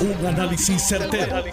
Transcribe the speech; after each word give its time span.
Un 0.00 0.26
análisis 0.26 0.80
certero, 0.88 1.44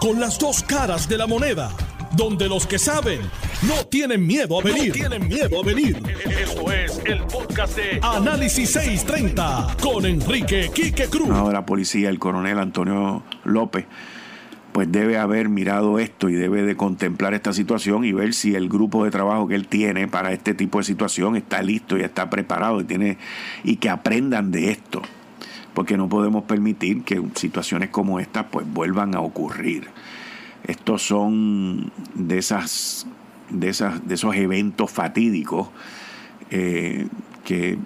Con 0.00 0.18
las 0.18 0.36
dos 0.36 0.64
caras 0.64 1.08
de 1.08 1.16
la 1.16 1.28
moneda. 1.28 1.70
Donde 2.16 2.48
los 2.48 2.66
que 2.66 2.76
saben 2.76 3.20
no 3.68 3.86
tienen 3.86 4.26
miedo 4.26 4.58
a 4.58 4.64
venir. 4.64 4.92
tienen 4.92 5.28
miedo 5.28 5.62
a 5.62 5.64
venir. 5.64 6.02
Esto 6.40 6.72
es 6.72 7.00
el 7.04 7.22
podcast 7.22 7.76
de 7.76 8.00
Análisis 8.02 8.68
630 8.72 9.76
con 9.80 10.04
Enrique 10.06 10.72
Quique 10.74 11.06
Cruz. 11.06 11.28
la 11.28 11.64
policía, 11.64 12.08
el 12.08 12.18
coronel 12.18 12.58
Antonio 12.58 13.22
López, 13.44 13.86
pues 14.72 14.90
debe 14.90 15.16
haber 15.16 15.48
mirado 15.48 16.00
esto 16.00 16.28
y 16.28 16.34
debe 16.34 16.62
de 16.62 16.76
contemplar 16.76 17.32
esta 17.32 17.52
situación 17.52 18.04
y 18.04 18.10
ver 18.12 18.34
si 18.34 18.56
el 18.56 18.68
grupo 18.68 19.04
de 19.04 19.12
trabajo 19.12 19.46
que 19.46 19.54
él 19.54 19.68
tiene 19.68 20.08
para 20.08 20.32
este 20.32 20.54
tipo 20.54 20.78
de 20.78 20.84
situación 20.84 21.36
está 21.36 21.62
listo 21.62 21.96
y 21.96 22.00
está 22.00 22.28
preparado 22.28 22.80
y 22.80 22.84
tiene 22.84 23.18
y 23.62 23.76
que 23.76 23.88
aprendan 23.88 24.50
de 24.50 24.72
esto 24.72 25.02
porque 25.74 25.96
no 25.96 26.08
podemos 26.08 26.44
permitir 26.44 27.02
que 27.02 27.22
situaciones 27.34 27.90
como 27.90 28.20
esta 28.20 28.48
pues 28.48 28.66
vuelvan 28.72 29.14
a 29.14 29.20
ocurrir. 29.20 29.88
Estos 30.64 31.02
son 31.02 31.90
de 32.14 32.38
esas 32.38 33.06
de 33.50 33.68
esas 33.68 34.06
de 34.06 34.14
esos 34.14 34.34
eventos 34.34 34.90
fatídicos 34.90 35.68
eh, 36.50 37.08
que 37.44 37.78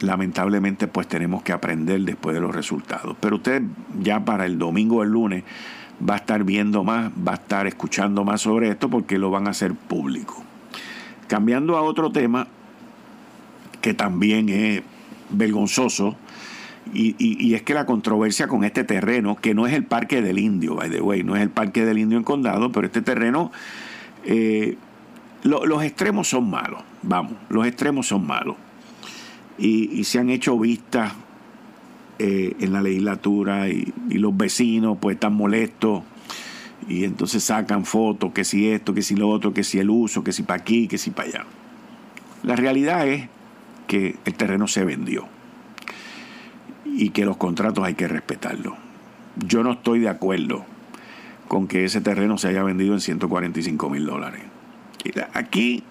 lamentablemente 0.00 0.86
pues 0.88 1.06
tenemos 1.06 1.42
que 1.42 1.52
aprender 1.52 2.00
después 2.00 2.34
de 2.34 2.40
los 2.40 2.54
resultados. 2.54 3.16
Pero 3.20 3.36
usted 3.36 3.62
ya 4.00 4.24
para 4.24 4.46
el 4.46 4.58
domingo 4.58 4.96
o 4.96 5.02
el 5.02 5.10
lunes 5.10 5.44
va 6.06 6.14
a 6.14 6.16
estar 6.18 6.44
viendo 6.44 6.84
más, 6.84 7.10
va 7.26 7.32
a 7.32 7.36
estar 7.36 7.66
escuchando 7.66 8.24
más 8.24 8.42
sobre 8.42 8.68
esto 8.68 8.90
porque 8.90 9.18
lo 9.18 9.30
van 9.30 9.46
a 9.46 9.50
hacer 9.50 9.74
público. 9.74 10.42
Cambiando 11.28 11.76
a 11.76 11.82
otro 11.82 12.10
tema 12.10 12.46
que 13.80 13.94
también 13.94 14.48
es 14.48 14.82
vergonzoso, 15.30 16.16
y, 16.92 17.54
es 17.54 17.62
que 17.62 17.74
la 17.74 17.86
controversia 17.86 18.46
con 18.46 18.64
este 18.64 18.84
terreno, 18.84 19.36
que 19.36 19.54
no 19.54 19.66
es 19.66 19.72
el 19.72 19.84
Parque 19.84 20.22
del 20.22 20.38
Indio, 20.38 20.74
by 20.74 20.90
the 20.90 21.00
way, 21.00 21.22
no 21.22 21.34
es 21.34 21.42
el 21.42 21.50
Parque 21.50 21.84
del 21.84 21.98
Indio 21.98 22.18
en 22.18 22.24
Condado, 22.24 22.70
pero 22.72 22.86
este 22.86 23.02
terreno, 23.02 23.50
eh, 24.24 24.76
los 25.42 25.82
extremos 25.82 26.28
son 26.28 26.50
malos, 26.50 26.82
vamos, 27.02 27.34
los 27.48 27.66
extremos 27.66 28.06
son 28.06 28.26
malos. 28.26 28.56
Y, 29.58 30.04
se 30.04 30.18
han 30.18 30.30
hecho 30.30 30.58
vistas 30.58 31.14
eh, 32.18 32.54
en 32.60 32.72
la 32.72 32.82
legislatura 32.82 33.68
y, 33.68 33.92
los 34.10 34.36
vecinos 34.36 34.98
pues 35.00 35.14
están 35.14 35.34
molestos 35.34 36.02
y 36.88 37.04
entonces 37.04 37.42
sacan 37.42 37.84
fotos, 37.86 38.32
que 38.32 38.44
si 38.44 38.68
esto, 38.68 38.94
que 38.94 39.02
si 39.02 39.16
lo 39.16 39.28
otro, 39.28 39.54
que 39.54 39.64
si 39.64 39.78
el 39.78 39.90
uso, 39.90 40.22
que 40.22 40.32
si 40.32 40.42
para 40.42 40.60
aquí, 40.60 40.86
que 40.86 40.98
si 40.98 41.10
para 41.10 41.28
allá. 41.28 41.46
La 42.42 42.56
realidad 42.56 43.08
es 43.08 43.28
que 43.86 44.16
el 44.24 44.34
terreno 44.34 44.68
se 44.68 44.84
vendió 44.84 45.33
y 46.96 47.10
que 47.10 47.24
los 47.24 47.36
contratos 47.36 47.84
hay 47.84 47.94
que 47.94 48.08
respetarlos. 48.08 48.74
Yo 49.36 49.62
no 49.62 49.72
estoy 49.72 50.00
de 50.00 50.08
acuerdo 50.08 50.64
con 51.48 51.66
que 51.66 51.84
ese 51.84 52.00
terreno 52.00 52.38
se 52.38 52.48
haya 52.48 52.62
vendido 52.62 52.94
en 52.94 53.00
145 53.00 53.90
mil 53.90 54.06
dólares. 54.06 54.42
Aquí 55.34 55.82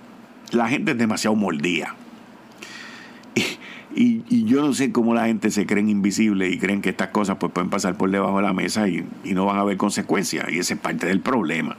la 0.52 0.68
gente 0.70 0.92
es 0.92 0.98
demasiado 0.98 1.36
mordida. 1.36 1.96
Y, 3.96 4.46
yo 4.46 4.66
no 4.66 4.74
sé 4.74 4.92
cómo 4.92 5.14
la 5.14 5.28
gente 5.28 5.52
se 5.52 5.68
creen 5.68 5.88
invisible 5.88 6.50
y 6.50 6.58
creen 6.58 6.82
que 6.82 6.90
estas 6.90 7.10
cosas 7.10 7.38
pues, 7.40 7.52
pueden 7.52 7.70
pasar 7.70 7.96
por 7.96 8.10
debajo 8.10 8.38
de 8.38 8.42
la 8.42 8.52
mesa 8.52 8.88
y, 8.88 9.06
y 9.24 9.36
no 9.36 9.46
van 9.46 9.58
a 9.58 9.60
haber 9.60 9.78
consecuencias. 9.78 10.52
Y 10.52 10.58
ese 10.58 10.74
es 10.74 10.80
parte 10.80 11.06
del 11.06 11.20
problema. 11.20 11.76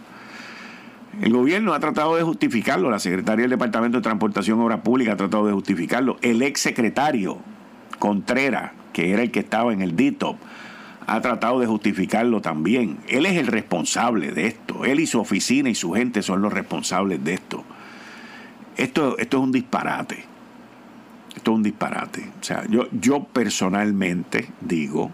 El 1.21 1.33
gobierno 1.33 1.75
ha 1.75 1.81
tratado 1.81 2.15
de 2.15 2.23
justificarlo, 2.23 2.89
la 2.89 3.01
secretaria 3.01 3.43
del 3.43 3.51
Departamento 3.51 3.99
de 3.99 4.03
Transportación 4.03 4.61
y 4.61 4.63
Obras 4.63 4.83
Públicas 4.83 5.15
ha 5.15 5.17
tratado 5.17 5.47
de 5.49 5.55
justificarlo, 5.55 6.17
el 6.23 6.41
ex 6.43 6.61
secretario 6.61 7.41
Contreras 7.99 8.73
que 8.95 9.13
era 9.13 9.23
el 9.23 9.31
que 9.31 9.41
estaba 9.41 9.75
en 9.75 9.83
el 9.83 9.97
DITOP, 9.97 10.39
ha 11.07 11.21
tratado 11.21 11.61
de 11.61 11.67
justificarlo 11.67 12.41
también. 12.41 12.99
Él 13.09 13.27
es 13.27 13.37
el 13.37 13.49
responsable 13.49 14.33
de 14.33 14.47
esto. 14.47 14.87
Él 14.87 15.01
y 15.01 15.07
su 15.07 15.21
oficina 15.21 15.69
y 15.69 15.75
su 15.75 15.93
gente 15.93 16.23
son 16.23 16.41
los 16.41 16.53
responsables 16.53 17.23
de 17.23 17.35
esto. 17.35 17.63
Esto, 18.79 19.19
esto 19.19 19.37
es 19.37 19.43
un 19.43 19.53
disparate. 19.53 20.25
Esto 21.37 21.51
es 21.51 21.57
un 21.57 21.63
disparate. 21.63 22.31
O 22.41 22.45
sea, 22.45 22.65
yo, 22.71 22.89
yo 22.93 23.25
personalmente 23.25 24.49
digo 24.63 25.11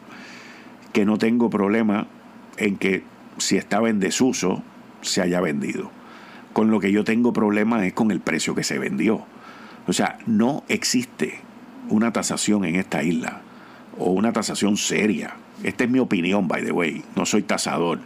que 0.92 1.04
no 1.04 1.18
tengo 1.18 1.50
problema 1.50 2.06
en 2.56 2.76
que 2.76 3.02
si 3.38 3.56
estaba 3.56 3.88
en 3.88 3.98
desuso 3.98 4.62
se 5.00 5.22
haya 5.22 5.40
vendido. 5.40 5.90
Con 6.52 6.70
lo 6.70 6.78
que 6.78 6.92
yo 6.92 7.02
tengo 7.04 7.32
problema 7.32 7.86
es 7.86 7.94
con 7.94 8.10
el 8.10 8.20
precio 8.20 8.54
que 8.54 8.62
se 8.62 8.78
vendió. 8.78 9.24
O 9.86 9.92
sea, 9.92 10.18
no 10.26 10.62
existe 10.68 11.40
una 11.90 12.12
tasación 12.12 12.64
en 12.64 12.76
esta 12.76 13.02
isla 13.02 13.42
o 13.98 14.10
una 14.10 14.32
tasación 14.32 14.76
seria. 14.76 15.34
Esta 15.62 15.84
es 15.84 15.90
mi 15.90 15.98
opinión, 15.98 16.48
by 16.48 16.64
the 16.64 16.72
way, 16.72 17.02
no 17.16 17.26
soy 17.26 17.42
tasador. 17.42 17.98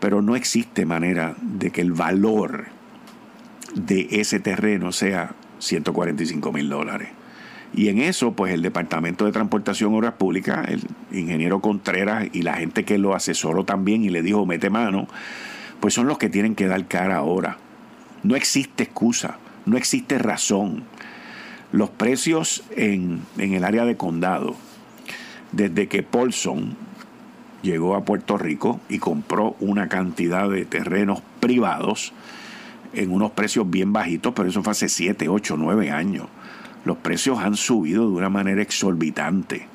Pero 0.00 0.22
no 0.22 0.36
existe 0.36 0.86
manera 0.86 1.34
de 1.40 1.70
que 1.70 1.80
el 1.80 1.92
valor 1.92 2.66
de 3.74 4.06
ese 4.10 4.38
terreno 4.38 4.92
sea 4.92 5.34
145 5.58 6.52
mil 6.52 6.68
dólares. 6.68 7.08
Y 7.76 7.88
en 7.88 7.98
eso, 7.98 8.32
pues 8.34 8.52
el 8.52 8.62
Departamento 8.62 9.24
de 9.24 9.32
Transportación 9.32 9.94
Obras 9.94 10.14
Públicas, 10.14 10.68
el 10.68 10.82
ingeniero 11.10 11.60
Contreras 11.60 12.28
y 12.32 12.42
la 12.42 12.54
gente 12.54 12.84
que 12.84 12.98
lo 12.98 13.14
asesoró 13.14 13.64
también 13.64 14.04
y 14.04 14.10
le 14.10 14.22
dijo 14.22 14.46
mete 14.46 14.70
mano, 14.70 15.08
pues 15.80 15.94
son 15.94 16.06
los 16.06 16.18
que 16.18 16.28
tienen 16.28 16.54
que 16.54 16.68
dar 16.68 16.86
cara 16.86 17.16
ahora. 17.16 17.58
No 18.22 18.36
existe 18.36 18.84
excusa, 18.84 19.38
no 19.66 19.76
existe 19.76 20.18
razón. 20.18 20.84
Los 21.74 21.90
precios 21.90 22.62
en, 22.76 23.22
el 23.36 23.64
área 23.64 23.84
de 23.84 23.96
condado 23.96 24.54
desde 25.50 25.88
que 25.88 26.04
Paulson 26.04 26.76
llegó 27.62 27.96
a 27.96 28.04
Puerto 28.04 28.38
Rico 28.38 28.80
y 28.88 29.00
compró 29.00 29.56
una 29.58 29.88
cantidad 29.88 30.48
de 30.48 30.66
terrenos 30.66 31.20
privados 31.40 32.12
en 32.92 33.10
unos 33.10 33.32
precios 33.32 33.68
bien 33.68 33.92
bajitos, 33.92 34.34
pero 34.36 34.48
eso 34.48 34.62
fue 34.62 34.70
hace 34.70 34.88
7, 34.88 35.28
8, 35.28 35.56
9 35.58 35.90
años. 35.90 36.28
Los 36.84 36.98
precios 36.98 37.40
han 37.40 37.56
subido 37.56 38.08
de 38.08 38.14
una 38.14 38.28
manera 38.28 38.62
exorbitante. 38.62 39.66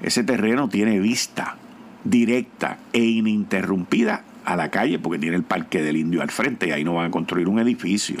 Ese 0.00 0.24
terreno 0.24 0.70
tiene 0.70 0.98
vista 0.98 1.58
directa 2.04 2.78
e 2.94 3.04
ininterrumpida 3.04 4.24
a 4.46 4.56
la 4.56 4.70
calle 4.70 4.98
porque 4.98 5.18
tiene 5.18 5.36
el 5.36 5.42
Parque 5.42 5.82
del 5.82 5.98
Indio 5.98 6.22
al 6.22 6.30
frente 6.30 6.68
y 6.68 6.70
ahí 6.70 6.84
no 6.84 6.94
van 6.94 7.08
a 7.08 7.10
construir 7.10 7.48
un 7.48 7.58
edificio. 7.58 8.16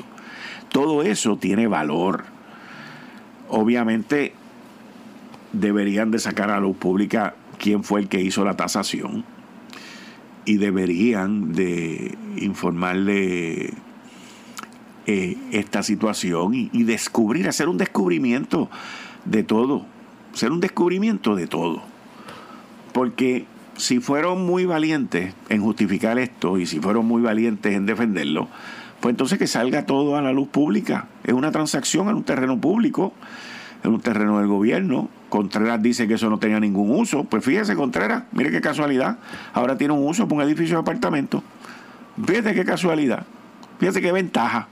Todo 0.68 1.02
eso 1.02 1.38
tiene 1.38 1.68
valor. 1.68 2.36
Obviamente 3.48 4.32
deberían 5.52 6.10
de 6.10 6.18
sacar 6.18 6.50
a 6.50 6.60
luz 6.60 6.76
pública 6.76 7.34
quién 7.58 7.82
fue 7.82 8.00
el 8.00 8.08
que 8.08 8.20
hizo 8.20 8.44
la 8.44 8.56
tasación 8.56 9.24
y 10.44 10.56
deberían 10.56 11.52
de 11.52 12.16
informarle 12.36 13.74
eh, 15.06 15.36
esta 15.52 15.82
situación 15.82 16.54
y, 16.54 16.70
y, 16.72 16.84
descubrir, 16.84 17.48
hacer 17.48 17.68
un 17.68 17.78
descubrimiento 17.78 18.70
de 19.24 19.42
todo, 19.42 19.84
hacer 20.32 20.52
un 20.52 20.60
descubrimiento 20.60 21.34
de 21.34 21.46
todo. 21.46 21.82
Porque 22.92 23.44
si 23.76 24.00
fueron 24.00 24.44
muy 24.44 24.64
valientes 24.64 25.34
en 25.48 25.62
justificar 25.62 26.18
esto 26.18 26.58
y 26.58 26.66
si 26.66 26.80
fueron 26.80 27.06
muy 27.06 27.22
valientes 27.22 27.74
en 27.74 27.86
defenderlo, 27.86 28.48
pues 29.00 29.12
entonces 29.12 29.38
que 29.38 29.46
salga 29.46 29.86
todo 29.86 30.16
a 30.16 30.22
la 30.22 30.32
luz 30.32 30.48
pública. 30.48 31.06
Es 31.24 31.32
una 31.32 31.50
transacción 31.50 32.08
en 32.08 32.16
un 32.16 32.24
terreno 32.24 32.60
público 32.60 33.12
en 33.84 33.92
un 33.92 34.00
terreno 34.00 34.38
del 34.38 34.48
gobierno. 34.48 35.08
Contreras 35.28 35.82
dice 35.82 36.08
que 36.08 36.14
eso 36.14 36.30
no 36.30 36.38
tenía 36.38 36.60
ningún 36.60 36.90
uso. 36.90 37.24
Pues 37.24 37.44
fíjese, 37.44 37.74
Contreras, 37.76 38.24
mire 38.32 38.50
qué 38.50 38.60
casualidad. 38.60 39.18
Ahora 39.52 39.76
tiene 39.76 39.94
un 39.94 40.06
uso 40.06 40.26
para 40.26 40.42
un 40.42 40.48
edificio 40.48 40.76
de 40.76 40.80
apartamento. 40.80 41.42
Fíjese 42.24 42.54
qué 42.54 42.64
casualidad. 42.64 43.24
Fíjese 43.78 44.00
qué 44.00 44.12
ventaja. 44.12 44.68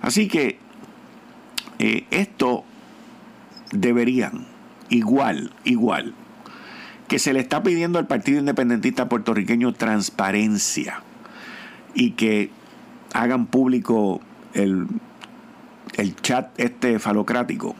Así 0.00 0.28
que 0.28 0.58
eh, 1.78 2.06
esto 2.10 2.64
deberían, 3.72 4.46
igual, 4.88 5.52
igual, 5.64 6.14
que 7.08 7.18
se 7.18 7.32
le 7.32 7.40
está 7.40 7.62
pidiendo 7.62 7.98
al 7.98 8.06
Partido 8.06 8.38
Independentista 8.38 9.08
puertorriqueño 9.08 9.74
transparencia 9.74 11.02
y 11.94 12.12
que 12.12 12.50
hagan 13.12 13.46
público 13.46 14.20
el, 14.54 14.86
el 15.96 16.16
chat 16.16 16.58
este 16.58 16.98
falocrático 16.98 17.76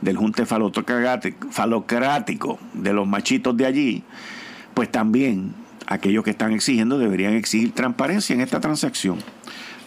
del 0.00 0.16
junte 0.16 0.46
falocrático 0.46 2.58
de 2.72 2.92
los 2.92 3.06
machitos 3.06 3.56
de 3.56 3.66
allí, 3.66 4.02
pues 4.74 4.90
también 4.90 5.54
aquellos 5.86 6.24
que 6.24 6.30
están 6.30 6.52
exigiendo 6.52 6.98
deberían 6.98 7.34
exigir 7.34 7.72
transparencia 7.72 8.34
en 8.34 8.40
esta 8.40 8.60
transacción. 8.60 9.18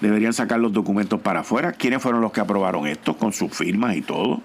Deberían 0.01 0.33
sacar 0.33 0.59
los 0.59 0.73
documentos 0.73 1.21
para 1.21 1.41
afuera. 1.41 1.73
¿Quiénes 1.73 2.01
fueron 2.01 2.21
los 2.21 2.31
que 2.31 2.41
aprobaron 2.41 2.87
esto 2.87 3.15
con 3.15 3.33
sus 3.33 3.55
firmas 3.55 3.95
y 3.95 4.01
todo? 4.01 4.41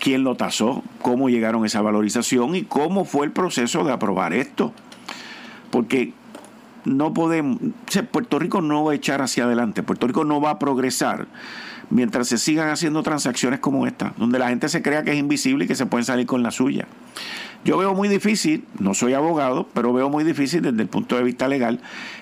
¿Quién 0.00 0.24
lo 0.24 0.36
tasó? 0.36 0.82
¿Cómo 1.02 1.28
llegaron 1.28 1.62
a 1.62 1.66
esa 1.66 1.82
valorización? 1.82 2.56
¿Y 2.56 2.62
cómo 2.62 3.04
fue 3.04 3.26
el 3.26 3.32
proceso 3.32 3.84
de 3.84 3.92
aprobar 3.92 4.32
esto? 4.32 4.72
Porque 5.70 6.14
no 6.84 7.14
podemos, 7.14 7.58
Puerto 8.10 8.38
Rico 8.38 8.60
no 8.60 8.84
va 8.84 8.92
a 8.92 8.94
echar 8.94 9.22
hacia 9.22 9.44
adelante, 9.44 9.82
Puerto 9.82 10.06
Rico 10.06 10.24
no 10.24 10.40
va 10.40 10.50
a 10.50 10.58
progresar 10.58 11.26
mientras 11.90 12.28
se 12.28 12.38
sigan 12.38 12.70
haciendo 12.70 13.02
transacciones 13.02 13.60
como 13.60 13.86
esta, 13.86 14.14
donde 14.16 14.38
la 14.38 14.48
gente 14.48 14.68
se 14.68 14.82
crea 14.82 15.02
que 15.02 15.12
es 15.12 15.18
invisible 15.18 15.64
y 15.64 15.68
que 15.68 15.74
se 15.74 15.86
pueden 15.86 16.04
salir 16.04 16.26
con 16.26 16.42
la 16.42 16.50
suya. 16.50 16.86
Yo 17.64 17.76
veo 17.78 17.94
muy 17.94 18.08
difícil, 18.08 18.64
no 18.78 18.94
soy 18.94 19.14
abogado, 19.14 19.68
pero 19.72 19.92
veo 19.92 20.08
muy 20.08 20.24
difícil 20.24 20.62
desde 20.62 20.82
el 20.82 20.88
punto 20.88 21.16
de 21.16 21.22
vista 21.22 21.46
legal 21.48 21.80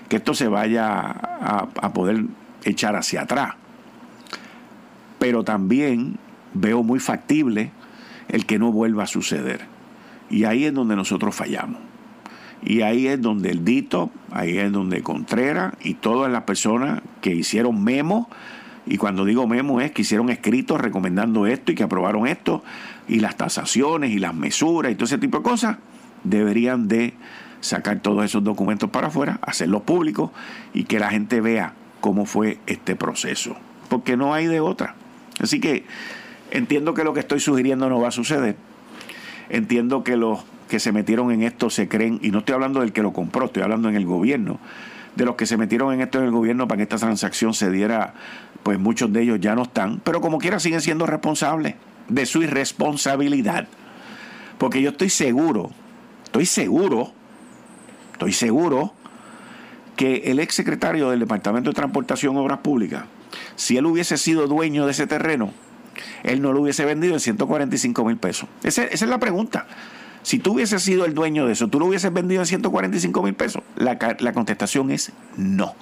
que 0.08 0.16
esto 0.16 0.34
se 0.34 0.48
vaya 0.48 0.86
a, 0.90 1.68
a 1.80 1.92
poder 1.92 2.24
echar 2.64 2.96
hacia 2.96 3.22
atrás. 3.22 3.54
Pero 5.18 5.44
también 5.44 6.18
veo 6.52 6.82
muy 6.82 6.98
factible 6.98 7.70
el 8.28 8.44
que 8.46 8.58
no 8.58 8.72
vuelva 8.72 9.04
a 9.04 9.06
suceder. 9.06 9.62
Y 10.28 10.44
ahí 10.44 10.64
es 10.64 10.74
donde 10.74 10.96
nosotros 10.96 11.34
fallamos. 11.34 11.89
Y 12.62 12.82
ahí 12.82 13.06
es 13.06 13.20
donde 13.20 13.50
el 13.50 13.64
Dito, 13.64 14.10
ahí 14.30 14.58
es 14.58 14.70
donde 14.70 15.02
Contreras 15.02 15.74
y 15.82 15.94
todas 15.94 16.30
las 16.30 16.42
personas 16.42 17.00
que 17.20 17.34
hicieron 17.34 17.82
memo, 17.82 18.28
y 18.86 18.96
cuando 18.96 19.24
digo 19.24 19.46
memo 19.46 19.80
es 19.80 19.92
que 19.92 20.02
hicieron 20.02 20.30
escritos 20.30 20.80
recomendando 20.80 21.46
esto 21.46 21.72
y 21.72 21.74
que 21.74 21.82
aprobaron 21.82 22.26
esto, 22.26 22.62
y 23.08 23.20
las 23.20 23.36
tasaciones 23.36 24.10
y 24.10 24.18
las 24.18 24.34
mesuras 24.34 24.92
y 24.92 24.94
todo 24.94 25.06
ese 25.06 25.18
tipo 25.18 25.38
de 25.38 25.44
cosas, 25.44 25.78
deberían 26.24 26.86
de 26.88 27.14
sacar 27.60 28.00
todos 28.00 28.24
esos 28.24 28.42
documentos 28.42 28.90
para 28.90 29.08
afuera, 29.08 29.38
hacerlos 29.42 29.82
públicos 29.82 30.30
y 30.74 30.84
que 30.84 30.98
la 30.98 31.10
gente 31.10 31.40
vea 31.40 31.74
cómo 32.00 32.26
fue 32.26 32.58
este 32.66 32.96
proceso. 32.96 33.56
Porque 33.88 34.16
no 34.16 34.34
hay 34.34 34.46
de 34.46 34.60
otra. 34.60 34.94
Así 35.40 35.60
que 35.60 35.84
entiendo 36.50 36.94
que 36.94 37.04
lo 37.04 37.12
que 37.12 37.20
estoy 37.20 37.40
sugiriendo 37.40 37.88
no 37.88 38.00
va 38.00 38.08
a 38.08 38.12
suceder. 38.12 38.56
Entiendo 39.48 40.04
que 40.04 40.16
los 40.16 40.40
que 40.70 40.80
se 40.80 40.92
metieron 40.92 41.32
en 41.32 41.42
esto 41.42 41.68
se 41.68 41.88
creen, 41.88 42.20
y 42.22 42.30
no 42.30 42.38
estoy 42.38 42.54
hablando 42.54 42.80
del 42.80 42.92
que 42.92 43.02
lo 43.02 43.12
compró, 43.12 43.46
estoy 43.46 43.62
hablando 43.62 43.90
en 43.90 43.96
el 43.96 44.06
gobierno, 44.06 44.58
de 45.16 45.24
los 45.24 45.34
que 45.34 45.44
se 45.44 45.56
metieron 45.56 45.92
en 45.92 46.00
esto 46.00 46.18
en 46.18 46.24
el 46.24 46.30
gobierno 46.30 46.68
para 46.68 46.78
que 46.78 46.84
esta 46.84 46.96
transacción 46.96 47.52
se 47.52 47.70
diera, 47.70 48.14
pues 48.62 48.78
muchos 48.78 49.12
de 49.12 49.22
ellos 49.22 49.40
ya 49.40 49.54
no 49.56 49.64
están, 49.64 50.00
pero 50.04 50.20
como 50.20 50.38
quiera 50.38 50.60
siguen 50.60 50.80
siendo 50.80 51.04
responsables 51.06 51.74
de 52.08 52.24
su 52.24 52.42
irresponsabilidad. 52.42 53.66
Porque 54.58 54.80
yo 54.80 54.90
estoy 54.90 55.10
seguro, 55.10 55.70
estoy 56.24 56.46
seguro, 56.46 57.12
estoy 58.12 58.32
seguro 58.32 58.94
que 59.96 60.22
el 60.26 60.38
ex 60.38 60.54
secretario 60.54 61.10
del 61.10 61.18
Departamento 61.18 61.70
de 61.70 61.74
Transportación 61.74 62.36
Obras 62.36 62.60
Públicas, 62.60 63.04
si 63.56 63.76
él 63.76 63.86
hubiese 63.86 64.16
sido 64.16 64.46
dueño 64.46 64.86
de 64.86 64.92
ese 64.92 65.08
terreno, 65.08 65.52
él 66.22 66.40
no 66.40 66.52
lo 66.52 66.62
hubiese 66.62 66.84
vendido 66.84 67.14
en 67.14 67.20
145 67.20 68.04
mil 68.04 68.16
pesos. 68.16 68.48
esa 68.62 68.84
es 68.84 69.02
la 69.02 69.18
pregunta. 69.18 69.66
Si 70.22 70.38
tú 70.38 70.54
hubieses 70.54 70.82
sido 70.82 71.04
el 71.04 71.14
dueño 71.14 71.46
de 71.46 71.52
eso, 71.52 71.68
¿tú 71.68 71.80
lo 71.80 71.86
hubieses 71.86 72.12
vendido 72.12 72.42
en 72.42 72.46
145 72.46 73.22
mil 73.22 73.34
pesos? 73.34 73.62
La, 73.76 73.98
la 74.18 74.32
contestación 74.32 74.90
es 74.90 75.12
no. 75.36 75.74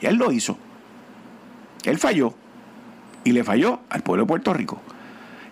Y 0.00 0.06
él 0.06 0.16
lo 0.16 0.32
hizo. 0.32 0.58
Él 1.84 1.98
falló. 1.98 2.34
Y 3.24 3.32
le 3.32 3.44
falló 3.44 3.80
al 3.88 4.02
pueblo 4.02 4.24
de 4.24 4.28
Puerto 4.28 4.52
Rico. 4.52 4.80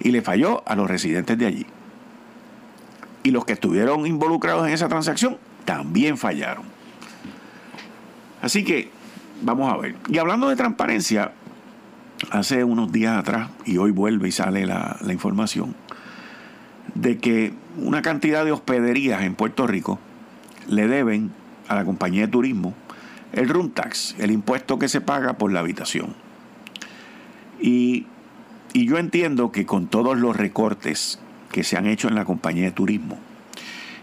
Y 0.00 0.10
le 0.10 0.22
falló 0.22 0.62
a 0.66 0.74
los 0.74 0.88
residentes 0.88 1.38
de 1.38 1.46
allí. 1.46 1.66
Y 3.22 3.30
los 3.30 3.44
que 3.44 3.54
estuvieron 3.54 4.06
involucrados 4.06 4.66
en 4.66 4.72
esa 4.72 4.88
transacción 4.88 5.38
también 5.64 6.16
fallaron. 6.16 6.64
Así 8.42 8.64
que, 8.64 8.90
vamos 9.42 9.72
a 9.72 9.76
ver. 9.76 9.96
Y 10.08 10.18
hablando 10.18 10.48
de 10.48 10.56
transparencia, 10.56 11.32
hace 12.30 12.64
unos 12.64 12.92
días 12.92 13.18
atrás, 13.18 13.50
y 13.64 13.78
hoy 13.78 13.90
vuelve 13.90 14.28
y 14.28 14.32
sale 14.32 14.66
la, 14.66 14.96
la 15.00 15.12
información, 15.12 15.74
de 16.94 17.18
que 17.18 17.52
una 17.76 18.02
cantidad 18.02 18.44
de 18.44 18.52
hospederías 18.52 19.22
en 19.22 19.34
Puerto 19.34 19.66
Rico 19.66 19.98
le 20.68 20.88
deben 20.88 21.30
a 21.68 21.74
la 21.74 21.84
compañía 21.84 22.22
de 22.22 22.28
turismo 22.28 22.74
el 23.32 23.48
room 23.48 23.70
tax, 23.70 24.14
el 24.18 24.30
impuesto 24.30 24.78
que 24.78 24.88
se 24.88 25.00
paga 25.00 25.34
por 25.34 25.52
la 25.52 25.60
habitación. 25.60 26.14
Y, 27.60 28.06
y 28.72 28.86
yo 28.86 28.98
entiendo 28.98 29.52
que 29.52 29.66
con 29.66 29.88
todos 29.88 30.16
los 30.16 30.36
recortes 30.36 31.18
que 31.52 31.64
se 31.64 31.76
han 31.76 31.86
hecho 31.86 32.08
en 32.08 32.14
la 32.14 32.24
compañía 32.24 32.64
de 32.64 32.72
turismo 32.72 33.18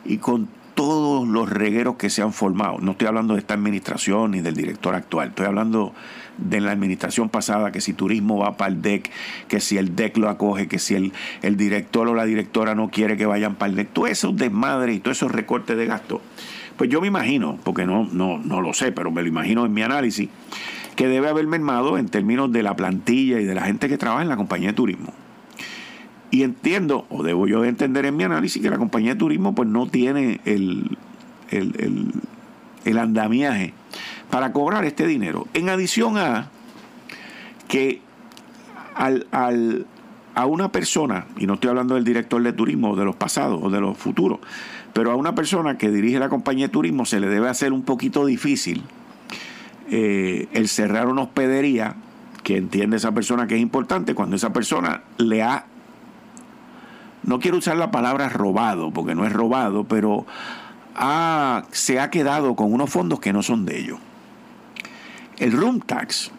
y 0.06 0.18
con 0.18 0.50
todos 0.84 1.26
los 1.26 1.50
regueros 1.50 1.96
que 1.96 2.10
se 2.10 2.22
han 2.22 2.34
formado, 2.34 2.80
no 2.82 2.92
estoy 2.92 3.08
hablando 3.08 3.36
de 3.36 3.40
esta 3.40 3.54
administración 3.54 4.32
ni 4.32 4.42
del 4.42 4.54
director 4.54 4.94
actual, 4.96 5.30
estoy 5.30 5.46
hablando 5.46 5.94
de 6.38 6.60
la 6.60 6.72
administración 6.72 7.30
pasada, 7.30 7.72
que 7.72 7.80
si 7.80 7.94
turismo 7.94 8.40
va 8.40 8.58
para 8.58 8.74
el 8.74 8.82
DEC, 8.82 9.10
que 9.48 9.62
si 9.62 9.78
el 9.78 9.96
DEC 9.96 10.18
lo 10.18 10.28
acoge, 10.28 10.68
que 10.68 10.80
si 10.80 10.96
el, 10.96 11.14
el 11.42 11.56
director 11.56 12.06
o 12.10 12.14
la 12.14 12.26
directora 12.26 12.76
no 12.76 12.90
quiere 12.90 13.16
que 13.16 13.26
vayan 13.26 13.56
para 13.56 13.70
el 13.70 13.78
DEC, 13.78 13.94
todo 13.94 14.08
eso 14.08 14.34
desmadre 14.34 14.94
y 14.94 15.00
todos 15.00 15.16
esos 15.16 15.32
recortes 15.32 15.78
de 15.78 15.86
gasto. 15.86 16.20
Pues 16.76 16.90
yo 16.90 17.00
me 17.00 17.08
imagino, 17.08 17.58
porque 17.64 17.86
no, 17.86 18.10
no, 18.12 18.38
no 18.40 18.60
lo 18.60 18.74
sé, 18.74 18.92
pero 18.92 19.10
me 19.10 19.22
lo 19.22 19.30
imagino 19.30 19.66
en 19.66 19.74
mi 19.74 19.84
análisis, 19.84 20.28
que 20.98 21.08
debe 21.08 21.30
haber 21.30 21.48
mermado 21.48 21.98
en 21.98 22.10
términos 22.10 22.52
de 22.52 22.62
la 22.62 22.76
plantilla 22.76 23.40
y 23.40 23.46
de 23.46 23.56
la 23.56 23.62
gente 23.62 23.88
que 23.88 23.98
trabaja 23.98 24.22
en 24.22 24.28
la 24.28 24.36
compañía 24.36 24.68
de 24.68 24.74
turismo. 24.74 25.14
Y 26.34 26.42
entiendo, 26.42 27.06
o 27.12 27.22
debo 27.22 27.46
yo 27.46 27.62
de 27.62 27.70
entender 27.70 28.08
en 28.08 28.18
mi 28.18 28.24
análisis, 28.24 28.60
que 28.60 28.72
la 28.72 28.80
compañía 28.80 29.14
de 29.14 29.20
turismo 29.20 29.54
pues 29.54 29.70
no 29.70 29.86
tiene 29.86 30.42
el, 30.46 30.98
el, 31.52 32.12
el, 32.86 32.98
andamiaje 32.98 33.76
para 34.32 34.52
cobrar 34.52 34.84
este 34.84 35.06
dinero. 35.06 35.46
En 35.54 35.70
adición 35.70 36.18
a 36.18 36.50
que 37.68 38.02
al, 38.96 39.28
a 40.34 40.46
una 40.48 40.72
persona, 40.72 41.28
y 41.38 41.46
no 41.46 41.54
estoy 41.54 41.70
hablando 41.70 41.94
del 41.94 42.04
director 42.04 42.42
de 42.42 42.52
turismo 42.52 42.96
de 42.96 43.06
los 43.06 43.16
pasados 43.16 43.60
o 43.62 43.70
de 43.70 43.80
los 43.80 43.96
futuros, 43.96 44.40
pero 44.92 45.12
a 45.12 45.16
una 45.16 45.36
persona 45.36 45.78
que 45.78 45.92
dirige 45.92 46.18
la 46.18 46.30
compañía 46.30 46.66
de 46.66 46.72
turismo 46.72 47.06
se 47.06 47.20
le 47.20 47.28
debe 47.28 47.48
hacer 47.48 47.72
un 47.74 47.84
poquito 47.84 48.26
difícil 48.26 48.82
eh, 49.92 50.48
el 50.54 50.68
cerrar 50.68 51.10
una 51.10 51.22
hospedería 51.22 51.96
que 52.42 52.58
entiende 52.58 52.98
esa 52.98 53.12
persona 53.12 53.46
que 53.46 53.54
es 53.54 53.62
importante 53.62 54.16
cuando 54.16 54.36
esa 54.36 54.52
persona 54.52 55.04
le 55.20 55.44
ha, 55.44 55.68
no 57.24 57.40
quiero 57.40 57.58
usar 57.58 57.78
la 57.78 57.92
palabra 57.92 58.30
robado, 58.30 58.92
porque 58.92 59.16
no 59.16 59.26
es 59.26 59.34
robado, 59.34 59.86
pero 59.86 60.26
ha, 60.96 61.64
se 61.72 62.00
ha 62.00 62.10
quedado 62.10 62.56
con 62.56 62.74
unos 62.74 62.90
fondos 62.90 63.20
que 63.20 63.34
no 63.34 63.42
son 63.42 63.66
de 63.66 63.80
ellos. 63.80 64.00
El 65.38 65.52
room 65.54 65.80
tax 65.80 66.32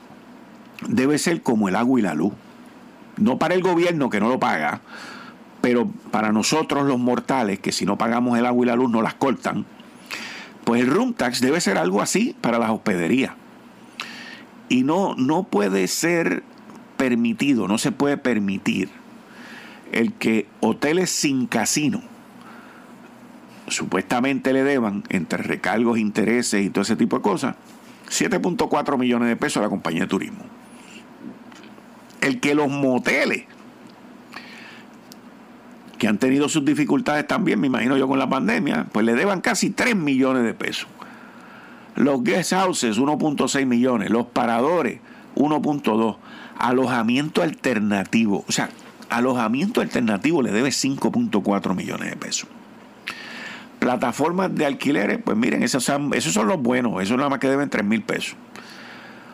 debe 0.88 1.18
ser 1.18 1.42
como 1.42 1.68
el 1.68 1.76
agua 1.76 1.98
y 1.98 2.02
la 2.02 2.14
luz. 2.14 2.32
No 3.16 3.38
para 3.38 3.54
el 3.54 3.62
gobierno 3.62 4.10
que 4.10 4.20
no 4.20 4.28
lo 4.28 4.38
paga, 4.38 4.80
pero 5.60 5.88
para 6.10 6.32
nosotros 6.32 6.86
los 6.86 6.98
mortales, 6.98 7.58
que 7.60 7.72
si 7.72 7.86
no 7.86 7.96
pagamos 7.96 8.38
el 8.38 8.46
agua 8.46 8.66
y 8.66 8.68
la 8.68 8.76
luz 8.76 8.90
no 8.90 9.02
las 9.02 9.14
cortan, 9.14 9.64
pues 10.64 10.82
el 10.82 10.88
room 10.88 11.14
tax 11.14 11.40
debe 11.40 11.60
ser 11.60 11.78
algo 11.78 12.02
así 12.02 12.36
para 12.40 12.58
las 12.58 12.70
hospederías. 12.70 13.32
Y 14.68 14.82
no, 14.82 15.14
no 15.16 15.44
puede 15.44 15.88
ser 15.88 16.42
permitido, 16.96 17.68
no 17.68 17.78
se 17.78 17.92
puede 17.92 18.16
permitir 18.16 18.90
el 19.94 20.12
que 20.12 20.46
hoteles 20.60 21.08
sin 21.08 21.46
casino 21.46 22.02
supuestamente 23.68 24.52
le 24.52 24.64
deban 24.64 25.04
entre 25.08 25.42
recargos, 25.42 25.98
intereses 25.98 26.64
y 26.64 26.68
todo 26.68 26.82
ese 26.82 26.96
tipo 26.96 27.16
de 27.16 27.22
cosas, 27.22 27.54
7.4 28.10 28.98
millones 28.98 29.28
de 29.28 29.36
pesos 29.36 29.58
a 29.58 29.62
la 29.62 29.68
compañía 29.68 30.02
de 30.02 30.08
turismo. 30.08 30.44
El 32.20 32.40
que 32.40 32.56
los 32.56 32.68
moteles, 32.68 33.44
que 35.96 36.08
han 36.08 36.18
tenido 36.18 36.48
sus 36.48 36.64
dificultades 36.64 37.26
también, 37.28 37.60
me 37.60 37.68
imagino 37.68 37.96
yo 37.96 38.08
con 38.08 38.18
la 38.18 38.28
pandemia, 38.28 38.88
pues 38.90 39.06
le 39.06 39.14
deban 39.14 39.40
casi 39.40 39.70
3 39.70 39.94
millones 39.94 40.42
de 40.42 40.54
pesos. 40.54 40.88
Los 41.94 42.24
guest 42.24 42.52
houses, 42.52 42.98
1.6 42.98 43.64
millones. 43.64 44.10
Los 44.10 44.26
paradores, 44.26 44.98
1.2. 45.36 46.16
Alojamiento 46.58 47.42
alternativo. 47.42 48.44
O 48.48 48.52
sea, 48.52 48.70
alojamiento 49.10 49.80
alternativo 49.80 50.42
le 50.42 50.52
debe 50.52 50.70
5.4 50.70 51.74
millones 51.74 52.10
de 52.10 52.16
pesos. 52.16 52.48
Plataformas 53.78 54.54
de 54.54 54.66
alquileres, 54.66 55.18
pues 55.22 55.36
miren, 55.36 55.62
esos 55.62 55.84
son, 55.84 56.14
esos 56.14 56.32
son 56.32 56.48
los 56.48 56.60
buenos, 56.60 57.02
esos 57.02 57.16
nada 57.16 57.28
más 57.28 57.38
que 57.38 57.48
deben 57.48 57.68
3 57.68 57.84
mil 57.84 58.02
pesos. 58.02 58.36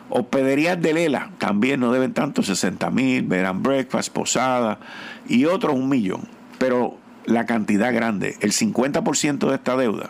Hospederías 0.09 0.81
de 0.81 0.93
Lela 0.93 1.29
también 1.37 1.79
no 1.79 1.93
deben 1.93 2.13
tanto, 2.13 2.43
60 2.43 2.91
mil, 2.91 3.23
verán 3.23 3.63
breakfast, 3.63 4.11
posada 4.11 4.79
y 5.27 5.45
otros 5.45 5.73
un 5.73 5.87
millón. 5.87 6.27
Pero 6.57 6.97
la 7.25 7.45
cantidad 7.45 7.93
grande, 7.93 8.35
el 8.41 8.51
50% 8.51 9.47
de 9.47 9.55
esta 9.55 9.77
deuda, 9.77 10.09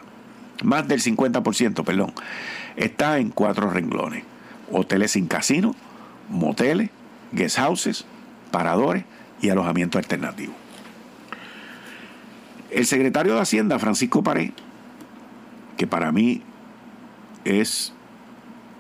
más 0.64 0.88
del 0.88 1.02
50%, 1.02 1.84
perdón, 1.84 2.14
está 2.76 3.20
en 3.20 3.30
cuatro 3.30 3.70
renglones. 3.70 4.24
Hoteles 4.72 5.12
sin 5.12 5.28
casino, 5.28 5.76
moteles, 6.30 6.90
guest 7.32 7.58
houses, 7.58 8.06
paradores 8.50 9.04
y 9.42 9.50
alojamiento 9.50 9.98
alternativo. 9.98 10.54
El 12.70 12.86
secretario 12.86 13.36
de 13.36 13.42
Hacienda, 13.42 13.80
Francisco 13.80 14.24
Paré, 14.24 14.54
que 15.78 15.88
para 15.88 16.12
mí 16.12 16.42
es, 17.44 17.94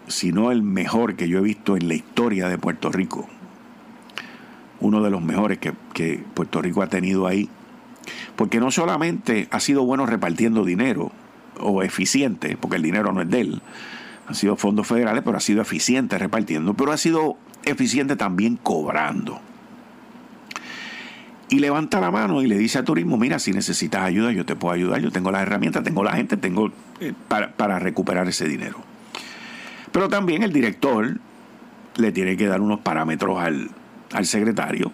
si 0.07 0.31
no 0.31 0.51
el 0.51 0.63
mejor 0.63 1.15
que 1.15 1.27
yo 1.27 1.39
he 1.39 1.41
visto 1.41 1.75
en 1.75 1.87
la 1.87 1.95
historia 1.95 2.47
de 2.47 2.57
Puerto 2.57 2.91
Rico, 2.91 3.27
uno 4.79 5.01
de 5.03 5.09
los 5.09 5.21
mejores 5.21 5.57
que, 5.57 5.73
que 5.93 6.23
Puerto 6.33 6.61
Rico 6.61 6.81
ha 6.81 6.87
tenido 6.87 7.27
ahí, 7.27 7.49
porque 8.35 8.59
no 8.59 8.71
solamente 8.71 9.47
ha 9.51 9.59
sido 9.59 9.83
bueno 9.83 10.05
repartiendo 10.05 10.63
dinero 10.63 11.11
o 11.59 11.83
eficiente, 11.83 12.57
porque 12.57 12.77
el 12.77 12.83
dinero 12.83 13.11
no 13.11 13.21
es 13.21 13.29
de 13.29 13.41
él, 13.41 13.61
han 14.27 14.35
sido 14.35 14.55
fondos 14.55 14.87
federales, 14.87 15.23
pero 15.23 15.37
ha 15.37 15.41
sido 15.41 15.61
eficiente 15.61 16.17
repartiendo, 16.17 16.73
pero 16.73 16.93
ha 16.93 16.97
sido 16.97 17.35
eficiente 17.65 18.15
también 18.15 18.55
cobrando. 18.55 19.41
Y 21.51 21.59
levanta 21.59 21.99
la 21.99 22.11
mano 22.11 22.41
y 22.41 22.47
le 22.47 22.57
dice 22.57 22.79
a 22.79 22.85
turismo, 22.85 23.17
mira, 23.17 23.37
si 23.37 23.51
necesitas 23.51 24.03
ayuda, 24.03 24.31
yo 24.31 24.45
te 24.45 24.55
puedo 24.55 24.73
ayudar, 24.73 25.01
yo 25.01 25.11
tengo 25.11 25.31
las 25.31 25.41
herramientas, 25.41 25.83
tengo 25.83 26.01
la 26.01 26.13
gente, 26.13 26.37
tengo 26.37 26.71
eh, 27.01 27.13
para, 27.27 27.51
para 27.51 27.77
recuperar 27.77 28.25
ese 28.29 28.47
dinero. 28.47 28.77
Pero 29.91 30.07
también 30.07 30.43
el 30.43 30.53
director 30.53 31.19
le 31.97 32.11
tiene 32.13 32.37
que 32.37 32.47
dar 32.47 32.61
unos 32.61 32.79
parámetros 32.79 33.37
al, 33.37 33.69
al 34.13 34.25
secretario. 34.25 34.93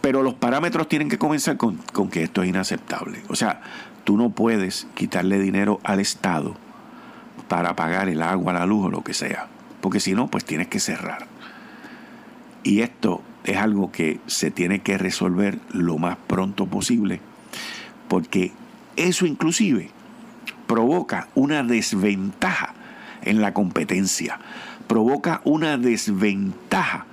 Pero 0.00 0.22
los 0.22 0.34
parámetros 0.34 0.88
tienen 0.88 1.08
que 1.08 1.18
comenzar 1.18 1.56
con, 1.56 1.78
con, 1.92 2.08
que 2.08 2.22
esto 2.22 2.44
es 2.44 2.48
inaceptable. 2.48 3.20
O 3.28 3.34
sea, 3.34 3.62
tú 4.04 4.16
no 4.16 4.30
puedes 4.30 4.86
quitarle 4.94 5.40
dinero 5.40 5.80
al 5.82 5.98
Estado 5.98 6.54
para 7.48 7.74
pagar 7.74 8.08
el 8.08 8.22
agua, 8.22 8.52
la 8.52 8.64
luz 8.64 8.86
o 8.86 8.90
lo 8.90 9.02
que 9.02 9.12
sea. 9.12 9.48
Porque 9.80 9.98
si 9.98 10.14
no, 10.14 10.28
pues 10.28 10.44
tienes 10.44 10.68
que 10.68 10.78
cerrar. 10.78 11.26
Y 12.62 12.82
esto 12.82 13.24
es 13.44 13.56
algo 13.56 13.90
que 13.90 14.20
se 14.26 14.50
tiene 14.50 14.80
que 14.80 14.98
resolver 14.98 15.58
lo 15.72 15.98
más 15.98 16.16
pronto 16.26 16.66
posible, 16.66 17.20
porque 18.08 18.52
eso 18.96 19.26
inclusive 19.26 19.90
provoca 20.66 21.28
una 21.34 21.62
desventaja 21.62 22.74
en 23.22 23.40
la 23.40 23.52
competencia, 23.54 24.38
provoca 24.86 25.40
una 25.44 25.78
desventaja 25.78 27.06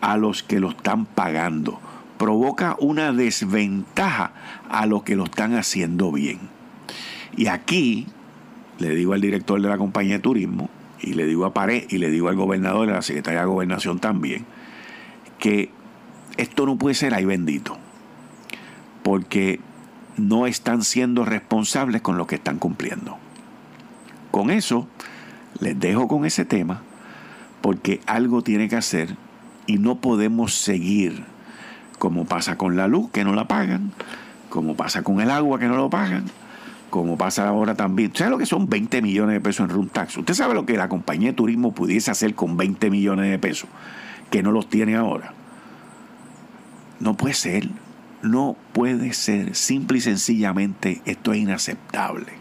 a 0.00 0.16
los 0.16 0.42
que 0.42 0.60
lo 0.60 0.70
están 0.70 1.06
pagando, 1.06 1.80
provoca 2.18 2.76
una 2.80 3.12
desventaja 3.12 4.32
a 4.68 4.86
los 4.86 5.02
que 5.02 5.16
lo 5.16 5.24
están 5.24 5.54
haciendo 5.54 6.12
bien. 6.12 6.38
Y 7.36 7.48
aquí 7.48 8.06
le 8.78 8.94
digo 8.94 9.12
al 9.12 9.20
director 9.20 9.60
de 9.60 9.68
la 9.68 9.78
compañía 9.78 10.14
de 10.14 10.20
turismo, 10.20 10.70
y 11.00 11.12
le 11.12 11.26
digo 11.26 11.44
a 11.44 11.54
Pared, 11.54 11.84
y 11.88 11.98
le 11.98 12.10
digo 12.10 12.28
al 12.28 12.36
gobernador 12.36 12.88
a 12.90 12.94
la 12.94 13.02
secretaria 13.02 13.40
de 13.40 13.46
gobernación 13.46 13.98
también, 13.98 14.46
que 15.46 15.70
esto 16.38 16.66
no 16.66 16.74
puede 16.74 16.96
ser 16.96 17.14
ahí 17.14 17.24
bendito, 17.24 17.78
porque 19.04 19.60
no 20.16 20.48
están 20.48 20.82
siendo 20.82 21.24
responsables 21.24 22.02
con 22.02 22.18
lo 22.18 22.26
que 22.26 22.34
están 22.34 22.58
cumpliendo. 22.58 23.16
Con 24.32 24.50
eso, 24.50 24.88
les 25.60 25.78
dejo 25.78 26.08
con 26.08 26.26
ese 26.26 26.44
tema, 26.44 26.82
porque 27.60 28.00
algo 28.06 28.42
tiene 28.42 28.68
que 28.68 28.74
hacer 28.74 29.14
y 29.68 29.78
no 29.78 30.00
podemos 30.00 30.52
seguir 30.52 31.22
como 32.00 32.24
pasa 32.24 32.58
con 32.58 32.76
la 32.76 32.88
luz, 32.88 33.12
que 33.12 33.22
no 33.22 33.32
la 33.32 33.46
pagan, 33.46 33.92
como 34.48 34.74
pasa 34.74 35.04
con 35.04 35.20
el 35.20 35.30
agua, 35.30 35.60
que 35.60 35.68
no 35.68 35.76
lo 35.76 35.90
pagan, 35.90 36.24
como 36.90 37.16
pasa 37.16 37.46
ahora 37.46 37.76
también. 37.76 38.10
¿Sabe 38.16 38.32
lo 38.32 38.38
que 38.38 38.46
son 38.46 38.68
20 38.68 39.00
millones 39.00 39.34
de 39.34 39.40
pesos 39.40 39.60
en 39.60 39.76
room 39.76 39.90
tax? 39.90 40.16
¿Usted 40.16 40.34
sabe 40.34 40.54
lo 40.54 40.66
que 40.66 40.76
la 40.76 40.88
compañía 40.88 41.28
de 41.28 41.34
turismo 41.34 41.72
pudiese 41.72 42.10
hacer 42.10 42.34
con 42.34 42.56
20 42.56 42.90
millones 42.90 43.30
de 43.30 43.38
pesos? 43.38 43.70
Que 44.30 44.42
no 44.42 44.52
los 44.52 44.68
tiene 44.68 44.96
ahora. 44.96 45.32
No 47.00 47.16
puede 47.16 47.34
ser, 47.34 47.68
no 48.22 48.56
puede 48.72 49.12
ser. 49.12 49.54
Simple 49.54 49.98
y 49.98 50.00
sencillamente 50.00 51.02
esto 51.04 51.32
es 51.32 51.40
inaceptable. 51.40 52.32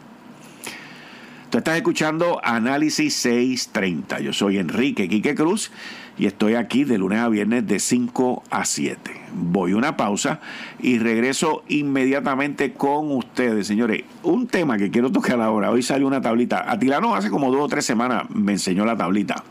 Tú 1.50 1.60
estás 1.60 1.78
escuchando 1.78 2.42
Análisis 2.44 3.14
630. 3.16 4.20
Yo 4.20 4.34
soy 4.34 4.58
Enrique 4.58 5.08
Quique 5.08 5.36
Cruz 5.36 5.72
y 6.18 6.26
estoy 6.26 6.56
aquí 6.56 6.84
de 6.84 6.98
lunes 6.98 7.20
a 7.20 7.30
viernes 7.30 7.68
de 7.68 7.80
5 7.80 8.44
a 8.50 8.66
7. 8.66 9.12
Voy 9.34 9.72
a 9.72 9.78
una 9.78 9.96
pausa 9.96 10.40
y 10.80 10.98
regreso 10.98 11.64
inmediatamente 11.68 12.74
con 12.74 13.12
ustedes, 13.12 13.68
señores. 13.68 14.04
Un 14.24 14.48
tema 14.48 14.78
que 14.78 14.92
quiero 14.92 15.12
tocar 15.12 15.40
ahora. 15.40 15.72
Hoy 15.72 15.82
salió 15.82 16.08
una 16.08 16.22
tablita. 16.22 16.70
Atilano 16.70 17.16
hace 17.16 17.30
como 17.30 17.52
dos 17.52 17.62
o 17.62 17.68
tres 17.68 17.86
semanas 17.86 18.30
me 18.32 18.54
enseñó 18.54 18.86
la 18.86 18.98
tablita 18.98 19.44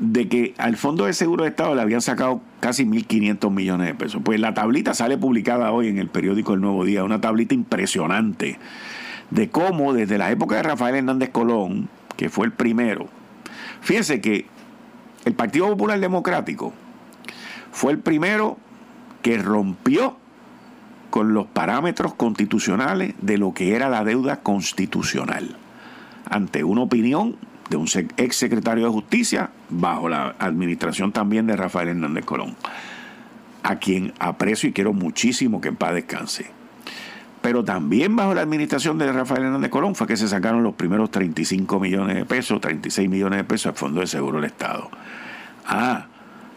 de 0.00 0.28
que 0.28 0.54
al 0.56 0.76
Fondo 0.76 1.04
de 1.04 1.12
Seguro 1.12 1.44
de 1.44 1.50
Estado 1.50 1.74
le 1.74 1.82
habían 1.82 2.00
sacado 2.00 2.40
casi 2.58 2.84
1.500 2.86 3.50
millones 3.50 3.86
de 3.86 3.94
pesos. 3.94 4.22
Pues 4.24 4.40
la 4.40 4.54
tablita 4.54 4.94
sale 4.94 5.18
publicada 5.18 5.70
hoy 5.72 5.88
en 5.88 5.98
el 5.98 6.08
periódico 6.08 6.54
El 6.54 6.62
Nuevo 6.62 6.84
Día, 6.84 7.04
una 7.04 7.20
tablita 7.20 7.54
impresionante 7.54 8.58
de 9.30 9.50
cómo 9.50 9.92
desde 9.92 10.18
la 10.18 10.30
época 10.30 10.56
de 10.56 10.62
Rafael 10.62 10.96
Hernández 10.96 11.28
Colón, 11.30 11.88
que 12.16 12.30
fue 12.30 12.46
el 12.46 12.52
primero, 12.52 13.08
fíjense 13.82 14.22
que 14.22 14.46
el 15.26 15.34
Partido 15.34 15.68
Popular 15.68 16.00
Democrático 16.00 16.72
fue 17.70 17.92
el 17.92 17.98
primero 17.98 18.56
que 19.20 19.36
rompió 19.36 20.16
con 21.10 21.34
los 21.34 21.46
parámetros 21.46 22.14
constitucionales 22.14 23.14
de 23.20 23.36
lo 23.36 23.52
que 23.52 23.74
era 23.74 23.90
la 23.90 24.02
deuda 24.04 24.40
constitucional 24.40 25.56
ante 26.24 26.64
una 26.64 26.82
opinión 26.82 27.36
de 27.70 27.76
un 27.76 27.86
ex 28.16 28.36
secretario 28.36 28.84
de 28.84 28.90
Justicia 28.90 29.50
bajo 29.70 30.08
la 30.08 30.34
administración 30.40 31.12
también 31.12 31.46
de 31.46 31.56
Rafael 31.56 31.88
Hernández 31.88 32.24
Colón, 32.24 32.56
a 33.62 33.76
quien 33.76 34.12
aprecio 34.18 34.68
y 34.68 34.72
quiero 34.72 34.92
muchísimo 34.92 35.60
que 35.60 35.68
en 35.68 35.76
paz 35.76 35.94
descanse. 35.94 36.50
Pero 37.40 37.64
también 37.64 38.16
bajo 38.16 38.34
la 38.34 38.42
administración 38.42 38.98
de 38.98 39.10
Rafael 39.10 39.44
Hernández 39.44 39.70
Colón 39.70 39.94
fue 39.94 40.08
que 40.08 40.16
se 40.16 40.28
sacaron 40.28 40.64
los 40.64 40.74
primeros 40.74 41.10
35 41.12 41.78
millones 41.80 42.16
de 42.16 42.26
pesos, 42.26 42.60
36 42.60 43.08
millones 43.08 43.38
de 43.38 43.44
pesos 43.44 43.66
al 43.66 43.76
Fondo 43.76 44.00
de 44.00 44.08
Seguro 44.08 44.36
del 44.40 44.46
Estado. 44.46 44.90
Ah, 45.64 46.06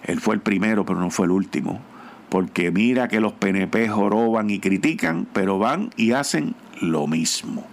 él 0.03 0.19
fue 0.19 0.35
el 0.35 0.41
primero, 0.41 0.83
pero 0.85 0.99
no 0.99 1.11
fue 1.11 1.27
el 1.27 1.31
último. 1.31 1.79
Porque 2.29 2.71
mira 2.71 3.07
que 3.07 3.19
los 3.19 3.33
PNP 3.33 3.87
joroban 3.87 4.49
y 4.49 4.59
critican, 4.59 5.27
pero 5.31 5.59
van 5.59 5.91
y 5.95 6.13
hacen 6.13 6.55
lo 6.81 7.05
mismo. 7.05 7.65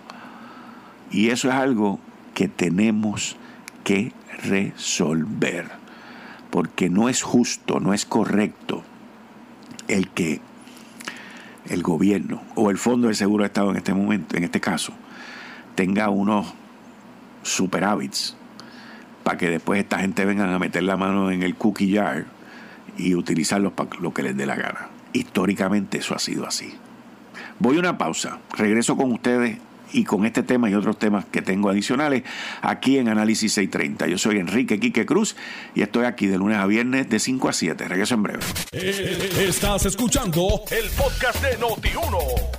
Y 1.10 1.30
eso 1.30 1.48
es 1.48 1.54
algo 1.54 1.98
que 2.34 2.48
tenemos 2.48 3.36
que 3.84 4.12
resolver. 4.42 5.70
Porque 6.50 6.90
no 6.90 7.08
es 7.08 7.22
justo, 7.22 7.80
no 7.80 7.94
es 7.94 8.04
correcto 8.04 8.82
el 9.88 10.08
que 10.08 10.40
el 11.68 11.82
gobierno 11.82 12.42
o 12.54 12.70
el 12.70 12.78
Fondo 12.78 13.08
de 13.08 13.14
Seguro 13.14 13.42
de 13.42 13.48
Estado 13.48 13.70
en 13.70 13.76
este 13.76 13.94
momento, 13.94 14.36
en 14.36 14.44
este 14.44 14.60
caso, 14.60 14.92
tenga 15.74 16.10
unos 16.10 16.52
superávits 17.42 18.36
para 19.22 19.38
que 19.38 19.50
después 19.50 19.80
esta 19.80 19.98
gente 19.98 20.24
venga 20.24 20.52
a 20.52 20.58
meter 20.58 20.82
la 20.82 20.96
mano 20.96 21.30
en 21.30 21.42
el 21.42 21.54
cookie 21.54 21.94
jar 21.94 22.26
y 22.96 23.14
utilizarlos 23.14 23.72
para 23.72 23.90
lo 24.00 24.12
que 24.12 24.22
les 24.22 24.36
dé 24.36 24.46
la 24.46 24.56
gana. 24.56 24.88
Históricamente 25.12 25.98
eso 25.98 26.14
ha 26.14 26.18
sido 26.18 26.46
así. 26.46 26.74
Voy 27.58 27.76
a 27.76 27.80
una 27.80 27.98
pausa, 27.98 28.38
regreso 28.56 28.96
con 28.96 29.12
ustedes 29.12 29.58
y 29.92 30.04
con 30.04 30.26
este 30.26 30.42
tema 30.42 30.70
y 30.70 30.74
otros 30.74 30.98
temas 30.98 31.24
que 31.26 31.42
tengo 31.42 31.68
adicionales 31.68 32.22
aquí 32.62 32.98
en 32.98 33.08
Análisis 33.08 33.52
630. 33.52 34.06
Yo 34.06 34.18
soy 34.18 34.38
Enrique 34.38 34.78
Quique 34.78 35.06
Cruz 35.06 35.36
y 35.74 35.82
estoy 35.82 36.04
aquí 36.04 36.26
de 36.26 36.38
lunes 36.38 36.58
a 36.58 36.66
viernes 36.66 37.08
de 37.08 37.18
5 37.18 37.48
a 37.48 37.52
7. 37.52 37.88
Regreso 37.88 38.14
en 38.14 38.22
breve. 38.22 38.40
Eh, 38.72 39.30
estás 39.48 39.86
escuchando 39.86 40.62
el 40.70 40.88
podcast 40.90 41.42
de 41.42 41.58
Noti1. 41.58 42.18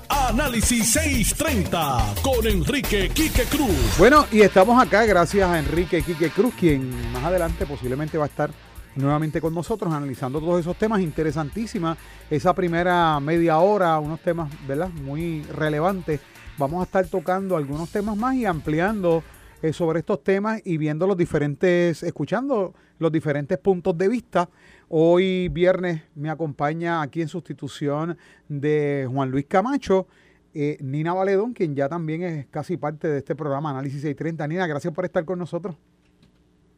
Análisis 0.10 0.92
630 0.92 2.16
con 2.22 2.46
Enrique 2.48 3.10
Quique 3.10 3.44
Cruz. 3.44 3.98
Bueno, 3.98 4.26
y 4.32 4.42
estamos 4.42 4.82
acá 4.82 5.06
gracias 5.06 5.50
a 5.50 5.60
Enrique 5.60 6.02
Quique 6.02 6.30
Cruz, 6.30 6.54
quien 6.60 7.12
más 7.12 7.24
adelante 7.24 7.66
posiblemente 7.66 8.18
va 8.18 8.26
a 8.26 8.28
estar 8.28 8.52
nuevamente 8.96 9.40
con 9.40 9.54
nosotros 9.54 9.94
analizando 9.94 10.40
todos 10.40 10.60
esos 10.60 10.76
temas 10.78 11.02
interesantísimas. 11.02 11.98
Esa 12.30 12.54
primera 12.54 13.20
media 13.20 13.58
hora, 13.60 14.00
unos 14.00 14.20
temas, 14.22 14.52
¿verdad? 14.68 14.90
Muy 14.90 15.44
relevantes 15.44 16.20
vamos 16.58 16.82
a 16.82 16.84
estar 16.84 17.06
tocando 17.08 17.56
algunos 17.56 17.90
temas 17.90 18.18
más 18.18 18.36
y 18.36 18.46
ampliando 18.46 19.24
eh, 19.62 19.74
sobre 19.74 20.00
estos 20.00 20.24
temas 20.24 20.62
y 20.66 20.78
viendo 20.78 21.06
los 21.06 21.18
diferentes, 21.18 22.04
escuchando 22.04 22.74
los 22.98 23.12
diferentes 23.12 23.58
puntos 23.58 23.98
de 23.98 24.08
vista. 24.08 24.50
Hoy 24.90 25.50
viernes 25.50 26.02
me 26.16 26.30
acompaña 26.30 27.02
aquí 27.02 27.22
en 27.22 27.28
sustitución 27.28 28.18
de 28.48 29.08
Juan 29.12 29.30
Luis 29.30 29.46
Camacho. 29.48 30.08
Eh, 30.54 30.78
Nina 30.82 31.14
Valedón, 31.14 31.54
quien 31.54 31.76
ya 31.76 31.88
también 31.88 32.24
es 32.24 32.48
casi 32.48 32.76
parte 32.76 33.08
de 33.08 33.20
este 33.20 33.36
programa 33.36 33.70
Análisis 33.70 34.02
630. 34.02 34.48
Nina, 34.48 34.68
gracias 34.68 34.94
por 34.94 35.06
estar 35.06 35.24
con 35.26 35.40
nosotros. 35.40 35.76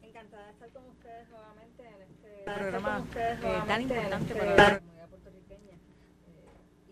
Encantada 0.02 0.46
de 0.46 0.52
estar 0.52 0.68
con 0.70 0.84
ustedes 0.86 1.28
nuevamente 1.28 1.82
en 1.82 2.02
este 2.02 2.60
programa 2.60 3.04
eh, 3.16 3.62
tan 3.66 3.82
importante 3.82 4.34
para 4.34 4.54
la 4.56 4.78
comunidad 4.78 5.08
puertorriqueña. 5.08 5.72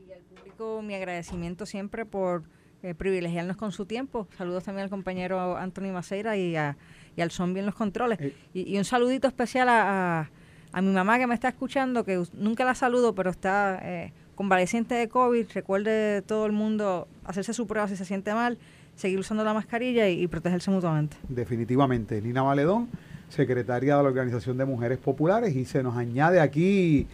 y 0.09 0.12
al 0.12 0.23
público 0.23 0.83
mi 0.83 0.95
agradecimiento 0.95 1.67
siempre 1.67 2.05
por 2.05 2.43
eh, 2.83 2.95
privilegiarnos 2.95 3.57
con 3.57 3.71
su 3.71 3.87
tiempo. 3.87 4.27
Saludos 4.37 4.65
también 4.65 4.83
al 4.85 4.91
compañero 4.91 5.57
Anthony 5.57 5.93
Maceira 5.93 6.37
y, 6.37 6.57
a, 6.57 6.77
y 7.17 7.21
al 7.21 7.31
zombie 7.31 7.61
en 7.61 7.67
los 7.67 7.77
controles. 7.77 8.19
Eh. 8.21 8.35
Y, 8.55 8.77
un 8.77 8.85
saludito 8.85 9.29
especial 9.29 9.69
a, 9.69 10.29
a, 10.73 10.83
mi 10.83 10.93
mamá 10.93 11.19
que 11.21 11.29
me 11.29 11.35
está 11.35 11.49
escuchando, 11.49 12.05
que 12.05 12.21
nunca 12.33 12.65
la 12.65 12.75
saludo, 12.75 13.15
pero 13.15 13.31
está 13.31 13.79
eh, 13.83 14.12
convaleciente 14.35 14.97
de 14.97 15.09
COVID. 15.09 15.47
Recuerde 15.55 16.23
todo 16.23 16.45
el 16.45 16.51
mundo 16.51 17.07
hacerse 17.25 17.55
su 17.55 17.69
prueba 17.69 17.87
si 17.87 17.95
se 17.95 18.05
siente 18.05 18.35
mal, 18.35 18.59
seguir 18.97 19.21
usando 19.21 19.45
la 19.45 19.55
mascarilla 19.55 20.09
y, 20.09 20.27
protegerse 20.27 20.71
mutuamente. 20.73 21.17
Definitivamente. 21.29 22.21
Nina 22.21 22.43
Valedón, 22.43 22.89
secretaria 23.29 23.97
de 23.97 24.03
la 24.03 24.09
Organización 24.09 24.59
de 24.59 24.65
Mujeres 24.65 24.99
Populares, 24.99 25.55
y 25.55 25.67
se 25.67 25.85
nos 25.85 25.97
añade 25.97 26.41
aquí 26.41 27.07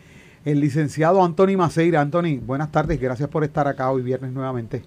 el 0.47 0.61
licenciado 0.61 1.23
Anthony 1.23 1.59
Maceira. 1.59 2.01
Anthony, 2.01 2.39
buenas 2.41 2.73
tardes, 2.73 2.99
gracias 2.99 3.29
por 3.29 3.45
estar 3.45 3.69
acá 3.69 3.91
hoy 3.91 4.01
viernes 4.01 4.33
nuevamente. 4.33 4.83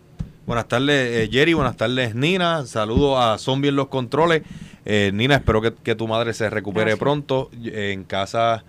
Buenas 0.45 0.67
tardes, 0.67 0.89
eh, 0.89 1.29
Jerry. 1.31 1.53
Buenas 1.53 1.77
tardes, 1.77 2.15
Nina. 2.15 2.65
Saludos 2.65 3.17
a 3.19 3.37
Zombie 3.37 3.69
en 3.69 3.75
los 3.75 3.89
controles. 3.89 4.41
Eh, 4.85 5.11
Nina, 5.13 5.35
espero 5.35 5.61
que, 5.61 5.95
tu 5.95 6.07
madre 6.07 6.33
se 6.33 6.49
recupere 6.49 6.97
pronto. 6.97 7.51
En 7.63 8.03
casa 8.03 8.63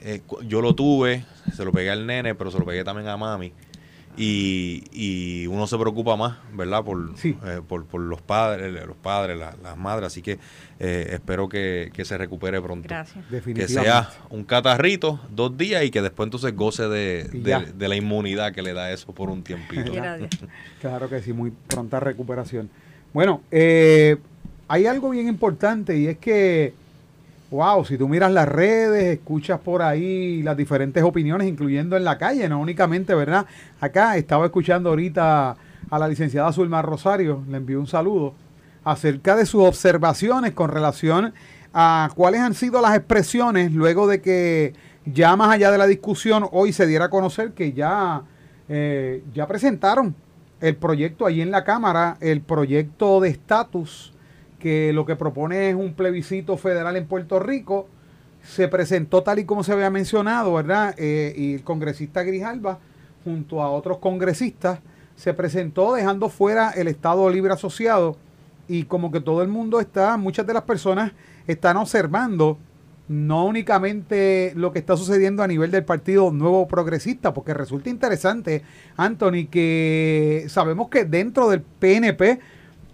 eh, 0.00 0.22
yo 0.46 0.62
lo 0.62 0.74
tuve, 0.74 1.26
se 1.54 1.64
lo 1.66 1.72
pegué 1.72 1.90
al 1.90 2.06
nene, 2.06 2.34
pero 2.34 2.50
se 2.50 2.58
lo 2.58 2.64
pegué 2.64 2.84
también 2.84 3.08
a 3.08 3.18
mami. 3.18 3.52
Y, 4.18 4.82
y 4.92 5.46
uno 5.46 5.66
se 5.68 5.78
preocupa 5.78 6.16
más, 6.16 6.38
¿verdad? 6.52 6.82
Por, 6.82 7.14
eh, 7.22 7.60
por, 7.66 7.86
por, 7.86 8.00
los 8.00 8.20
padres, 8.20 8.72
los 8.84 8.96
padres, 8.96 9.38
las 9.38 9.76
madres. 9.76 10.08
Así 10.08 10.22
que 10.22 10.38
eh, 10.80 11.10
espero 11.12 11.48
que, 11.48 11.90
se 12.02 12.18
recupere 12.18 12.60
pronto. 12.60 12.88
Gracias. 12.88 13.24
Que 13.44 13.68
sea 13.68 14.10
un 14.30 14.44
catarrito, 14.44 15.20
dos 15.30 15.56
días, 15.56 15.84
y 15.84 15.90
que 15.90 16.02
después 16.02 16.26
entonces 16.26 16.54
goce 16.54 16.88
de, 16.88 17.74
la 17.78 17.96
inmunidad 17.96 18.52
que 18.52 18.62
le 18.62 18.72
da 18.72 18.90
eso 18.92 19.12
por 19.12 19.30
un 19.30 19.42
tiempito. 19.42 19.92
claro 20.80 21.08
que 21.08 21.22
sí, 21.22 21.32
muy 21.32 21.52
pronta 21.68 22.00
recuperación. 22.00 22.70
Bueno, 23.12 23.42
eh, 23.50 24.16
hay 24.68 24.86
algo 24.86 25.10
bien 25.10 25.28
importante 25.28 25.96
y 25.96 26.08
es 26.08 26.18
que 26.18 26.74
Wow, 27.50 27.82
si 27.86 27.96
tú 27.96 28.08
miras 28.08 28.30
las 28.30 28.46
redes, 28.46 29.18
escuchas 29.18 29.58
por 29.60 29.80
ahí 29.80 30.42
las 30.42 30.54
diferentes 30.54 31.02
opiniones, 31.02 31.48
incluyendo 31.48 31.96
en 31.96 32.04
la 32.04 32.18
calle, 32.18 32.46
no 32.46 32.60
únicamente, 32.60 33.14
¿verdad? 33.14 33.46
Acá 33.80 34.18
estaba 34.18 34.44
escuchando 34.44 34.90
ahorita 34.90 35.56
a 35.88 35.98
la 35.98 36.08
licenciada 36.08 36.52
Zulma 36.52 36.82
Rosario, 36.82 37.42
le 37.48 37.56
envío 37.56 37.80
un 37.80 37.86
saludo, 37.86 38.34
acerca 38.84 39.34
de 39.34 39.46
sus 39.46 39.62
observaciones 39.62 40.52
con 40.52 40.70
relación 40.70 41.32
a 41.72 42.10
cuáles 42.14 42.40
han 42.42 42.52
sido 42.52 42.82
las 42.82 42.94
expresiones 42.94 43.72
luego 43.72 44.06
de 44.06 44.20
que 44.20 44.74
ya 45.06 45.34
más 45.34 45.50
allá 45.50 45.70
de 45.70 45.78
la 45.78 45.86
discusión 45.86 46.46
hoy 46.52 46.74
se 46.74 46.86
diera 46.86 47.06
a 47.06 47.10
conocer 47.10 47.52
que 47.52 47.72
ya, 47.72 48.24
eh, 48.68 49.22
ya 49.32 49.46
presentaron 49.46 50.14
el 50.60 50.76
proyecto 50.76 51.24
ahí 51.24 51.40
en 51.40 51.50
la 51.50 51.64
Cámara, 51.64 52.18
el 52.20 52.42
proyecto 52.42 53.20
de 53.20 53.30
estatus 53.30 54.12
que 54.58 54.92
lo 54.92 55.06
que 55.06 55.16
propone 55.16 55.70
es 55.70 55.74
un 55.74 55.94
plebiscito 55.94 56.56
federal 56.56 56.96
en 56.96 57.06
Puerto 57.06 57.38
Rico. 57.38 57.88
Se 58.42 58.68
presentó 58.68 59.22
tal 59.22 59.38
y 59.38 59.44
como 59.44 59.64
se 59.64 59.72
había 59.72 59.90
mencionado, 59.90 60.54
¿verdad? 60.54 60.94
Eh, 60.98 61.34
y 61.36 61.54
el 61.54 61.64
congresista 61.64 62.22
Grijalba, 62.22 62.78
junto 63.24 63.62
a 63.62 63.70
otros 63.70 63.98
congresistas, 63.98 64.80
se 65.16 65.34
presentó 65.34 65.94
dejando 65.94 66.28
fuera 66.28 66.70
el 66.70 66.88
Estado 66.88 67.28
Libre 67.30 67.52
Asociado. 67.52 68.16
Y 68.68 68.84
como 68.84 69.10
que 69.10 69.20
todo 69.20 69.42
el 69.42 69.48
mundo 69.48 69.80
está, 69.80 70.16
muchas 70.16 70.46
de 70.46 70.54
las 70.54 70.62
personas 70.62 71.12
están 71.46 71.76
observando 71.76 72.58
no 73.08 73.46
únicamente 73.46 74.52
lo 74.54 74.70
que 74.70 74.78
está 74.78 74.96
sucediendo 74.96 75.42
a 75.42 75.48
nivel 75.48 75.70
del 75.70 75.84
Partido 75.84 76.30
Nuevo 76.30 76.68
Progresista, 76.68 77.32
porque 77.32 77.54
resulta 77.54 77.88
interesante, 77.88 78.62
Anthony, 78.96 79.46
que 79.50 80.44
sabemos 80.48 80.88
que 80.88 81.04
dentro 81.04 81.48
del 81.48 81.62
PNP 81.62 82.38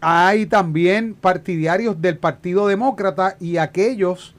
hay 0.07 0.45
también 0.45 1.15
partidarios 1.15 2.03
del 2.03 2.19
Partido 2.19 2.67
Demócrata 2.67 3.39
y 3.41 3.57
aquellos 3.57 4.35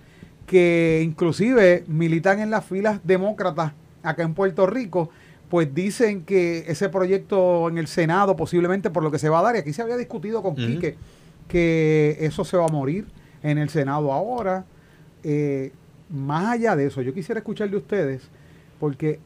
que 0.46 1.02
inclusive 1.04 1.84
militan 1.88 2.40
en 2.40 2.52
las 2.52 2.66
filas 2.66 3.00
demócratas 3.04 3.72
acá 4.04 4.22
en 4.22 4.36
Puerto 4.36 4.68
Rico, 4.68 5.10
pues 5.50 5.74
dicen 5.74 6.24
que 6.24 6.66
ese 6.68 6.88
proyecto 6.90 7.68
en 7.68 7.80
el 7.80 7.88
Senado 7.88 8.36
posiblemente 8.36 8.92
por 8.92 9.02
lo 9.02 9.10
que 9.10 9.18
se 9.18 9.28
va 9.28 9.40
a 9.40 9.42
dar, 9.42 9.56
y 9.56 9.60
aquí 9.60 9.74
se 9.74 9.82
había 9.82 9.98
discutido 9.98 10.44
con 10.44 10.56
Quique, 10.56 10.98
que 11.48 12.16
eso 12.20 12.46
se 12.46 12.58
va 12.58 12.66
a 12.66 12.72
morir 12.72 13.08
en 13.42 13.58
el 13.58 13.70
Senado 13.70 14.14
ahora. 14.14 14.66
Eh, 15.24 15.72
más 16.12 16.46
allá 16.46 16.76
de 16.76 16.86
eso, 16.86 17.02
yo 17.02 17.12
quisiera 17.12 17.40
escuchar 17.40 17.72
de 17.72 17.78
ustedes, 17.78 18.22
porque 18.80 19.20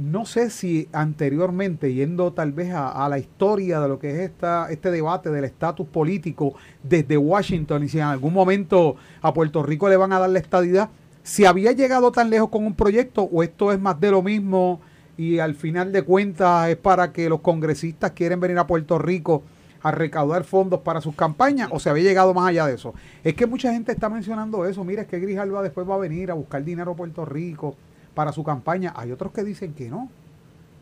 no 0.00 0.26
sé 0.26 0.50
si 0.50 0.88
anteriormente, 0.92 1.92
yendo 1.92 2.32
tal 2.32 2.52
vez 2.52 2.72
a, 2.72 3.08
la 3.08 3.18
historia 3.18 3.80
de 3.80 3.88
lo 3.88 3.98
que 3.98 4.10
es 4.10 4.30
esta, 4.30 4.70
este 4.70 4.90
debate 4.90 5.30
del 5.30 5.44
estatus 5.44 5.86
político 5.86 6.54
desde 6.82 7.16
Washington 7.16 7.84
y 7.84 7.88
si 7.88 7.98
en 7.98 8.04
algún 8.04 8.32
momento 8.32 8.96
a 9.22 9.32
Puerto 9.32 9.62
Rico 9.62 9.88
le 9.88 9.96
van 9.96 10.12
a 10.12 10.18
dar 10.18 10.30
la 10.30 10.38
estadidad, 10.38 10.90
si 11.22 11.44
había 11.44 11.72
llegado 11.72 12.12
tan 12.12 12.30
lejos 12.30 12.48
con 12.48 12.64
un 12.64 12.74
proyecto 12.74 13.22
o 13.22 13.42
esto 13.42 13.72
es 13.72 13.80
más 13.80 14.00
de 14.00 14.10
lo 14.10 14.22
mismo 14.22 14.80
y 15.16 15.38
al 15.40 15.54
final 15.54 15.92
de 15.92 16.02
cuentas 16.02 16.68
es 16.68 16.76
para 16.76 17.12
que 17.12 17.28
los 17.28 17.40
congresistas 17.40 18.12
quieren 18.12 18.40
venir 18.40 18.58
a 18.58 18.66
Puerto 18.66 18.98
Rico 18.98 19.42
a 19.82 19.90
recaudar 19.90 20.44
fondos 20.44 20.80
para 20.80 21.00
sus 21.00 21.14
campañas 21.14 21.68
o 21.72 21.78
se 21.78 21.90
había 21.90 22.04
llegado 22.04 22.34
más 22.34 22.48
allá 22.48 22.66
de 22.66 22.74
eso. 22.74 22.94
Es 23.22 23.34
que 23.34 23.46
mucha 23.46 23.72
gente 23.72 23.92
está 23.92 24.08
mencionando 24.08 24.64
eso, 24.66 24.84
mira, 24.84 25.02
es 25.02 25.08
que 25.08 25.20
Grijalva 25.20 25.62
después 25.62 25.88
va 25.88 25.94
a 25.94 25.98
venir 25.98 26.30
a 26.30 26.34
buscar 26.34 26.64
dinero 26.64 26.92
a 26.92 26.96
Puerto 26.96 27.24
Rico 27.24 27.76
para 28.18 28.32
su 28.32 28.42
campaña. 28.42 28.92
Hay 28.96 29.12
otros 29.12 29.30
que 29.30 29.44
dicen 29.44 29.74
que 29.74 29.88
no, 29.90 30.10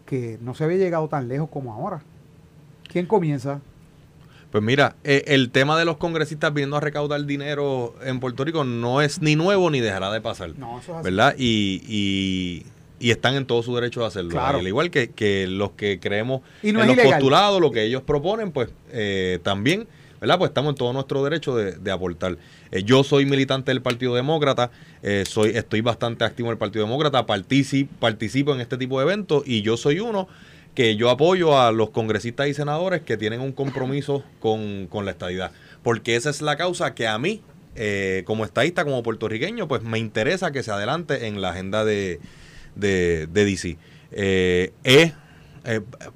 que 0.07 0.39
no 0.41 0.55
se 0.55 0.65
había 0.65 0.79
llegado 0.79 1.07
tan 1.07 1.29
lejos 1.29 1.51
como 1.51 1.71
ahora. 1.71 2.01
¿Quién 2.91 3.05
comienza? 3.05 3.61
Pues 4.51 4.65
mira, 4.65 4.97
eh, 5.05 5.23
el 5.27 5.51
tema 5.51 5.79
de 5.79 5.85
los 5.85 5.99
congresistas 5.99 6.55
viniendo 6.55 6.79
a 6.79 6.81
recaudar 6.81 7.23
dinero 7.27 7.95
en 8.03 8.21
Puerto 8.21 8.43
Rico 8.43 8.65
no 8.65 9.03
es 9.03 9.21
ni 9.21 9.37
nuevo 9.37 9.69
ni 9.69 9.81
dejará 9.81 10.11
de 10.13 10.23
pasar. 10.23 10.57
No, 10.57 10.79
eso 10.79 10.93
es 10.93 10.99
así. 11.01 11.05
¿Verdad? 11.05 11.35
Y, 11.37 12.65
y, 12.99 13.11
están 13.11 13.35
en 13.35 13.45
todo 13.45 13.63
su 13.63 13.75
derecho 13.75 14.01
de 14.01 14.07
hacerlo. 14.07 14.41
Al 14.41 14.67
igual 14.67 14.91
que, 14.91 15.47
los 15.47 15.73
que 15.73 16.01
creemos 16.01 16.41
en 16.63 16.75
los 16.75 16.97
postulados, 16.97 17.61
lo 17.61 17.71
que 17.71 17.83
ellos 17.83 18.01
proponen, 18.01 18.51
pues 18.51 18.71
eh, 18.93 19.41
también 19.43 19.87
¿verdad? 20.21 20.39
Pues 20.39 20.51
estamos 20.51 20.71
en 20.71 20.77
todo 20.77 20.93
nuestro 20.93 21.23
derecho 21.25 21.57
de, 21.57 21.91
aportar. 21.91 22.39
Eh, 22.71 22.83
yo 22.83 23.05
soy 23.05 23.27
militante 23.27 23.71
del 23.71 23.83
Partido 23.83 24.15
Demócrata, 24.15 24.71
eh, 25.03 25.25
soy, 25.27 25.51
estoy 25.51 25.81
bastante 25.81 26.25
activo 26.25 26.49
en 26.49 26.53
el 26.53 26.59
Partido 26.59 26.85
Demócrata, 26.85 27.27
participo, 27.27 27.93
participo 27.99 28.55
en 28.55 28.61
este 28.61 28.77
tipo 28.77 28.99
de 28.99 29.05
eventos 29.05 29.43
y 29.47 29.63
yo 29.63 29.77
soy 29.77 30.01
uno 30.01 30.29
que 30.75 30.97
yo 30.97 31.11
apoyo 31.11 31.59
a 31.59 31.73
los 31.73 31.91
congresistas 31.91 32.49
y 32.49 32.55
senadores 32.55 33.01
que 33.01 33.17
tienen 33.17 33.41
un 33.41 33.53
compromiso 33.53 34.25
con, 34.41 34.89
la 35.05 35.11
estadidad. 35.11 35.53
Porque 35.83 36.17
esa 36.17 36.29
es 36.29 36.43
la 36.43 36.57
causa 36.57 36.95
que 36.95 37.07
a 37.07 37.19
mí, 37.19 37.41
eh, 37.77 38.25
como 38.27 38.45
estadista, 38.45 38.85
como 38.85 39.03
puertorriqueño, 39.03 39.69
pues 39.69 39.83
me 39.83 39.99
interesa 39.99 40.51
que 40.51 40.63
se 40.63 40.71
adelante 40.71 41.29
en 41.29 41.41
la 41.41 41.51
agenda 41.51 41.85
de, 41.87 42.21
de, 42.75 43.27
de 43.27 43.45
DC. 43.47 43.79
he, 44.13 45.13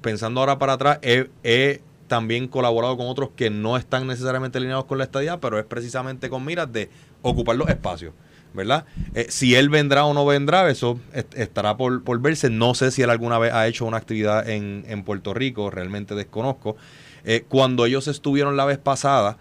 pensando 0.01 0.41
ahora 0.41 0.59
para 0.59 0.73
atrás, 0.73 0.99
he 1.01 1.81
también 2.11 2.49
colaborado 2.49 2.97
con 2.97 3.07
otros 3.07 3.29
que 3.37 3.49
no 3.49 3.77
están 3.77 4.05
necesariamente 4.05 4.57
alineados 4.57 4.83
con 4.83 4.97
la 4.97 5.05
estadía, 5.05 5.39
pero 5.39 5.57
es 5.57 5.63
precisamente 5.63 6.29
con 6.29 6.43
miras 6.43 6.69
de 6.69 6.89
ocupar 7.21 7.55
los 7.55 7.69
espacios. 7.69 8.13
¿verdad? 8.53 8.83
Eh, 9.15 9.27
si 9.29 9.55
él 9.55 9.69
vendrá 9.69 10.03
o 10.03 10.13
no 10.13 10.25
vendrá, 10.25 10.69
eso 10.69 10.99
estará 11.13 11.77
por, 11.77 12.19
verse. 12.19 12.49
No 12.49 12.75
sé 12.75 12.91
si 12.91 13.01
él 13.01 13.09
alguna 13.09 13.39
vez 13.39 13.53
ha 13.53 13.65
hecho 13.65 13.85
una 13.85 13.95
actividad 13.95 14.49
en, 14.49 15.03
Puerto 15.05 15.33
Rico, 15.33 15.71
realmente 15.71 16.13
desconozco. 16.13 16.75
Eh, 17.23 17.45
cuando 17.47 17.85
ellos 17.85 18.09
estuvieron 18.09 18.57
la 18.57 18.65
vez 18.65 18.77
pasada 18.77 19.37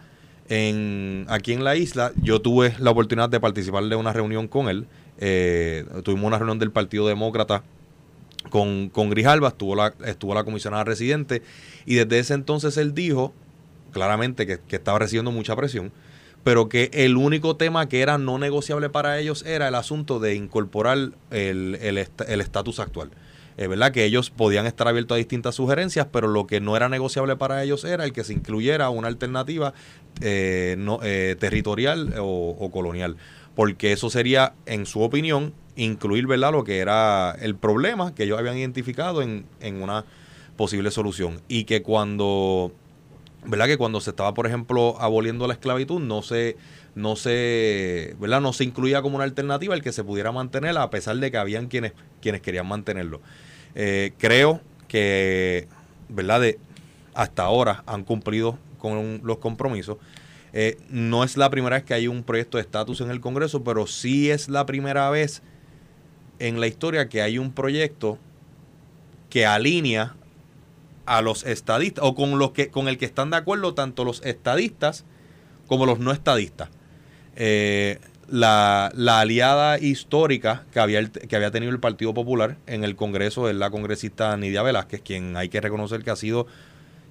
en, 0.48 1.26
aquí 1.28 1.52
en 1.52 1.64
la 1.64 1.74
isla, 1.74 2.12
yo 2.22 2.40
tuve 2.40 2.76
la 2.78 2.92
oportunidad 2.92 3.30
de 3.30 3.40
participar 3.40 3.82
de 3.82 3.96
una 3.96 4.12
reunión 4.12 4.46
con 4.46 4.68
él. 4.68 4.86
Eh, 5.18 5.84
tuvimos 6.04 6.28
una 6.28 6.38
reunión 6.38 6.60
del 6.60 6.70
Partido 6.70 7.08
Demócrata 7.08 7.64
con, 8.48 8.88
con 8.88 9.10
Grijalba, 9.10 9.48
estuvo 9.48 9.74
la, 9.74 9.92
estuvo 10.06 10.34
la 10.34 10.44
comisionada 10.44 10.84
residente, 10.84 11.42
y 11.84 11.96
desde 11.96 12.18
ese 12.18 12.34
entonces 12.34 12.76
él 12.76 12.94
dijo 12.94 13.34
claramente 13.92 14.46
que, 14.46 14.60
estaba 14.76 14.98
recibiendo 14.98 15.30
mucha 15.32 15.54
presión, 15.56 15.92
pero 16.42 16.68
que 16.68 16.90
el 16.92 17.16
único 17.16 17.56
tema 17.56 17.88
que 17.88 18.00
era 18.00 18.16
no 18.16 18.38
negociable 18.38 18.88
para 18.88 19.18
ellos 19.18 19.44
era 19.44 19.68
el 19.68 19.74
asunto 19.74 20.20
de 20.20 20.34
incorporar 20.34 21.10
el 21.30 21.98
estatus 22.38 22.78
el, 22.78 22.82
actual. 22.82 23.10
Es 23.56 23.68
verdad 23.68 23.92
que 23.92 24.04
ellos 24.04 24.30
podían 24.30 24.64
estar 24.64 24.88
abiertos 24.88 25.16
a 25.16 25.18
distintas 25.18 25.56
sugerencias, 25.56 26.06
pero 26.10 26.28
lo 26.28 26.46
que 26.46 26.60
no 26.60 26.76
era 26.76 26.88
negociable 26.88 27.36
para 27.36 27.62
ellos 27.62 27.84
era 27.84 28.04
el 28.04 28.14
que 28.14 28.24
se 28.24 28.32
incluyera 28.32 28.88
una 28.88 29.08
alternativa 29.08 29.74
eh, 30.22 30.76
no, 30.78 31.00
eh, 31.02 31.36
territorial 31.38 32.14
o 32.18 32.70
colonial, 32.72 33.16
porque 33.54 33.92
eso 33.92 34.08
sería, 34.08 34.54
en 34.64 34.86
su 34.86 35.02
opinión, 35.02 35.52
incluir 35.84 36.26
¿verdad? 36.26 36.52
lo 36.52 36.64
que 36.64 36.78
era 36.78 37.32
el 37.40 37.56
problema 37.56 38.14
que 38.14 38.24
ellos 38.24 38.38
habían 38.38 38.58
identificado 38.58 39.22
en, 39.22 39.46
una 39.82 40.04
posible 40.56 40.90
solución. 40.90 41.40
Y 41.48 41.64
que 41.64 41.82
cuando, 41.82 42.72
¿verdad? 43.46 43.66
Que 43.66 43.78
cuando 43.78 44.00
se 44.00 44.10
estaba, 44.10 44.34
por 44.34 44.46
ejemplo, 44.46 44.96
aboliendo 45.00 45.46
la 45.46 45.54
esclavitud, 45.54 46.00
no 46.00 46.22
se, 46.22 46.56
no 46.94 47.16
se, 47.16 48.14
¿verdad? 48.20 48.42
No 48.42 48.52
se 48.52 48.64
incluía 48.64 49.00
como 49.00 49.16
una 49.16 49.24
alternativa 49.24 49.74
el 49.74 49.82
que 49.82 49.92
se 49.92 50.04
pudiera 50.04 50.32
mantener, 50.32 50.76
a 50.76 50.90
pesar 50.90 51.16
de 51.16 51.30
que 51.30 51.38
habían 51.38 51.68
quienes, 51.68 51.92
quienes 52.20 52.42
querían 52.42 52.68
mantenerlo. 52.68 53.22
Eh, 53.74 54.12
creo 54.18 54.60
que, 54.86 55.66
¿verdad? 56.10 56.42
De, 56.42 56.58
hasta 57.14 57.44
ahora 57.44 57.84
han 57.86 58.04
cumplido 58.04 58.58
con 58.78 59.22
los 59.24 59.38
compromisos. 59.38 59.96
Eh, 60.52 60.76
no 60.90 61.24
es 61.24 61.36
la 61.36 61.48
primera 61.48 61.76
vez 61.76 61.84
que 61.84 61.94
hay 61.94 62.08
un 62.08 62.22
proyecto 62.22 62.58
de 62.58 62.62
estatus 62.62 63.00
en 63.00 63.10
el 63.10 63.20
Congreso, 63.20 63.64
pero 63.64 63.86
sí 63.86 64.30
es 64.30 64.48
la 64.48 64.66
primera 64.66 65.08
vez 65.08 65.42
en 66.40 66.60
la 66.60 66.66
historia 66.66 67.08
que 67.08 67.22
hay 67.22 67.38
un 67.38 67.52
proyecto 67.52 68.18
que 69.28 69.46
alinea 69.46 70.16
a 71.06 71.22
los 71.22 71.44
estadistas 71.44 72.04
o 72.04 72.14
con 72.14 72.38
los 72.38 72.50
que 72.50 72.70
con 72.70 72.88
el 72.88 72.98
que 72.98 73.04
están 73.04 73.30
de 73.30 73.36
acuerdo 73.36 73.74
tanto 73.74 74.04
los 74.04 74.22
estadistas 74.24 75.04
como 75.68 75.86
los 75.86 76.00
no 76.00 76.10
estadistas. 76.12 76.68
Eh, 77.36 78.00
la, 78.28 78.86
aliada 78.86 79.78
histórica 79.78 80.64
que 80.72 80.80
había, 80.80 81.04
que 81.10 81.36
había 81.36 81.50
tenido 81.50 81.72
el 81.72 81.80
Partido 81.80 82.14
Popular 82.14 82.56
en 82.66 82.84
el 82.84 82.96
Congreso 82.96 83.48
es 83.48 83.56
la 83.56 83.70
congresista 83.70 84.36
Nidia 84.36 84.62
Velázquez, 84.62 85.02
quien 85.02 85.36
hay 85.36 85.48
que 85.48 85.60
reconocer 85.60 86.02
que 86.02 86.10
ha 86.10 86.16
sido 86.16 86.46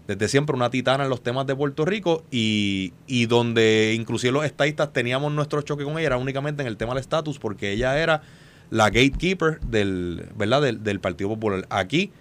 desde 0.07 0.27
siempre 0.27 0.55
una 0.55 0.71
titana 0.71 1.03
en 1.03 1.09
los 1.09 1.21
temas 1.21 1.45
de 1.45 1.55
Puerto 1.55 1.85
Rico 1.85 2.23
y, 2.31 2.93
y 3.05 3.27
donde 3.27 3.93
inclusive 3.95 4.31
los 4.31 4.45
estadistas 4.45 4.91
teníamos 4.91 5.31
nuestro 5.31 5.61
choque 5.61 5.83
con 5.83 5.93
ella 5.99 6.07
era 6.07 6.17
únicamente 6.17 6.61
en 6.61 6.67
el 6.67 6.77
tema 6.77 6.93
del 6.93 7.01
estatus 7.01 7.37
porque 7.37 7.71
ella 7.71 7.99
era 7.99 8.21
la 8.69 8.85
gatekeeper 8.85 9.59
del, 9.61 10.27
¿verdad? 10.35 10.61
Del, 10.61 10.99
Partido 10.99 11.29
Popular. 11.29 11.65
Aquí, 11.69 12.11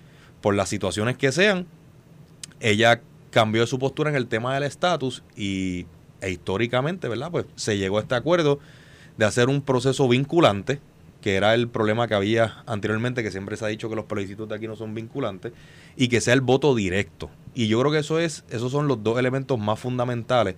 por 0.41 0.55
las 0.55 0.69
situaciones 0.69 1.17
que 1.17 1.33
sean, 1.33 1.67
ella 2.61 3.01
cambió 3.31 3.67
su 3.67 3.79
postura 3.79 4.11
en 4.11 4.17
el 4.17 4.27
tema 4.27 4.55
del 4.55 4.63
estatus 4.63 5.23
y 5.37 5.87
e 6.21 6.31
históricamente, 6.31 7.09
¿verdad? 7.09 7.31
Pues 7.31 7.47
se 7.55 7.79
llegó 7.79 7.99
a 7.99 8.03
este 8.03 8.15
acuerdo 8.15 8.59
de 9.17 9.25
hacer 9.25 9.49
un 9.49 9.63
proceso 9.63 10.09
vinculante, 10.09 10.81
que 11.21 11.35
era 11.35 11.55
el 11.55 11.69
problema 11.69 12.09
que 12.09 12.15
había 12.15 12.63
anteriormente, 12.67 13.23
que 13.23 13.31
siempre 13.31 13.57
se 13.57 13.65
ha 13.65 13.69
dicho 13.69 13.89
que 13.89 13.97
los 13.97 14.07
plebiscitos 14.07 14.49
de 14.49 14.55
aquí 14.55 14.67
no 14.67 14.77
son 14.77 14.95
vinculantes, 14.95 15.53
y 15.97 16.09
que 16.09 16.21
sea 16.21 16.35
el 16.35 16.41
voto 16.41 16.75
directo. 16.75 17.31
Y 17.55 17.69
yo 17.69 17.81
creo 17.81 17.93
que 17.93 17.99
eso 17.99 18.19
es, 18.19 18.45
esos 18.51 18.73
son 18.73 18.89
los 18.89 19.03
dos 19.03 19.19
elementos 19.19 19.59
más 19.59 19.79
fundamentales 19.79 20.55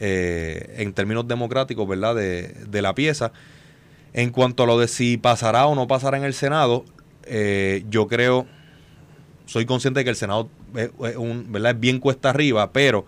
eh, 0.00 0.76
en 0.78 0.92
términos 0.92 1.26
democráticos, 1.28 1.86
¿verdad? 1.86 2.14
De, 2.14 2.48
de, 2.68 2.82
la 2.82 2.94
pieza. 2.94 3.32
En 4.18 4.30
cuanto 4.30 4.64
a 4.64 4.66
lo 4.66 4.80
de 4.80 4.88
si 4.88 5.16
pasará 5.16 5.68
o 5.68 5.76
no 5.76 5.86
pasará 5.86 6.18
en 6.18 6.24
el 6.24 6.34
Senado, 6.34 6.84
eh, 7.22 7.84
yo 7.88 8.08
creo, 8.08 8.48
soy 9.46 9.64
consciente 9.64 10.00
de 10.00 10.04
que 10.04 10.10
el 10.10 10.16
Senado 10.16 10.48
es, 10.74 10.90
un, 11.16 11.52
¿verdad? 11.52 11.70
es 11.70 11.78
bien 11.78 12.00
cuesta 12.00 12.30
arriba, 12.30 12.72
pero 12.72 13.06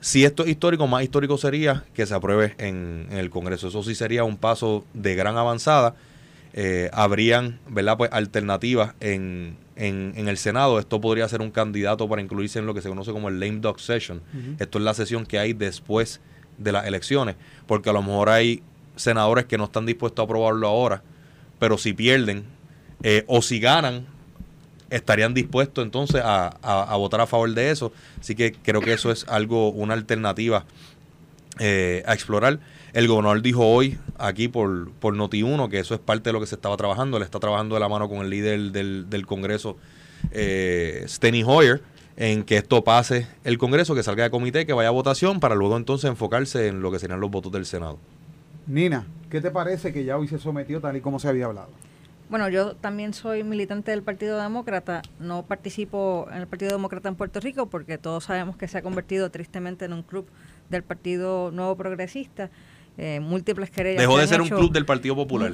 si 0.00 0.24
esto 0.24 0.42
es 0.42 0.48
histórico, 0.48 0.88
más 0.88 1.04
histórico 1.04 1.38
sería 1.38 1.84
que 1.94 2.06
se 2.06 2.12
apruebe 2.12 2.56
en, 2.58 3.06
el 3.12 3.30
Congreso. 3.30 3.68
Eso 3.68 3.84
sí 3.84 3.94
sería 3.94 4.24
un 4.24 4.36
paso 4.36 4.84
de 4.94 5.14
gran 5.14 5.36
avanzada. 5.36 5.94
Eh, 6.54 6.90
habrían 6.92 7.60
¿verdad? 7.68 7.96
Pues, 7.96 8.10
alternativas 8.12 8.96
en, 8.98 9.56
en, 9.76 10.26
el 10.26 10.38
Senado. 10.38 10.80
Esto 10.80 11.00
podría 11.00 11.28
ser 11.28 11.40
un 11.40 11.52
candidato 11.52 12.08
para 12.08 12.20
incluirse 12.20 12.58
en 12.58 12.66
lo 12.66 12.74
que 12.74 12.82
se 12.82 12.88
conoce 12.88 13.12
como 13.12 13.28
el 13.28 13.38
lame 13.38 13.60
dog 13.60 13.78
session. 13.78 14.22
Esto 14.58 14.78
es 14.78 14.84
la 14.84 14.94
sesión 14.94 15.24
que 15.24 15.38
hay 15.38 15.52
después 15.52 16.20
de 16.58 16.72
las 16.72 16.84
elecciones, 16.84 17.36
porque 17.68 17.90
a 17.90 17.92
lo 17.92 18.02
mejor 18.02 18.28
hay 18.28 18.64
senadores 18.96 19.44
que 19.44 19.58
no 19.58 19.64
están 19.64 19.86
dispuestos 19.86 20.22
a 20.22 20.24
aprobarlo 20.24 20.66
ahora, 20.66 21.02
pero 21.58 21.78
si 21.78 21.92
pierden 21.92 22.44
eh, 23.02 23.24
o 23.26 23.42
si 23.42 23.60
ganan, 23.60 24.06
estarían 24.90 25.34
dispuestos 25.34 25.84
entonces 25.84 26.22
a, 26.24 26.96
votar 26.96 27.20
a 27.20 27.26
favor 27.26 27.52
de 27.52 27.70
eso. 27.70 27.92
Así 28.20 28.34
que 28.34 28.52
creo 28.52 28.80
que 28.80 28.92
eso 28.92 29.10
es 29.10 29.26
algo, 29.28 29.70
una 29.70 29.94
alternativa 29.94 30.64
eh, 31.58 32.02
a 32.06 32.14
explorar. 32.14 32.58
El 32.92 33.08
gobernador 33.08 33.42
dijo 33.42 33.66
hoy 33.66 33.98
aquí 34.18 34.48
por, 34.48 34.90
por 34.92 35.14
Noti1 35.14 35.68
que 35.68 35.78
eso 35.78 35.94
es 35.94 36.00
parte 36.00 36.30
de 36.30 36.32
lo 36.32 36.40
que 36.40 36.46
se 36.46 36.54
estaba 36.54 36.76
trabajando. 36.76 37.16
Él 37.16 37.22
está 37.22 37.38
trabajando 37.38 37.74
de 37.74 37.80
la 37.80 37.88
mano 37.88 38.08
con 38.08 38.18
el 38.18 38.30
líder 38.30 38.72
del, 38.72 39.10
del 39.10 39.26
Congreso, 39.26 39.76
eh, 40.30 41.04
Steny 41.06 41.42
Hoyer, 41.44 41.82
en 42.16 42.44
que 42.44 42.56
esto 42.56 42.82
pase 42.84 43.26
el 43.44 43.58
Congreso, 43.58 43.94
que 43.94 44.02
salga 44.02 44.24
de 44.24 44.30
comité, 44.30 44.64
que 44.64 44.72
vaya 44.72 44.88
a 44.88 44.92
votación, 44.92 45.40
para 45.40 45.54
luego 45.54 45.76
entonces 45.76 46.08
enfocarse 46.08 46.68
en 46.68 46.80
lo 46.80 46.90
que 46.90 46.98
serían 46.98 47.20
los 47.20 47.30
votos 47.30 47.52
del 47.52 47.66
Senado. 47.66 47.98
Nina, 48.66 49.06
¿qué 49.30 49.40
te 49.40 49.50
parece 49.50 49.92
que 49.92 50.04
ya 50.04 50.16
hoy 50.16 50.28
se 50.28 50.38
sometió 50.38 50.80
tal 50.80 50.96
y 50.96 51.00
como 51.00 51.18
se 51.18 51.28
había 51.28 51.46
hablado? 51.46 51.68
Bueno, 52.28 52.48
yo 52.48 52.74
también 52.74 53.14
soy 53.14 53.44
militante 53.44 53.92
del 53.92 54.02
Partido 54.02 54.40
Demócrata, 54.40 55.02
no 55.20 55.44
participo 55.44 56.26
en 56.32 56.38
el 56.38 56.48
Partido 56.48 56.72
Demócrata 56.72 57.08
en 57.08 57.14
Puerto 57.14 57.38
Rico 57.38 57.66
porque 57.66 57.98
todos 57.98 58.24
sabemos 58.24 58.56
que 58.56 58.66
se 58.66 58.78
ha 58.78 58.82
convertido 58.82 59.30
tristemente 59.30 59.84
en 59.84 59.92
un 59.92 60.02
club 60.02 60.26
del 60.68 60.82
Partido 60.82 61.52
Nuevo 61.52 61.76
Progresista. 61.76 62.50
Eh, 62.98 63.20
múltiples 63.20 63.70
querellas. 63.70 64.00
Dejó 64.00 64.16
de 64.16 64.26
ser 64.26 64.40
un 64.40 64.48
club 64.48 64.72
del 64.72 64.86
Partido 64.86 65.14
Popular. 65.14 65.52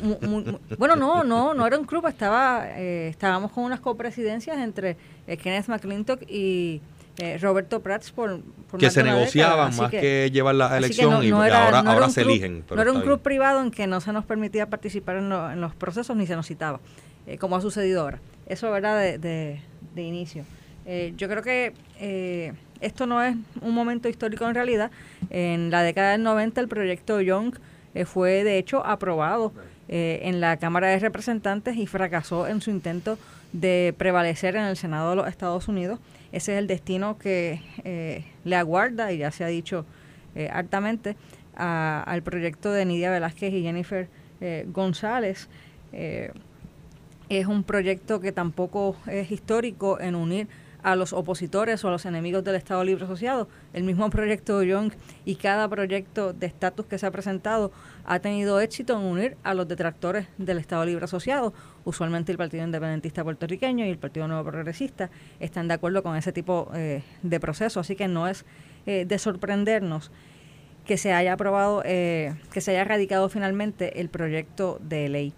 bueno, 0.78 0.94
no, 0.94 1.24
no, 1.24 1.54
no 1.54 1.66
era 1.66 1.76
un 1.76 1.84
club, 1.84 2.06
estaba, 2.06 2.68
eh, 2.68 3.08
estábamos 3.08 3.50
con 3.50 3.64
unas 3.64 3.80
copresidencias 3.80 4.56
entre 4.58 4.96
eh, 5.26 5.36
Kenneth 5.36 5.66
McClintock 5.66 6.22
y 6.30 6.80
eh, 7.18 7.36
Roberto 7.38 7.80
Prats 7.80 8.10
por, 8.10 8.40
que 8.78 8.90
se 8.90 9.02
negociaban 9.02 9.76
más 9.76 9.90
que, 9.90 10.30
llevar 10.32 10.54
la 10.54 10.78
elección 10.78 11.22
y 11.22 11.30
ahora, 11.30 11.80
ahora 11.80 12.08
se 12.08 12.22
eligen. 12.22 12.64
no 12.70 12.80
era 12.80 12.90
un 12.90 13.02
club 13.02 13.20
privado 13.20 13.60
en 13.60 13.70
que 13.70 13.86
no 13.86 14.00
se 14.00 14.14
nos 14.14 14.24
permitía 14.24 14.66
participar 14.66 15.16
en, 15.16 15.60
los 15.60 15.74
procesos 15.74 16.16
ni 16.16 16.26
se 16.26 16.36
nos 16.36 16.46
citaba, 16.46 16.80
eh, 17.26 17.36
como 17.36 17.56
ha 17.56 17.60
sucedido 17.60 18.00
ahora. 18.00 18.18
Eso 18.46 18.74
era 18.74 18.96
de, 18.96 19.18
de, 19.18 20.02
inicio. 20.02 20.44
Eh, 20.86 21.12
yo 21.16 21.28
creo 21.28 21.42
que 21.42 22.54
esto 22.80 23.06
no 23.06 23.22
es 23.22 23.36
un 23.60 23.74
momento 23.74 24.08
histórico 24.08 24.48
en 24.48 24.54
realidad. 24.54 24.90
En 25.28 25.70
la 25.70 25.82
década 25.82 26.12
del 26.12 26.22
90 26.22 26.62
el 26.62 26.68
proyecto 26.68 27.20
Young 27.20 27.54
fue 28.06 28.42
de 28.42 28.56
hecho 28.56 28.86
aprobado 28.86 29.52
en 29.88 30.40
la 30.40 30.56
Cámara 30.56 30.88
de 30.88 30.98
Representantes 30.98 31.76
y 31.76 31.86
fracasó 31.86 32.46
en 32.46 32.62
su 32.62 32.70
intento 32.70 33.18
de 33.52 33.94
prevalecer 33.98 34.56
en 34.56 34.64
el 34.64 34.78
Senado 34.78 35.10
de 35.10 35.16
los 35.16 35.28
Estados 35.28 35.68
Unidos. 35.68 36.00
Ese 36.32 36.54
es 36.54 36.58
el 36.58 36.66
destino 36.66 37.18
que 37.18 37.60
eh, 37.84 38.24
le 38.44 38.56
aguarda, 38.56 39.12
y 39.12 39.18
ya 39.18 39.30
se 39.30 39.44
ha 39.44 39.48
dicho 39.48 39.84
eh, 40.34 40.48
hartamente, 40.50 41.16
al 41.54 42.22
proyecto 42.22 42.72
de 42.72 42.86
Nidia 42.86 43.10
Velázquez 43.10 43.52
y 43.52 43.62
Jennifer 43.62 44.08
eh, 44.40 44.64
González. 44.68 45.48
es 45.92 47.46
un 47.46 47.62
proyecto 47.62 48.20
que 48.20 48.32
tampoco 48.32 48.96
es 49.06 49.30
histórico 49.30 50.00
en 50.00 50.14
unir 50.14 50.48
a 50.82 50.96
los 50.96 51.12
opositores 51.12 51.84
o 51.84 51.88
a 51.88 51.90
los 51.92 52.06
enemigos 52.06 52.42
del 52.44 52.56
Estado 52.56 52.82
Libre 52.84 53.04
Asociado. 53.04 53.48
El 53.72 53.84
mismo 53.84 54.10
proyecto 54.10 54.62
Young 54.62 54.92
y 55.24 55.36
cada 55.36 55.68
proyecto 55.68 56.32
de 56.32 56.46
estatus 56.46 56.86
que 56.86 56.98
se 56.98 57.06
ha 57.06 57.10
presentado 57.10 57.72
ha 58.04 58.18
tenido 58.18 58.60
éxito 58.60 58.94
en 58.94 59.04
unir 59.04 59.36
a 59.44 59.54
los 59.54 59.68
detractores 59.68 60.26
del 60.38 60.58
Estado 60.58 60.84
Libre 60.84 61.04
Asociado. 61.04 61.54
Usualmente 61.84 62.32
el 62.32 62.38
Partido 62.38 62.64
Independentista 62.64 63.22
Puertorriqueño 63.22 63.86
y 63.86 63.90
el 63.90 63.98
Partido 63.98 64.26
Nuevo 64.26 64.50
Progresista 64.50 65.10
están 65.38 65.68
de 65.68 65.74
acuerdo 65.74 66.02
con 66.02 66.16
ese 66.16 66.32
tipo 66.32 66.70
eh, 66.74 67.02
de 67.22 67.40
proceso, 67.40 67.80
así 67.80 67.94
que 67.94 68.08
no 68.08 68.26
es 68.26 68.44
eh, 68.86 69.04
de 69.06 69.18
sorprendernos 69.18 70.10
que 70.84 70.96
se 70.96 71.12
haya 71.12 71.34
aprobado, 71.34 71.82
eh, 71.84 72.34
que 72.52 72.60
se 72.60 72.72
haya 72.72 72.82
radicado 72.82 73.28
finalmente 73.28 74.00
el 74.00 74.08
proyecto 74.08 74.80
de 74.82 75.08
ley. 75.08 75.32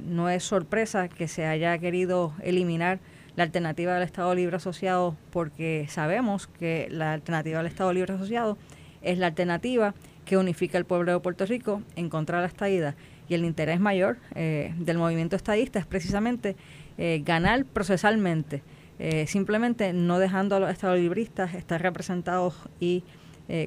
no 0.00 0.30
es 0.30 0.42
sorpresa 0.44 1.08
que 1.08 1.28
se 1.28 1.44
haya 1.44 1.76
querido 1.78 2.32
eliminar 2.42 2.98
la 3.36 3.44
alternativa 3.44 3.94
del 3.94 4.02
Estado 4.02 4.34
Libre 4.34 4.56
Asociado 4.56 5.16
porque 5.30 5.86
sabemos 5.88 6.46
que 6.46 6.88
la 6.90 7.12
alternativa 7.12 7.58
del 7.58 7.66
Estado 7.66 7.92
Libre 7.92 8.14
Asociado 8.14 8.58
es 9.02 9.18
la 9.18 9.28
alternativa 9.28 9.94
que 10.24 10.36
unifica 10.36 10.78
el 10.78 10.84
pueblo 10.84 11.12
de 11.12 11.20
Puerto 11.20 11.46
Rico 11.46 11.82
en 11.96 12.08
contra 12.08 12.38
de 12.38 12.42
la 12.42 12.48
estadía 12.48 12.94
y 13.28 13.34
el 13.34 13.44
interés 13.44 13.80
mayor 13.80 14.18
eh, 14.34 14.74
del 14.78 14.98
movimiento 14.98 15.36
estadista 15.36 15.78
es 15.78 15.86
precisamente 15.86 16.56
eh, 16.98 17.22
ganar 17.24 17.64
procesalmente, 17.64 18.62
eh, 18.98 19.26
simplemente 19.28 19.92
no 19.92 20.18
dejando 20.18 20.56
a 20.56 20.60
los 20.60 20.70
estadolibristas 20.70 21.54
estar 21.54 21.80
representados 21.80 22.54
y 22.78 23.04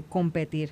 competir. 0.07 0.69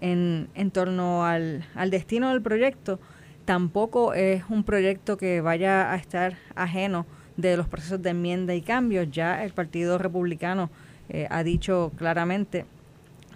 En, 0.00 0.48
en 0.54 0.70
torno 0.70 1.26
al, 1.26 1.66
al 1.74 1.90
destino 1.90 2.30
del 2.30 2.40
proyecto, 2.40 2.98
tampoco 3.44 4.14
es 4.14 4.44
un 4.48 4.64
proyecto 4.64 5.18
que 5.18 5.42
vaya 5.42 5.92
a 5.92 5.96
estar 5.96 6.38
ajeno 6.54 7.04
de 7.36 7.56
los 7.56 7.68
procesos 7.68 8.02
de 8.02 8.10
enmienda 8.10 8.54
y 8.54 8.62
cambios. 8.62 9.10
Ya 9.10 9.44
el 9.44 9.52
Partido 9.52 9.98
Republicano 9.98 10.70
eh, 11.08 11.26
ha 11.30 11.42
dicho 11.42 11.92
claramente 11.96 12.64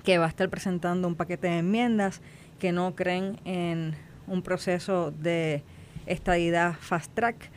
que 0.05 0.19
va 0.19 0.27
a 0.27 0.29
estar 0.29 0.49
presentando 0.49 1.07
un 1.07 1.15
paquete 1.15 1.49
de 1.49 1.59
enmiendas 1.59 2.21
que 2.59 2.73
no 2.73 2.95
creen 2.95 3.39
en 3.45 3.95
un 4.27 4.43
proceso 4.43 5.11
de 5.11 5.63
estadidad 6.07 6.75
fast 6.81 7.13
track 7.15 7.51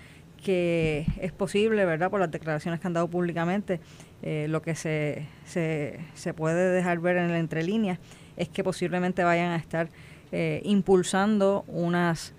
que 0.43 1.05
es 1.21 1.31
posible, 1.31 1.85
¿verdad? 1.85 2.11
Por 2.11 2.19
las 2.19 2.29
declaraciones 2.29 2.81
que 2.81 2.87
han 2.87 2.93
dado 2.93 3.07
públicamente, 3.07 3.79
eh, 4.21 4.47
lo 4.49 4.61
que 4.61 4.75
se, 4.75 5.25
se, 5.45 6.01
se, 6.15 6.33
puede 6.33 6.71
dejar 6.73 6.99
ver 6.99 7.15
en 7.15 7.29
la 7.29 7.39
entrelínea 7.39 7.97
es 8.35 8.49
que 8.49 8.61
posiblemente 8.61 9.23
vayan 9.23 9.51
a 9.51 9.55
estar 9.55 9.87
eh, 10.33 10.61
impulsando 10.65 11.63
unas 11.67 12.33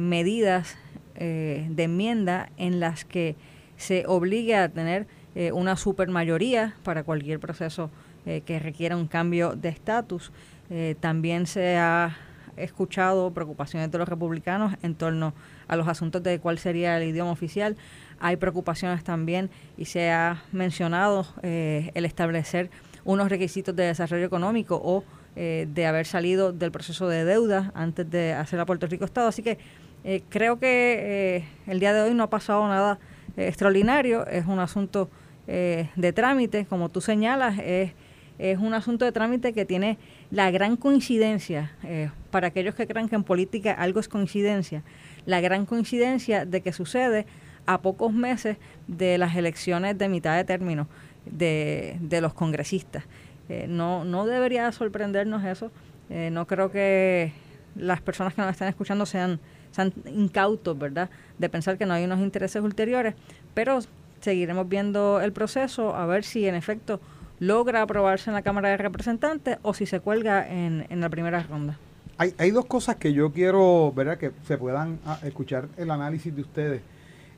medidas 0.00 0.76
eh, 1.20 1.66
de 1.68 1.82
enmienda 1.82 2.48
en 2.58 2.78
las 2.78 3.04
que 3.04 3.34
se 3.76 4.04
obligue 4.06 4.54
a 4.54 4.68
tener 4.68 5.08
eh, 5.34 5.50
una 5.50 5.74
supermayoría 5.74 6.76
para 6.84 7.02
cualquier 7.02 7.40
proceso 7.40 7.90
eh, 8.24 8.42
que 8.46 8.60
requiera 8.60 8.96
un 8.96 9.08
cambio 9.08 9.56
de 9.56 9.68
estatus. 9.68 10.30
también 11.00 11.46
se 11.46 11.76
ha 11.76 12.16
escuchado 12.56 13.32
preocupaciones 13.32 13.90
de 13.90 13.98
los 13.98 14.08
republicanos 14.08 14.74
en 14.82 14.94
torno 14.94 15.32
a 15.66 15.74
los 15.74 15.88
asuntos 15.88 16.22
de 16.22 16.38
cuál 16.38 16.58
sería 16.58 16.96
el 16.98 17.08
idioma 17.08 17.32
oficial. 17.32 17.76
Hay 18.20 18.36
preocupaciones 18.36 19.02
también 19.02 19.50
y 19.76 19.86
se 19.86 20.10
ha 20.10 20.42
mencionado 20.52 21.26
el 21.42 22.04
establecer 22.04 22.70
unos 23.04 23.30
requisitos 23.30 23.74
de 23.74 23.84
desarrollo 23.84 24.26
económico 24.26 24.80
o 24.84 25.04
de 25.34 25.86
haber 25.86 26.04
salido 26.04 26.52
del 26.52 26.70
proceso 26.70 27.08
de 27.08 27.24
deuda 27.24 27.72
antes 27.74 28.10
de 28.10 28.34
hacer 28.34 28.60
a 28.60 28.66
Puerto 28.66 28.86
Rico 28.86 29.06
Estado. 29.06 29.28
Así 29.28 29.42
que 29.42 29.56
eh, 30.04 30.22
creo 30.28 30.58
que 30.58 31.36
eh, 31.36 31.44
el 31.66 31.80
día 31.80 31.92
de 31.92 32.02
hoy 32.02 32.14
no 32.14 32.24
ha 32.24 32.30
pasado 32.30 32.66
nada 32.68 32.98
eh, 33.36 33.48
extraordinario, 33.48 34.26
es 34.26 34.46
un 34.46 34.58
asunto 34.58 35.10
de 35.46 36.12
trámite, 36.14 36.66
como 36.66 36.90
tú 36.90 37.00
señalas, 37.00 37.58
es, 37.58 37.92
es 38.38 38.58
un 38.58 38.74
asunto 38.74 39.06
de 39.06 39.12
trámite 39.12 39.54
que 39.54 39.64
tiene 39.64 39.96
la 40.30 40.50
gran 40.50 40.76
coincidencia, 40.76 41.72
para 42.30 42.48
aquellos 42.48 42.74
que 42.74 42.86
crean 42.86 43.08
que 43.08 43.14
en 43.14 43.24
política 43.24 43.72
algo 43.72 43.98
es 43.98 44.08
coincidencia, 44.08 44.82
la 45.24 45.40
gran 45.40 45.64
coincidencia 45.64 46.44
de 46.44 46.60
que 46.60 46.74
sucede 46.74 47.24
a 47.64 47.80
pocos 47.80 48.12
meses 48.12 48.58
de 48.88 49.16
las 49.16 49.36
elecciones 49.36 49.96
de 49.96 50.10
mitad 50.10 50.36
de 50.36 50.44
término 50.44 50.86
de, 51.24 51.96
de 51.98 52.20
los 52.20 52.34
congresistas. 52.34 53.04
no, 53.68 54.04
no 54.04 54.26
debería 54.26 54.70
sorprendernos 54.70 55.46
eso. 55.46 55.72
no 56.10 56.46
creo 56.46 56.70
que 56.70 57.32
las 57.74 58.02
personas 58.02 58.34
que 58.34 58.42
nos 58.42 58.50
están 58.50 58.68
escuchando 58.68 59.06
sean 59.06 59.40
sean 59.70 59.92
incautos, 60.06 60.78
¿verdad? 60.78 61.10
De 61.38 61.48
pensar 61.48 61.78
que 61.78 61.86
no 61.86 61.94
hay 61.94 62.04
unos 62.04 62.20
intereses 62.20 62.62
ulteriores, 62.62 63.14
pero 63.54 63.80
seguiremos 64.20 64.68
viendo 64.68 65.20
el 65.20 65.32
proceso 65.32 65.94
a 65.94 66.06
ver 66.06 66.24
si 66.24 66.46
en 66.46 66.54
efecto 66.54 67.00
logra 67.40 67.82
aprobarse 67.82 68.30
en 68.30 68.34
la 68.34 68.42
Cámara 68.42 68.70
de 68.70 68.76
Representantes 68.76 69.58
o 69.62 69.74
si 69.74 69.86
se 69.86 70.00
cuelga 70.00 70.48
en, 70.48 70.86
en 70.88 71.00
la 71.00 71.08
primera 71.08 71.42
ronda. 71.42 71.78
Hay, 72.16 72.34
hay 72.36 72.50
dos 72.50 72.66
cosas 72.66 72.96
que 72.96 73.12
yo 73.12 73.32
quiero, 73.32 73.92
¿verdad? 73.94 74.18
Que 74.18 74.32
se 74.46 74.58
puedan 74.58 74.98
ah, 75.06 75.20
escuchar 75.22 75.68
el 75.76 75.90
análisis 75.90 76.34
de 76.34 76.42
ustedes 76.42 76.82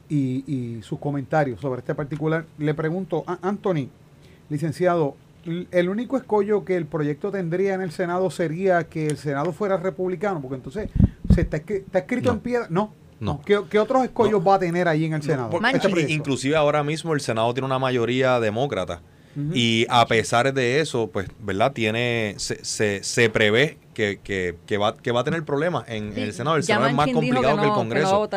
y, 0.08 0.44
y 0.46 0.82
sus 0.82 0.98
comentarios 0.98 1.60
sobre 1.60 1.80
este 1.80 1.94
particular. 1.94 2.46
Le 2.56 2.72
pregunto, 2.72 3.22
a 3.26 3.38
Anthony, 3.46 3.88
licenciado, 4.48 5.16
el 5.70 5.88
único 5.88 6.16
escollo 6.16 6.64
que 6.64 6.76
el 6.76 6.86
proyecto 6.86 7.30
tendría 7.30 7.74
en 7.74 7.82
el 7.82 7.92
Senado 7.92 8.30
sería 8.30 8.84
que 8.84 9.06
el 9.06 9.16
Senado 9.16 9.52
fuera 9.52 9.76
republicano, 9.76 10.40
porque 10.40 10.56
entonces 10.56 10.90
está, 11.40 11.98
escrito 11.98 12.32
en 12.32 12.40
piedra. 12.40 12.66
No. 12.70 12.94
No. 13.18 13.42
¿Qué, 13.44 13.78
otros 13.78 14.04
escollos 14.04 14.46
va 14.46 14.54
a 14.54 14.58
tener 14.58 14.88
ahí 14.88 15.04
en 15.04 15.12
el 15.12 15.22
Senado? 15.22 15.50
Este 15.74 16.10
inclusive 16.10 16.56
ahora 16.56 16.82
mismo 16.82 17.12
el 17.12 17.20
Senado 17.20 17.52
tiene 17.52 17.66
una 17.66 17.78
mayoría 17.78 18.40
demócrata. 18.40 19.02
Y 19.54 19.86
a 19.88 20.06
pesar 20.06 20.52
de 20.52 20.80
eso, 20.80 21.08
pues, 21.08 21.28
¿verdad? 21.38 21.72
Tiene, 21.72 22.34
se, 22.38 22.64
se, 22.64 23.02
se 23.04 23.30
prevé 23.30 23.78
que, 23.94 24.18
que, 24.22 24.56
que, 24.66 24.76
va, 24.76 24.96
que 24.96 25.12
va 25.12 25.20
a 25.20 25.24
tener 25.24 25.44
problemas 25.44 25.84
en, 25.88 26.12
el 26.18 26.32
Senado. 26.32 26.56
El 26.56 26.64
Senado 26.64 26.88
es 26.88 26.94
más 26.94 27.10
complicado 27.10 27.58
que, 27.58 27.66
el 27.66 27.72
Congreso. 27.72 28.28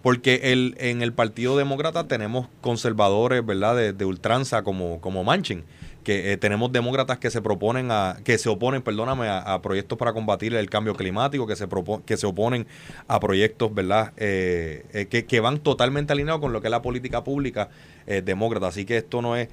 porque 0.00 0.52
el, 0.52 0.74
en 0.78 1.02
el 1.02 1.12
Partido 1.12 1.56
Demócrata 1.56 2.08
tenemos 2.08 2.48
conservadores, 2.60 3.44
¿verdad? 3.44 3.76
De, 3.76 3.92
de 3.92 4.04
ultranza 4.04 4.62
como, 4.62 5.00
como 5.00 5.22
Manchin 5.22 5.64
que 6.04 6.32
eh, 6.32 6.36
tenemos 6.36 6.72
demócratas 6.72 7.18
que 7.18 7.30
se 7.30 7.42
proponen 7.42 7.90
a, 7.90 8.18
que 8.24 8.38
se 8.38 8.48
oponen, 8.48 8.82
perdóname, 8.82 9.28
a, 9.28 9.60
proyectos 9.62 9.98
para 9.98 10.12
combatir 10.12 10.54
el 10.54 10.70
cambio 10.70 10.94
climático, 10.94 11.46
que 11.46 11.56
se 11.56 11.66
que 12.06 12.16
se 12.16 12.26
oponen 12.26 12.66
a 13.08 13.20
proyectos, 13.20 13.74
¿verdad? 13.74 14.12
Eh, 14.16 14.84
eh, 14.92 15.06
que, 15.06 15.26
que, 15.26 15.40
van 15.40 15.58
totalmente 15.58 16.12
alineados 16.12 16.40
con 16.40 16.52
lo 16.52 16.60
que 16.60 16.68
es 16.68 16.70
la 16.70 16.82
política 16.82 17.24
pública 17.24 17.68
demócrata. 18.06 18.68
Así 18.68 18.86
que 18.86 18.96
esto 18.96 19.20
no 19.20 19.36
es 19.36 19.48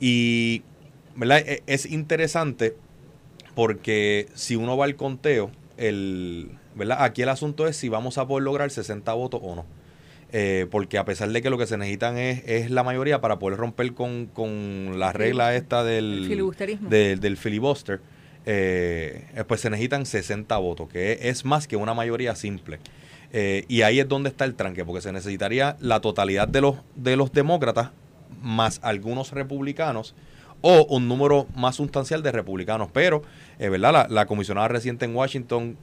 y 0.00 0.62
¿verdad? 1.16 1.38
E, 1.38 1.62
es 1.66 1.86
interesante 1.86 2.76
porque 3.54 4.28
si 4.34 4.56
uno 4.56 4.76
va 4.76 4.84
al 4.84 4.96
conteo, 4.96 5.50
el, 5.76 6.50
¿verdad? 6.74 7.02
Aquí 7.02 7.22
el 7.22 7.28
asunto 7.28 7.66
es 7.66 7.76
si 7.76 7.88
vamos 7.88 8.18
a 8.18 8.26
poder 8.26 8.44
lograr 8.44 8.70
60 8.70 9.12
votos 9.14 9.40
o 9.42 9.54
no. 9.54 9.64
Eh, 10.36 10.66
porque 10.68 10.98
a 10.98 11.04
pesar 11.04 11.30
de 11.30 11.42
que 11.42 11.48
lo 11.48 11.58
que 11.58 11.66
se 11.68 11.78
necesitan 11.78 12.18
es, 12.18 12.42
es 12.44 12.68
la 12.68 12.82
mayoría 12.82 13.20
para 13.20 13.38
poder 13.38 13.56
romper 13.56 13.94
con, 13.94 14.26
con 14.26 14.98
la 14.98 15.12
regla 15.12 15.54
esta 15.54 15.84
del, 15.84 16.28
del 16.88 17.36
filibuster, 17.36 18.00
eh, 18.44 19.26
pues 19.46 19.60
se 19.60 19.70
necesitan 19.70 20.06
60 20.06 20.56
votos, 20.56 20.88
que 20.88 21.20
es 21.22 21.44
más 21.44 21.68
que 21.68 21.76
una 21.76 21.94
mayoría 21.94 22.34
simple. 22.34 22.80
Eh, 23.32 23.64
y 23.68 23.82
ahí 23.82 24.00
es 24.00 24.08
donde 24.08 24.28
está 24.28 24.44
el 24.44 24.56
tranque, 24.56 24.84
porque 24.84 25.02
se 25.02 25.12
necesitaría 25.12 25.76
la 25.78 26.00
totalidad 26.00 26.48
de 26.48 26.62
los, 26.62 26.78
de 26.96 27.14
los 27.14 27.32
demócratas 27.32 27.90
más 28.42 28.80
algunos 28.82 29.30
republicanos 29.30 30.16
o 30.62 30.84
un 30.86 31.06
número 31.06 31.46
más 31.54 31.76
sustancial 31.76 32.24
de 32.24 32.32
republicanos. 32.32 32.88
Pero, 32.92 33.22
¿verdad? 33.60 33.92
La, 33.92 34.06
la 34.10 34.26
comisionada 34.26 34.66
reciente 34.66 35.04
en 35.04 35.14
Washington 35.14 35.76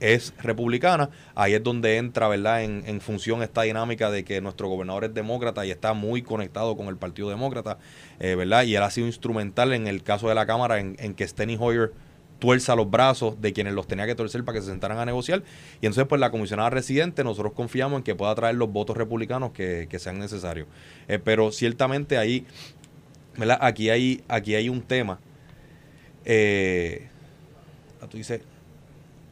es 0.00 0.34
republicana, 0.42 1.10
ahí 1.34 1.54
es 1.54 1.62
donde 1.62 1.98
entra, 1.98 2.26
¿verdad?, 2.26 2.64
en, 2.64 2.82
en, 2.86 3.00
función 3.00 3.42
esta 3.42 3.62
dinámica 3.62 4.10
de 4.10 4.24
que 4.24 4.40
nuestro 4.40 4.68
gobernador 4.68 5.04
es 5.04 5.14
demócrata 5.14 5.64
y 5.66 5.70
está 5.70 5.92
muy 5.92 6.22
conectado 6.22 6.76
con 6.76 6.88
el 6.88 6.96
Partido 6.96 7.28
Demócrata, 7.28 7.78
eh, 8.18 8.34
¿verdad? 8.34 8.64
Y 8.64 8.74
él 8.74 8.82
ha 8.82 8.90
sido 8.90 9.06
instrumental 9.06 9.72
en 9.72 9.86
el 9.86 10.02
caso 10.02 10.28
de 10.28 10.34
la 10.34 10.46
Cámara 10.46 10.80
en, 10.80 11.14
que 11.14 11.28
Steny 11.28 11.56
Hoyer 11.60 11.92
tuerza 12.38 12.74
los 12.74 12.90
brazos 12.90 13.40
de 13.42 13.52
quienes 13.52 13.74
los 13.74 13.86
tenía 13.86 14.06
que 14.06 14.14
torcer 14.14 14.42
para 14.44 14.58
que 14.58 14.62
se 14.62 14.70
sentaran 14.70 14.98
a 14.98 15.04
negociar. 15.04 15.42
Y 15.82 15.86
entonces, 15.86 16.06
pues 16.08 16.20
la 16.20 16.30
comisionada 16.30 16.70
residente, 16.70 17.22
nosotros 17.22 17.52
confiamos 17.52 17.98
en 17.98 18.02
que 18.02 18.14
pueda 18.14 18.34
traer 18.34 18.54
los 18.54 18.72
votos 18.72 18.96
republicanos 18.96 19.52
que, 19.52 19.86
sean 19.98 20.18
necesarios. 20.18 20.66
Eh, 21.08 21.18
pero 21.22 21.52
ciertamente 21.52 22.16
ahí, 22.16 22.46
¿verdad? 23.36 23.58
Aquí 23.60 23.90
hay, 23.90 24.22
aquí 24.28 24.54
hay 24.54 24.70
un 24.70 24.80
tema. 24.80 25.20
Eh, 26.24 27.08
tú 28.08 28.16
dices, 28.16 28.40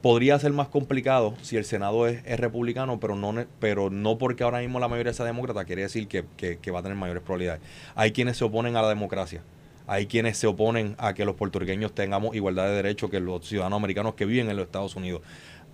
podría 0.01 0.39
ser 0.39 0.53
más 0.53 0.69
complicado 0.69 1.35
si 1.43 1.57
el 1.57 1.65
Senado 1.65 2.07
es, 2.07 2.25
republicano, 2.39 3.01
pero 3.01 3.17
no, 3.17 3.35
pero 3.59 3.91
no 3.91 4.19
porque 4.19 4.45
ahora 4.45 4.61
mismo 4.61 4.79
la 4.81 4.89
mayoría 4.89 5.13
sea 5.13 5.27
demócrata, 5.27 5.65
quiere 5.65 5.83
decir 5.83 6.09
que, 6.09 6.23
va 6.71 6.79
a 6.79 6.83
tener 6.83 6.97
mayores 6.97 7.23
probabilidades. 7.23 7.63
Hay 7.95 8.13
quienes 8.13 8.37
se 8.37 8.45
oponen 8.45 8.77
a 8.77 8.83
la 8.83 8.89
democracia. 8.89 9.43
Hay 9.87 10.07
quienes 10.07 10.37
se 10.37 10.47
oponen 10.47 10.95
a 10.99 11.15
que 11.15 11.25
los 11.25 11.35
puertorriqueños 11.35 11.95
tengamos 11.95 12.37
igualdad 12.37 12.67
de 12.67 12.75
derechos 12.75 13.11
que 13.11 13.21
los 13.21 13.47
ciudadanos 13.47 13.79
americanos 13.79 14.15
que 14.15 14.27
viven 14.27 14.51
en 14.51 14.57
los 14.57 14.67
Estados 14.67 14.95
Unidos. 14.97 15.23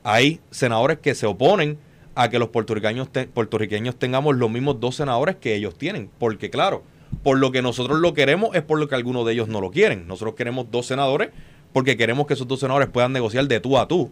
Hay 0.05 0.41
senadores 0.51 0.99
que 0.99 1.17
se 1.17 1.27
oponen 1.27 1.79
a 2.15 2.31
que 2.31 2.39
los 2.39 2.51
puertorriqueños, 2.51 3.09
puertorriqueños 3.35 3.97
tengamos 3.97 4.37
los 4.37 4.51
mismos 4.51 4.79
dos 4.79 4.95
senadores 4.95 5.37
que 5.37 5.57
ellos 5.57 5.77
tienen. 5.77 6.11
Porque 6.19 6.49
claro, 6.49 6.85
por 7.25 7.39
lo 7.39 7.51
que 7.51 7.61
nosotros 7.61 7.99
lo 7.99 8.15
queremos 8.15 8.55
es 8.55 8.63
por 8.63 8.79
lo 8.79 8.89
que 8.89 8.95
algunos 8.95 9.27
de 9.27 9.33
ellos 9.33 9.49
no 9.49 9.61
lo 9.61 9.73
quieren. 9.73 10.07
Nosotros 10.07 10.37
queremos 10.37 10.71
dos 10.71 10.87
senadores 10.87 11.31
porque 11.75 11.97
queremos 11.97 12.27
que 12.27 12.35
esos 12.35 12.47
dos 12.47 12.61
senadores 12.61 12.89
puedan 12.89 13.13
negociar 13.13 13.47
de 13.47 13.61
tú 13.61 13.77
a 13.77 13.87
tú 13.87 14.09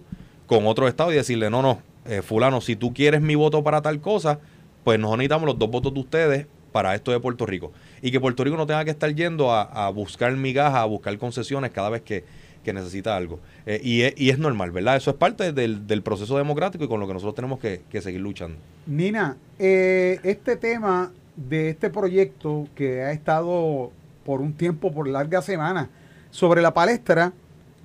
con 0.46 0.66
otro 0.66 0.88
estado 0.88 1.12
y 1.12 1.14
decirle, 1.14 1.48
no, 1.48 1.62
no, 1.62 1.80
eh, 2.06 2.20
fulano, 2.20 2.60
si 2.60 2.74
tú 2.74 2.92
quieres 2.92 3.22
mi 3.22 3.36
voto 3.36 3.62
para 3.62 3.80
tal 3.80 4.00
cosa, 4.00 4.40
pues 4.82 4.98
nosotros 4.98 5.18
necesitamos 5.18 5.46
los 5.46 5.58
dos 5.58 5.70
votos 5.70 5.94
de 5.94 6.00
ustedes 6.00 6.46
para 6.72 6.92
esto 6.96 7.12
de 7.12 7.20
Puerto 7.20 7.46
Rico. 7.46 7.72
Y 8.02 8.10
que 8.10 8.18
Puerto 8.18 8.42
Rico 8.42 8.56
no 8.56 8.66
tenga 8.66 8.84
que 8.84 8.90
estar 8.90 9.14
yendo 9.14 9.52
a, 9.52 9.88
buscar 9.90 10.36
migajas, 10.36 10.80
a 10.80 10.84
buscar 10.86 11.16
concesiones 11.18 11.70
cada 11.70 11.88
vez 11.88 12.02
que, 12.02 12.24
necesita 12.72 13.16
algo. 13.16 13.38
Eh, 13.64 13.80
y, 13.82 14.02
es, 14.02 14.14
y, 14.16 14.30
es, 14.30 14.38
normal, 14.40 14.72
¿verdad? 14.72 14.96
Eso 14.96 15.10
es 15.10 15.16
parte 15.16 15.52
del, 15.52 16.02
proceso 16.02 16.36
democrático 16.36 16.82
y 16.82 16.88
con 16.88 16.98
lo 16.98 17.06
que 17.06 17.12
nosotros 17.12 17.36
tenemos 17.36 17.60
que, 17.60 18.00
seguir 18.00 18.20
luchando. 18.20 18.58
Nina, 18.86 19.36
eh, 19.60 20.18
este 20.24 20.56
tema 20.56 21.12
de 21.36 21.70
este 21.70 21.90
proyecto 21.90 22.66
que 22.74 23.02
ha 23.02 23.12
estado 23.12 23.92
por 24.24 24.40
un 24.40 24.52
tiempo, 24.52 24.92
por 24.92 25.06
largas 25.06 25.44
semanas, 25.44 25.88
sobre 26.32 26.62
la 26.62 26.74
palestra, 26.74 27.32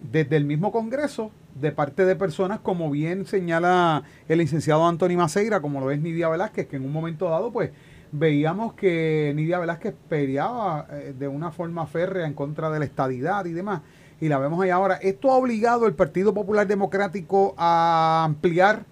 desde 0.01 0.38
el 0.38 0.45
mismo 0.45 0.71
Congreso, 0.71 1.31
de 1.55 1.71
parte 1.71 2.05
de 2.05 2.15
personas 2.15 2.60
como 2.60 2.91
bien 2.91 3.25
señala 3.25 4.03
el 4.27 4.39
licenciado 4.39 4.88
Antonio 4.88 5.17
Maceira, 5.17 5.60
como 5.60 5.79
lo 5.79 5.91
es 5.91 5.99
Nidia 5.99 6.29
Velázquez, 6.29 6.67
que 6.67 6.75
en 6.75 6.86
un 6.86 6.91
momento 6.91 7.29
dado, 7.29 7.51
pues, 7.51 7.71
veíamos 8.12 8.73
que 8.73 9.33
Nidia 9.36 9.60
Velázquez 9.60 9.95
peleaba 10.07 10.88
eh, 10.91 11.13
de 11.17 11.27
una 11.27 11.51
forma 11.51 11.88
férrea 11.88 12.27
en 12.27 12.33
contra 12.33 12.69
de 12.69 12.79
la 12.79 12.86
estadidad 12.86 13.45
y 13.45 13.53
demás. 13.53 13.81
Y 14.19 14.29
la 14.29 14.39
vemos 14.39 14.62
ahí 14.62 14.69
ahora. 14.69 14.95
¿Esto 14.95 15.31
ha 15.31 15.36
obligado 15.36 15.86
al 15.86 15.93
Partido 15.93 16.33
Popular 16.33 16.67
Democrático 16.67 17.53
a 17.57 18.23
ampliar 18.25 18.86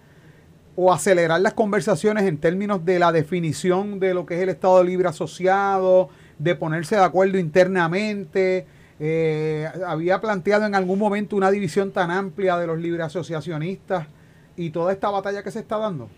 o 0.75 0.93
acelerar 0.93 1.39
las 1.41 1.53
conversaciones 1.53 2.25
en 2.25 2.37
términos 2.37 2.83
de 2.85 2.99
la 2.99 3.11
definición 3.11 3.99
de 3.99 4.13
lo 4.13 4.25
que 4.25 4.35
es 4.35 4.41
el 4.41 4.49
Estado 4.49 4.83
Libre 4.83 5.07
Asociado, 5.07 6.09
de 6.37 6.55
ponerse 6.55 6.95
de 6.95 7.03
acuerdo 7.03 7.39
internamente? 7.39 8.67
Eh, 8.99 9.69
había 9.85 10.21
planteado 10.21 10.65
en 10.65 10.73
algún 10.73 10.99
momento 10.99 11.35
una 11.35 11.51
división 11.51 11.91
tan 11.91 12.11
amplia 12.11 12.57
de 12.57 12.67
los 12.67 12.79
libres 12.79 13.05
asociacionistas 13.05 14.07
y 14.55 14.69
toda 14.69 14.93
esta 14.93 15.09
batalla 15.09 15.43
que 15.43 15.51
se 15.51 15.59
está 15.59 15.77
dando? 15.77 16.09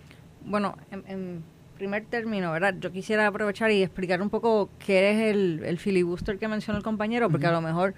Bueno, 0.46 0.78
en, 0.92 1.44
primer 1.76 2.06
término, 2.06 2.52
¿verdad? 2.52 2.76
Yo 2.80 2.92
quisiera 2.92 3.28
aprovechar 3.28 3.72
y 3.72 3.84
explicar 3.84 4.22
un 4.22 4.30
poco 4.30 4.70
qué 4.84 5.12
es 5.12 5.36
el, 5.36 5.78
filibuster 5.80 6.38
que 6.38 6.48
mencionó 6.48 6.78
el 6.78 6.84
compañero, 6.84 7.30
porque 7.30 7.46
a 7.46 7.52
lo 7.52 7.62
mejor 7.62 7.94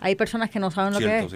hay 0.00 0.14
personas 0.16 0.50
que 0.50 0.58
no 0.58 0.70
saben 0.70 0.94
lo 0.94 0.98
que 0.98 1.18
es. 1.20 1.32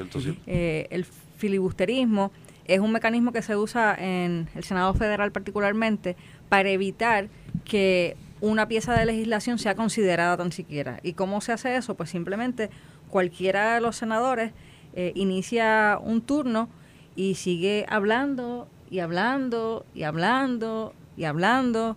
Eh, 0.47 0.87
el 0.91 1.05
filibusterismo 1.05 2.33
es 2.67 2.81
un 2.81 2.93
mecanismo 2.93 3.33
que 3.33 3.43
se 3.43 3.57
usa 3.57 3.95
en 3.99 4.49
el 4.55 4.65
Senado 4.65 4.93
Federal 4.95 5.33
particularmente 5.33 6.17
para 6.49 6.69
evitar 6.69 7.29
que 7.65 8.17
una 8.41 8.69
pieza 8.69 8.95
de 8.95 9.07
legislación 9.07 9.59
sea 9.59 9.75
considerada 9.75 10.37
tan 10.37 10.53
siquiera. 10.53 11.01
¿Y 11.03 11.15
cómo 11.15 11.41
se 11.41 11.53
hace 11.53 11.77
eso? 11.77 11.95
Pues 11.97 12.11
simplemente 12.11 12.71
cualquiera 13.09 13.75
de 13.75 13.81
los 13.81 13.97
senadores 13.97 14.53
eh, 14.95 15.13
inicia 15.15 15.99
un 16.03 16.23
turno 16.23 16.69
y 17.15 17.35
sigue 17.35 17.87
hablando 17.89 18.69
y 18.91 19.01
hablando 19.01 19.87
y 19.95 20.03
hablando 20.03 20.95
y 21.17 21.25
hablando 21.25 21.97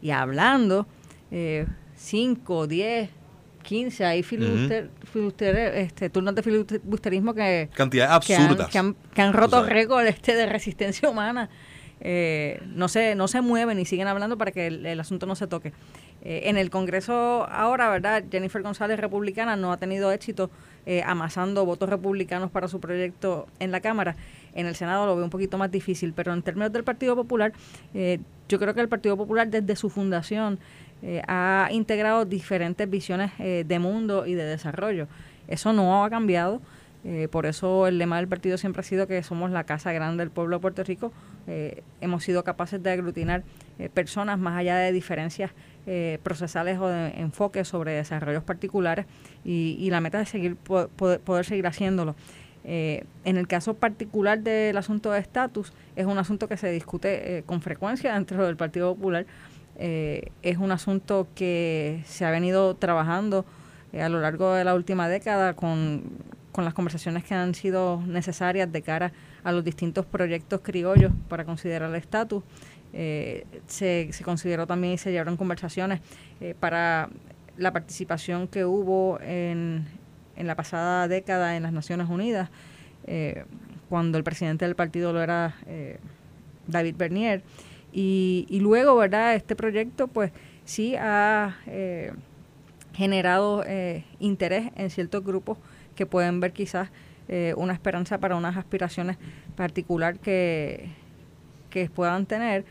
y 0.00 0.10
hablando. 0.10 0.86
Eh, 1.30 1.66
5, 1.96 2.66
10, 2.66 3.10
15, 3.62 4.04
hay 4.04 4.20
este, 4.20 6.10
turnos 6.10 6.34
de 6.34 6.42
filibusterismo 6.42 7.34
que... 7.34 7.68
Cantidades 7.74 8.12
absurdas. 8.12 8.68
Que 8.70 8.78
han, 8.78 8.96
que 9.14 9.20
han, 9.20 9.32
roto 9.34 9.64
récord 9.64 10.06
este 10.06 10.34
de 10.34 10.46
resistencia 10.46 11.10
humana 11.10 11.50
eh, 12.02 12.62
no, 12.74 12.88
se, 12.88 13.14
no 13.14 13.28
se 13.28 13.40
mueven 13.42 13.78
y 13.78 13.84
siguen 13.84 14.08
hablando 14.08 14.38
para 14.38 14.52
que 14.52 14.68
el, 14.68 15.00
asunto 15.00 15.26
no 15.26 15.34
se 15.34 15.46
toque. 15.46 15.72
Eh, 16.22 16.42
en 16.44 16.56
el 16.56 16.70
Congreso 16.70 17.46
ahora, 17.50 17.88
¿verdad? 17.90 18.24
Jennifer 18.30 18.62
González, 18.62 18.98
republicana, 18.98 19.56
no 19.56 19.72
ha 19.72 19.76
tenido 19.76 20.10
éxito 20.12 20.50
eh, 20.86 21.02
amasando 21.04 21.64
votos 21.64 21.88
republicanos 21.88 22.50
para 22.50 22.68
su 22.68 22.80
proyecto 22.80 23.46
en 23.58 23.70
la 23.70 23.80
Cámara. 23.80 24.16
En 24.54 24.66
el 24.66 24.74
Senado 24.74 25.06
lo 25.06 25.14
veo 25.14 25.24
un 25.24 25.30
poquito 25.30 25.58
más 25.58 25.70
difícil, 25.70 26.12
pero 26.14 26.32
en 26.32 26.42
términos 26.42 26.72
del 26.72 26.84
Partido 26.84 27.14
Popular, 27.14 27.52
yo 28.48 28.58
creo 28.58 28.74
que 28.74 28.80
el 28.80 28.88
Partido 28.88 29.16
Popular 29.16 29.48
desde 29.48 29.76
su 29.76 29.90
fundación 29.90 30.58
ha 31.28 31.68
integrado 31.70 32.24
diferentes 32.24 32.90
visiones 32.90 33.30
de 33.38 33.78
mundo 33.78 34.26
y 34.26 34.34
de 34.34 34.44
desarrollo. 34.44 35.06
Eso 35.46 35.72
no 35.72 36.04
ha 36.04 36.10
cambiado. 36.10 36.60
por 37.30 37.46
eso 37.46 37.86
el 37.86 37.98
lema 37.98 38.16
del 38.16 38.26
partido 38.26 38.58
siempre 38.58 38.80
ha 38.80 38.82
sido 38.82 39.06
que 39.06 39.22
somos 39.22 39.52
la 39.52 39.64
casa 39.64 39.92
grande 39.92 40.24
del 40.24 40.30
pueblo 40.30 40.56
de 40.56 40.60
Puerto 40.60 40.82
Rico, 40.82 41.12
hemos 42.00 42.24
sido 42.24 42.44
capaces 42.44 42.82
de 42.82 42.90
aglutinar 42.90 43.42
personas 43.94 44.38
más 44.38 44.58
allá 44.58 44.76
de 44.76 44.92
diferencias 44.92 45.50
procesales 46.22 46.78
o 46.78 46.86
de 46.86 47.08
enfoques 47.20 47.66
sobre 47.66 47.92
desarrollos 47.92 48.44
particulares 48.44 49.06
y, 49.44 49.88
la 49.90 50.00
meta 50.00 50.20
es 50.20 50.28
seguir 50.28 50.56
poder 50.56 51.44
seguir 51.44 51.66
haciéndolo. 51.66 52.14
Eh, 52.64 53.04
en 53.24 53.36
el 53.36 53.48
caso 53.48 53.74
particular 53.74 54.40
del 54.40 54.76
asunto 54.76 55.10
de 55.12 55.20
estatus, 55.20 55.72
es 55.96 56.06
un 56.06 56.18
asunto 56.18 56.48
que 56.48 56.56
se 56.56 56.70
discute 56.70 57.38
eh, 57.38 57.42
con 57.44 57.62
frecuencia 57.62 58.12
dentro 58.14 58.46
del 58.46 58.56
Partido 58.56 58.94
Popular. 58.94 59.26
Eh, 59.76 60.30
es 60.42 60.58
un 60.58 60.72
asunto 60.72 61.26
que 61.34 62.02
se 62.04 62.24
ha 62.24 62.30
venido 62.30 62.74
trabajando 62.74 63.46
a 63.98 64.08
lo 64.08 64.20
largo 64.20 64.52
de 64.52 64.64
la 64.64 64.74
última 64.74 65.08
década 65.08 65.54
con, 65.54 66.02
las 66.56 66.74
conversaciones 66.74 67.24
que 67.24 67.34
han 67.34 67.54
sido 67.54 68.02
necesarias 68.06 68.70
de 68.70 68.82
cara 68.82 69.06
a 69.06 69.12
los 69.44 69.64
distintos 69.64 70.06
proyectos 70.06 70.60
criollos 70.62 71.12
para 71.28 71.44
considerar 71.44 71.90
el 71.90 71.96
estatus. 71.96 72.42
se, 72.92 74.08
se 74.12 74.24
consideró 74.24 74.66
también 74.66 74.94
y 74.94 74.98
se 74.98 75.10
llevaron 75.10 75.36
conversaciones 75.36 76.00
para 76.58 77.08
la 77.56 77.72
participación 77.72 78.48
que 78.48 78.64
hubo 78.64 79.20
en, 79.20 79.86
en 80.40 80.46
la 80.46 80.54
pasada 80.54 81.06
década 81.06 81.56
en 81.56 81.62
las 81.62 81.72
Naciones 81.72 82.08
Unidas, 82.08 82.48
eh, 83.06 83.44
cuando 83.90 84.16
el 84.16 84.24
presidente 84.24 84.64
del 84.64 84.74
partido 84.74 85.12
lo 85.12 85.22
era 85.22 85.56
eh, 85.66 85.98
David 86.66 86.96
Bernier. 86.96 87.42
Y, 87.92 88.46
luego, 88.60 88.96
¿verdad? 88.96 89.34
Este 89.34 89.54
proyecto, 89.54 90.06
pues 90.06 90.32
sí 90.64 90.94
ha 90.96 91.58
eh, 91.66 92.12
generado 92.94 93.64
interés 94.20 94.70
en 94.76 94.90
ciertos 94.90 95.24
grupos 95.24 95.58
que 95.96 96.06
pueden 96.06 96.40
ver 96.40 96.52
quizás 96.52 96.88
una 97.56 97.72
esperanza 97.72 98.18
para 98.18 98.34
unas 98.34 98.56
aspiraciones 98.56 99.16
particular 99.54 100.18
que, 100.18 100.88
que 101.70 101.88
puedan 101.88 102.26
tener. 102.26 102.64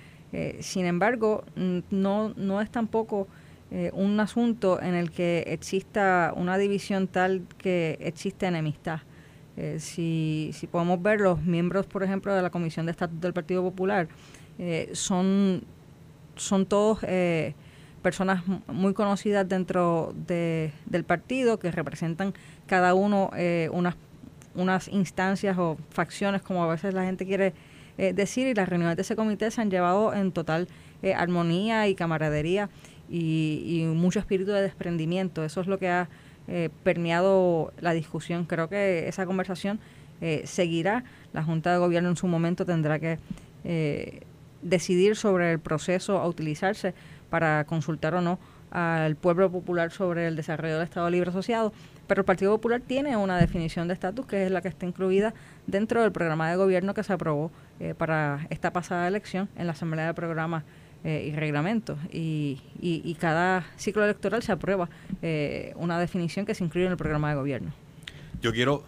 sin 0.59 0.85
embargo, 0.85 1.45
no, 1.55 2.33
no 2.35 2.61
es 2.61 2.69
tampoco 2.69 3.27
eh, 3.71 3.91
un 3.93 4.19
asunto 4.19 4.81
en 4.81 4.95
el 4.95 5.11
que 5.11 5.43
exista 5.47 6.33
una 6.35 6.57
división 6.57 7.07
tal 7.07 7.43
que 7.59 7.99
existe 8.01 8.47
enemistad. 8.47 9.01
Eh, 9.57 9.77
si, 9.79 10.49
si 10.53 10.65
podemos 10.65 11.01
ver, 11.03 11.21
los 11.21 11.43
miembros, 11.43 11.85
por 11.85 12.01
ejemplo, 12.01 12.33
de 12.33 12.41
la 12.41 12.49
Comisión 12.49 12.87
de 12.87 12.93
Estatus 12.93 13.21
del 13.21 13.33
Partido 13.33 13.61
Popular 13.61 14.07
eh, 14.57 14.89
son, 14.93 15.63
son 16.35 16.65
todos 16.65 16.99
personas 18.01 18.43
muy 18.67 18.93
conocidas 18.93 19.47
dentro 19.47 20.15
de, 20.15 20.71
del 20.85 21.03
partido 21.03 21.59
que 21.59 21.69
representan 21.69 22.33
cada 22.65 22.93
uno 22.95 23.29
unas, 23.71 23.97
unas 24.59 24.87
instancias 24.87 25.57
o 25.57 25.77
facciones, 25.89 26.41
como 26.41 26.63
a 26.63 26.67
veces 26.67 26.93
la 26.93 27.03
gente 27.03 27.25
quiere 27.25 27.53
decir, 27.97 28.47
y 28.47 28.53
las 28.53 28.69
reuniones 28.69 28.95
de 28.95 29.01
ese 29.01 29.17
comité 29.17 29.51
se 29.51 29.59
han 29.59 29.69
llevado 29.69 30.13
en 30.13 30.31
total 30.31 30.69
armonía 31.15 31.89
y 31.89 31.95
camaradería 31.95 32.69
y, 33.09 33.85
mucho 33.93 34.19
espíritu 34.19 34.51
de 34.51 34.61
desprendimiento. 34.61 35.43
Eso 35.43 35.61
es 35.61 35.67
lo 35.67 35.79
que 35.79 35.89
ha 35.89 36.09
eh, 36.47 36.69
permeado 36.83 37.73
la 37.79 37.93
discusión. 37.93 38.45
Creo 38.45 38.69
que 38.69 39.07
esa 39.07 39.25
conversación 39.25 39.79
eh, 40.21 40.43
seguirá. 40.45 41.03
La 41.33 41.43
Junta 41.43 41.71
de 41.71 41.77
Gobierno 41.77 42.09
en 42.09 42.17
su 42.17 42.27
momento 42.27 42.65
tendrá 42.65 42.99
que 42.99 43.19
eh, 43.63 44.21
decidir 44.61 45.15
sobre 45.15 45.51
el 45.51 45.59
proceso 45.59 46.19
a 46.19 46.27
utilizarse 46.27 46.93
para 47.29 47.63
consultar 47.65 48.15
o 48.15 48.21
no 48.21 48.39
al 48.71 49.15
pueblo 49.15 49.51
popular 49.51 49.91
sobre 49.91 50.27
el 50.27 50.35
desarrollo 50.35 50.75
del 50.75 50.83
Estado 50.83 51.09
Libre 51.09 51.29
Asociado. 51.29 51.73
Pero 52.09 52.21
el 52.21 52.25
Partido 52.25 52.51
Popular 52.51 52.81
tiene 52.81 53.15
una 53.15 53.37
definición 53.37 53.87
de 53.87 53.93
estatus 53.93 54.25
que 54.25 54.47
es 54.47 54.51
la 54.51 54.61
que 54.61 54.67
está 54.67 54.85
incluida 54.85 55.33
dentro 55.65 56.01
del 56.01 56.11
programa 56.11 56.49
de 56.49 56.57
gobierno 56.57 56.93
que 56.93 57.03
se 57.03 57.13
aprobó 57.13 57.51
para 57.97 58.45
esta 58.49 58.73
pasada 58.73 59.07
elección 59.07 59.47
en 59.55 59.67
la 59.67 59.71
Asamblea 59.71 60.07
de 60.07 60.13
Programas 60.13 60.65
eh, 61.05 61.29
y 61.31 61.35
reglamentos. 61.35 61.97
Y, 62.11 62.59
y, 62.81 63.15
cada 63.21 63.65
ciclo 63.77 64.03
electoral 64.03 64.43
se 64.43 64.51
aprueba 64.51 64.89
eh, 65.21 65.71
una 65.77 65.97
definición 65.97 66.45
que 66.45 66.53
se 66.53 66.61
incluye 66.61 66.87
en 66.87 66.91
el 66.91 66.97
programa 66.97 67.29
de 67.29 67.35
gobierno. 67.35 67.71
Yo 68.41 68.51
quiero 68.51 68.83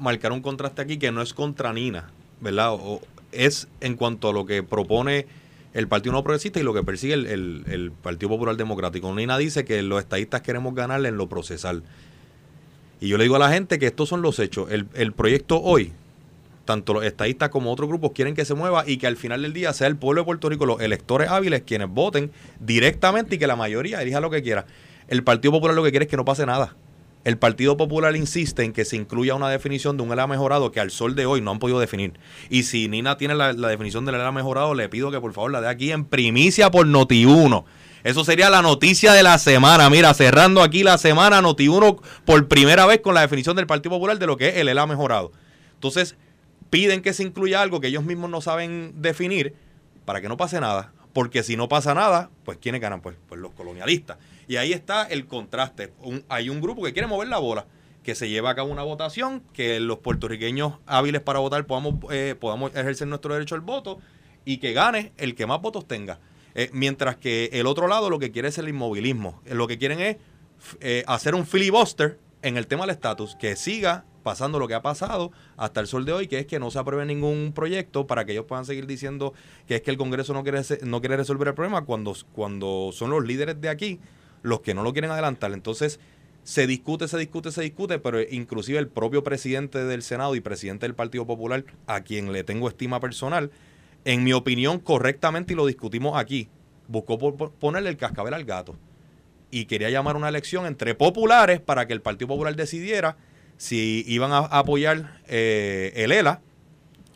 marcar 0.00 0.32
un 0.32 0.40
contraste 0.40 0.80
aquí 0.80 0.96
que 0.96 1.12
no 1.12 1.20
es 1.20 1.34
contra 1.34 1.74
Nina, 1.74 2.08
¿verdad? 2.40 2.72
O, 2.72 3.02
es 3.32 3.68
en 3.82 3.96
cuanto 3.96 4.30
a 4.30 4.32
lo 4.32 4.46
que 4.46 4.62
propone 4.62 5.26
el 5.74 5.88
Partido 5.88 6.14
No 6.14 6.24
Progresista 6.24 6.58
y 6.58 6.62
lo 6.62 6.72
que 6.72 6.82
persigue 6.84 7.12
el, 7.12 7.26
el, 7.26 7.92
Partido 8.02 8.30
Popular 8.30 8.56
Democrático. 8.56 9.14
Nina 9.14 9.36
dice 9.36 9.66
que 9.66 9.82
los 9.82 10.00
estadistas 10.00 10.40
queremos 10.40 10.74
ganarle 10.74 11.10
en 11.10 11.18
lo 11.18 11.28
procesal. 11.28 11.82
Y 13.02 13.08
yo 13.08 13.18
le 13.18 13.24
digo 13.24 13.36
a 13.36 13.40
la 13.40 13.52
gente 13.52 13.78
que 13.78 13.86
estos 13.86 14.08
son 14.08 14.22
los 14.22 14.38
hechos. 14.38 14.70
El, 14.70 14.86
el 14.94 15.12
proyecto 15.12 15.60
hoy 15.60 15.92
tanto 16.64 16.94
los 16.94 17.04
estadistas 17.04 17.48
como 17.48 17.72
otros 17.72 17.88
grupos 17.88 18.12
quieren 18.12 18.34
que 18.34 18.44
se 18.44 18.54
mueva 18.54 18.84
y 18.86 18.96
que 18.96 19.06
al 19.06 19.16
final 19.16 19.42
del 19.42 19.52
día 19.52 19.72
sea 19.72 19.88
el 19.88 19.96
pueblo 19.96 20.22
de 20.22 20.26
Puerto 20.26 20.48
Rico, 20.48 20.64
los 20.64 20.80
electores 20.80 21.28
hábiles, 21.28 21.62
quienes 21.62 21.88
voten 21.88 22.30
directamente 22.60 23.34
y 23.34 23.38
que 23.38 23.48
la 23.48 23.56
mayoría 23.56 24.00
elija 24.00 24.20
lo 24.20 24.30
que 24.30 24.42
quiera. 24.42 24.64
El 25.08 25.24
Partido 25.24 25.52
Popular 25.52 25.74
lo 25.74 25.82
que 25.82 25.90
quiere 25.90 26.04
es 26.04 26.10
que 26.10 26.16
no 26.16 26.24
pase 26.24 26.46
nada. 26.46 26.76
El 27.24 27.38
Partido 27.38 27.76
Popular 27.76 28.16
insiste 28.16 28.64
en 28.64 28.72
que 28.72 28.84
se 28.84 28.96
incluya 28.96 29.34
una 29.34 29.48
definición 29.48 29.96
de 29.96 30.02
un 30.02 30.12
ELA 30.12 30.26
mejorado 30.26 30.72
que 30.72 30.80
al 30.80 30.90
sol 30.90 31.14
de 31.14 31.24
hoy 31.26 31.40
no 31.40 31.52
han 31.52 31.60
podido 31.60 31.78
definir. 31.78 32.14
Y 32.50 32.64
si 32.64 32.88
Nina 32.88 33.16
tiene 33.16 33.34
la, 33.34 33.52
definición 33.52 34.04
del 34.04 34.16
ELA 34.16 34.32
mejorado, 34.32 34.74
le 34.74 34.88
pido 34.88 35.12
que 35.12 35.20
por 35.20 35.32
favor 35.32 35.52
la 35.52 35.60
dé 35.60 35.68
aquí 35.68 35.92
en 35.92 36.04
primicia 36.04 36.70
por 36.70 36.86
Noti1. 36.86 37.64
Eso 38.04 38.24
sería 38.24 38.50
la 38.50 38.62
noticia 38.62 39.12
de 39.12 39.22
la 39.22 39.38
semana. 39.38 39.88
Mira, 39.88 40.12
cerrando 40.14 40.62
aquí 40.62 40.82
la 40.82 40.98
semana, 40.98 41.40
Noti1 41.40 42.00
por 42.24 42.48
primera 42.48 42.84
vez 42.86 43.00
con 43.00 43.14
la 43.14 43.20
definición 43.20 43.54
del 43.56 43.66
Partido 43.66 43.90
Popular 43.90 44.18
de 44.18 44.26
lo 44.26 44.36
que 44.36 44.48
es 44.48 44.56
el 44.56 44.68
ELA 44.68 44.86
mejorado. 44.86 45.30
Entonces, 45.74 46.16
piden 46.70 47.02
que 47.02 47.12
se 47.12 47.22
incluya 47.22 47.62
algo 47.62 47.80
que 47.80 47.88
ellos 47.88 48.04
mismos 48.04 48.28
no 48.28 48.40
saben 48.40 48.94
definir 48.96 49.54
para 50.04 50.20
que 50.20 50.28
no 50.28 50.36
pase 50.36 50.60
nada. 50.60 50.92
Porque 51.12 51.42
si 51.42 51.56
no 51.56 51.68
pasa 51.68 51.94
nada, 51.94 52.30
pues 52.44 52.58
¿quiénes 52.58 52.80
ganan? 52.80 53.02
Pues, 53.02 53.16
pues 53.28 53.40
los 53.40 53.52
colonialistas. 53.52 54.16
Y 54.48 54.56
ahí 54.56 54.72
está 54.72 55.04
el 55.04 55.26
contraste. 55.26 55.92
hay 56.28 56.48
un 56.48 56.60
grupo 56.60 56.82
que 56.82 56.92
quiere 56.92 57.06
mover 57.06 57.28
la 57.28 57.38
bola, 57.38 57.66
que 58.02 58.14
se 58.14 58.28
lleva 58.28 58.50
a 58.50 58.54
cabo 58.54 58.72
una 58.72 58.82
votación, 58.82 59.42
que 59.52 59.78
los 59.78 59.98
puertorriqueños 59.98 60.74
hábiles 60.86 61.20
para 61.20 61.38
votar 61.38 61.66
podamos, 61.66 61.94
eh, 62.10 62.34
podamos 62.40 62.74
ejercer 62.74 63.06
nuestro 63.06 63.34
derecho 63.34 63.54
al 63.54 63.60
voto 63.60 63.98
y 64.44 64.56
que 64.56 64.72
gane 64.72 65.12
el 65.18 65.34
que 65.34 65.46
más 65.46 65.60
votos 65.60 65.86
tenga. 65.86 66.18
Eh, 66.54 66.70
mientras 66.72 67.16
que 67.16 67.50
el 67.52 67.66
otro 67.66 67.88
lado 67.88 68.10
lo 68.10 68.18
que 68.18 68.30
quiere 68.30 68.48
es 68.48 68.58
el 68.58 68.68
inmovilismo. 68.68 69.40
Eh, 69.46 69.54
lo 69.54 69.66
que 69.66 69.78
quieren 69.78 70.00
es 70.00 70.16
hacer 71.06 71.34
un 71.34 71.44
filibuster 71.44 72.20
en 72.42 72.56
el 72.56 72.68
tema 72.68 72.82
del 72.84 72.90
estatus, 72.90 73.34
que 73.34 73.56
siga 73.56 74.04
pasando 74.22 74.58
lo 74.58 74.68
que 74.68 74.74
ha 74.74 74.82
pasado 74.82 75.32
hasta 75.56 75.80
el 75.80 75.86
sol 75.86 76.04
de 76.04 76.12
hoy, 76.12 76.28
que 76.28 76.38
es 76.38 76.46
que 76.46 76.58
no 76.58 76.70
se 76.70 76.78
apruebe 76.78 77.04
ningún 77.04 77.52
proyecto 77.52 78.06
para 78.06 78.24
que 78.24 78.32
ellos 78.32 78.44
puedan 78.46 78.64
seguir 78.64 78.86
diciendo 78.86 79.34
que 79.66 79.76
es 79.76 79.82
que 79.82 79.90
el 79.90 79.96
Congreso 79.96 80.32
no 80.32 80.42
quiere, 80.42 80.62
no 80.82 81.00
quiere 81.00 81.16
resolver 81.16 81.48
el 81.48 81.54
problema 81.54 81.84
cuando, 81.84 82.14
cuando 82.32 82.90
son 82.92 83.10
los 83.10 83.24
líderes 83.24 83.60
de 83.60 83.68
aquí 83.68 83.98
los 84.42 84.60
que 84.60 84.74
no 84.74 84.82
lo 84.82 84.92
quieren 84.92 85.10
adelantar. 85.10 85.52
Entonces, 85.52 86.00
se 86.42 86.66
discute, 86.66 87.06
se 87.06 87.18
discute, 87.18 87.52
se 87.52 87.62
discute, 87.62 87.98
pero 87.98 88.20
inclusive 88.20 88.78
el 88.78 88.88
propio 88.88 89.22
presidente 89.22 89.84
del 89.84 90.02
Senado 90.02 90.34
y 90.34 90.40
presidente 90.40 90.86
del 90.86 90.94
Partido 90.94 91.26
Popular, 91.26 91.64
a 91.86 92.02
quien 92.02 92.32
le 92.32 92.44
tengo 92.44 92.68
estima 92.68 93.00
personal, 93.00 93.50
en 94.04 94.24
mi 94.24 94.32
opinión, 94.32 94.78
correctamente, 94.78 95.52
y 95.52 95.56
lo 95.56 95.66
discutimos 95.66 96.18
aquí, 96.18 96.48
buscó 96.88 97.18
ponerle 97.18 97.90
el 97.90 97.96
cascabel 97.96 98.34
al 98.34 98.44
gato. 98.44 98.76
Y 99.50 99.66
quería 99.66 99.90
llamar 99.90 100.16
una 100.16 100.28
elección 100.28 100.66
entre 100.66 100.94
populares 100.94 101.60
para 101.60 101.86
que 101.86 101.92
el 101.92 102.00
Partido 102.00 102.28
Popular 102.28 102.56
decidiera 102.56 103.16
si 103.56 104.04
iban 104.08 104.32
a 104.32 104.38
apoyar 104.38 105.20
eh, 105.28 105.92
el 105.94 106.10
ELA, 106.10 106.40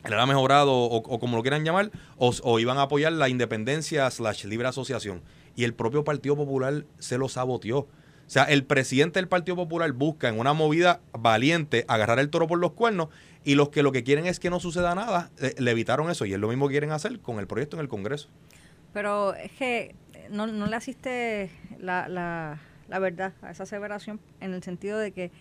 el 0.05 0.13
ELA 0.13 0.25
mejorado 0.25 0.73
o, 0.73 1.19
como 1.19 1.35
lo 1.35 1.43
quieran 1.43 1.65
llamar, 1.65 1.91
o, 2.17 2.59
iban 2.59 2.77
a 2.77 2.83
apoyar 2.83 3.11
la 3.11 3.27
independencia 3.27 4.09
slash 4.09 4.45
libre 4.45 4.67
asociación. 4.67 5.23
Y 5.55 5.63
el 5.63 5.73
propio 5.73 6.03
Partido 6.03 6.35
Popular 6.35 6.85
se 6.99 7.17
lo 7.17 7.27
saboteó. 7.27 7.79
O 7.79 8.29
sea, 8.29 8.43
el 8.43 8.65
presidente 8.65 9.19
del 9.19 9.27
Partido 9.27 9.55
Popular 9.55 9.91
busca 9.93 10.29
en 10.29 10.39
una 10.39 10.53
movida 10.53 11.01
valiente 11.11 11.85
agarrar 11.87 12.19
el 12.19 12.29
toro 12.29 12.47
por 12.47 12.59
los 12.59 12.73
cuernos 12.73 13.09
y 13.47 13.55
los 13.55 13.69
que 13.69 13.81
lo 13.81 13.93
que 13.93 14.03
quieren 14.03 14.25
es 14.25 14.41
que 14.41 14.49
no 14.49 14.59
suceda 14.59 14.93
nada, 14.93 15.31
eh, 15.39 15.55
le 15.57 15.71
evitaron 15.71 16.09
eso 16.09 16.25
y 16.25 16.33
es 16.33 16.39
lo 16.39 16.49
mismo 16.49 16.67
que 16.67 16.73
quieren 16.73 16.91
hacer 16.91 17.21
con 17.21 17.39
el 17.39 17.47
proyecto 17.47 17.77
en 17.77 17.81
el 17.81 17.87
Congreso. 17.87 18.27
Pero 18.91 19.35
es 19.35 19.53
que 19.53 19.95
no, 20.29 20.47
no 20.47 20.65
le 20.65 20.75
asiste 20.75 21.49
la, 21.79 22.09
la, 22.09 22.59
la 22.89 22.99
verdad 22.99 23.31
a 23.41 23.51
esa 23.51 23.63
aseveración 23.63 24.19
en 24.41 24.53
el 24.53 24.63
sentido 24.63 24.99
de 24.99 25.13
que 25.13 25.31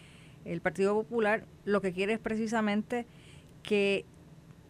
el 0.45 0.61
Partido 0.61 0.95
Popular 0.95 1.47
lo 1.65 1.81
que 1.81 1.93
quiere 1.93 2.13
es 2.13 2.21
precisamente 2.21 3.07
que 3.65 4.05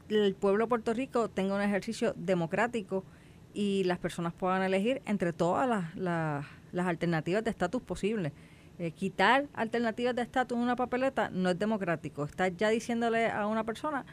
el 0.08 0.34
pueblo 0.34 0.64
de 0.64 0.68
Puerto 0.70 0.94
Rico 0.94 1.28
tenga 1.28 1.56
un 1.56 1.60
ejercicio 1.60 2.14
democrático 2.16 3.04
y 3.52 3.84
las 3.84 3.98
personas 3.98 4.32
puedan 4.32 4.62
elegir 4.62 5.02
entre 5.04 5.34
todas 5.34 5.94
las, 5.94 6.46
alternativas 6.74 7.44
de 7.44 7.50
estatus 7.50 7.82
posibles. 7.82 8.32
Eh, 8.78 8.90
quitar 8.90 9.46
alternativas 9.54 10.14
de 10.14 10.22
estatus 10.22 10.56
en 10.56 10.62
una 10.62 10.76
papeleta 10.76 11.30
no 11.30 11.50
es 11.50 11.58
democrático. 11.58 12.24
Está 12.24 12.48
ya 12.48 12.68
diciéndole 12.68 13.30
a 13.30 13.46
una 13.46 13.64
persona 13.64 14.04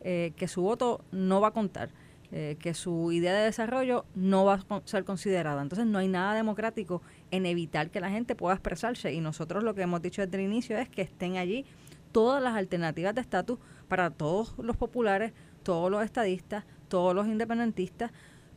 eh, 0.00 0.32
que 0.36 0.48
su 0.48 0.62
voto 0.62 1.04
no 1.10 1.40
va 1.40 1.48
a 1.48 1.52
contar. 1.52 1.90
Eh, 2.34 2.56
que 2.58 2.72
su 2.72 3.12
idea 3.12 3.34
de 3.34 3.44
desarrollo 3.44 4.06
no 4.14 4.46
va 4.46 4.54
a 4.54 4.82
ser 4.86 5.04
considerada. 5.04 5.60
Entonces 5.60 5.86
no 5.86 5.98
hay 5.98 6.08
nada 6.08 6.34
democrático 6.34 7.02
en 7.30 7.44
evitar 7.44 7.90
que 7.90 8.00
la 8.00 8.08
gente 8.08 8.34
pueda 8.34 8.54
expresarse 8.54 9.12
y 9.12 9.20
nosotros 9.20 9.62
lo 9.62 9.74
que 9.74 9.82
hemos 9.82 10.00
dicho 10.00 10.22
desde 10.22 10.38
el 10.38 10.44
inicio 10.44 10.78
es 10.78 10.88
que 10.88 11.02
estén 11.02 11.36
allí 11.36 11.66
todas 12.10 12.42
las 12.42 12.54
alternativas 12.54 13.14
de 13.14 13.20
estatus 13.20 13.58
para 13.86 14.08
todos 14.08 14.54
los 14.56 14.78
populares, 14.78 15.34
todos 15.62 15.90
los 15.90 16.02
estadistas, 16.02 16.64
todos 16.88 17.14
los 17.14 17.26
independentistas, 17.26 18.12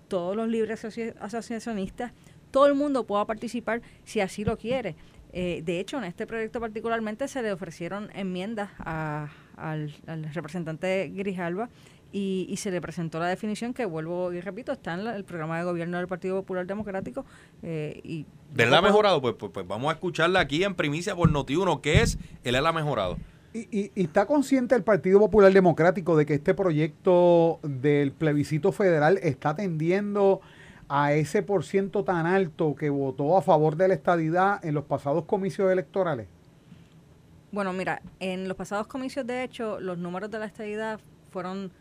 todos 0.08 0.38
los 0.38 0.48
libres 0.48 0.86
asociacionistas, 1.20 2.14
todo 2.52 2.68
el 2.68 2.76
mundo 2.76 3.06
pueda 3.06 3.26
participar 3.26 3.82
si 4.06 4.22
así 4.22 4.46
lo 4.46 4.58
quiere. 4.58 4.96
Eh, 5.38 5.62
de 5.66 5.82
hecho, 5.82 5.98
en 5.98 6.06
este 6.06 6.26
proyecto 6.26 6.62
particularmente 6.62 7.28
se 7.28 7.42
le 7.44 7.52
ofrecieron 7.52 8.10
enmiendas 8.16 8.70
al, 8.80 9.94
representante 10.34 11.12
Grijalva 11.14 11.68
y, 12.14 12.56
se 12.56 12.72
le 12.72 12.80
presentó 12.80 13.20
la 13.20 13.28
definición 13.28 13.74
que, 13.74 13.84
vuelvo 13.84 14.32
y 14.32 14.40
repito, 14.40 14.72
está 14.72 14.94
en 14.94 15.06
el 15.06 15.26
programa 15.26 15.58
de 15.58 15.66
gobierno 15.66 15.98
del 15.98 16.08
Partido 16.08 16.38
Popular 16.38 16.66
Democrático. 16.66 17.26
Eh, 17.64 18.00
y 18.02 18.26
¿Del 18.54 18.74
ha 18.74 18.82
mejorado? 18.82 19.22
Pues, 19.22 19.36
pues, 19.38 19.52
pues, 19.52 19.68
vamos 19.68 19.90
a 19.90 19.96
escucharla 19.96 20.40
aquí 20.40 20.64
en 20.64 20.74
primicia 20.74 21.14
por 21.18 21.30
Noti1, 21.30 21.82
que 21.82 22.02
es 22.02 22.18
el 22.46 22.56
ELA 22.56 22.72
mejorado. 22.72 23.18
Y, 23.54 23.68
y, 23.78 23.92
está 23.96 24.28
consciente 24.28 24.74
el 24.74 24.84
Partido 24.84 25.20
Popular 25.20 25.52
Democrático 25.52 26.16
de 26.16 26.26
que 26.26 26.36
este 26.36 26.54
proyecto 26.54 27.60
del 27.62 28.14
plebiscito 28.14 28.72
federal 28.72 29.20
está 29.22 29.54
tendiendo 29.54 30.40
a 30.88 31.14
ese 31.14 31.42
por 31.42 31.64
ciento 31.64 32.04
tan 32.04 32.26
alto 32.26 32.76
que 32.76 32.90
votó 32.90 33.38
a 33.38 33.42
favor 33.42 33.76
de 33.76 33.88
la 33.88 33.94
estadidad 33.94 34.64
en 34.64 34.76
los 34.76 34.86
pasados 34.86 35.26
comicios 35.26 35.72
electorales? 35.72 36.28
Bueno, 37.52 37.74
mira, 37.74 38.02
en 38.20 38.48
los 38.48 38.58
pasados 38.58 38.88
comicios, 38.88 39.26
de 39.26 39.44
hecho, 39.44 39.80
los 39.80 39.98
números 39.98 40.30
de 40.30 40.40
la 40.40 40.46
estadidad 40.46 41.00
fueron 41.32 41.72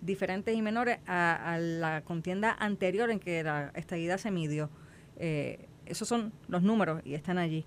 diferentes 0.00 0.54
y 0.54 0.62
menores 0.62 0.98
a, 1.06 1.56
la 1.58 2.02
contienda 2.02 2.56
anterior 2.58 3.10
en 3.10 3.18
que 3.18 3.42
la 3.42 3.72
estadidad 3.74 4.18
se 4.18 4.30
midió. 4.30 4.68
Eh, 5.16 5.66
esos 5.86 6.08
son 6.08 6.32
los 6.48 6.62
números 6.62 7.00
y 7.04 7.14
están 7.14 7.38
allí. 7.38 7.64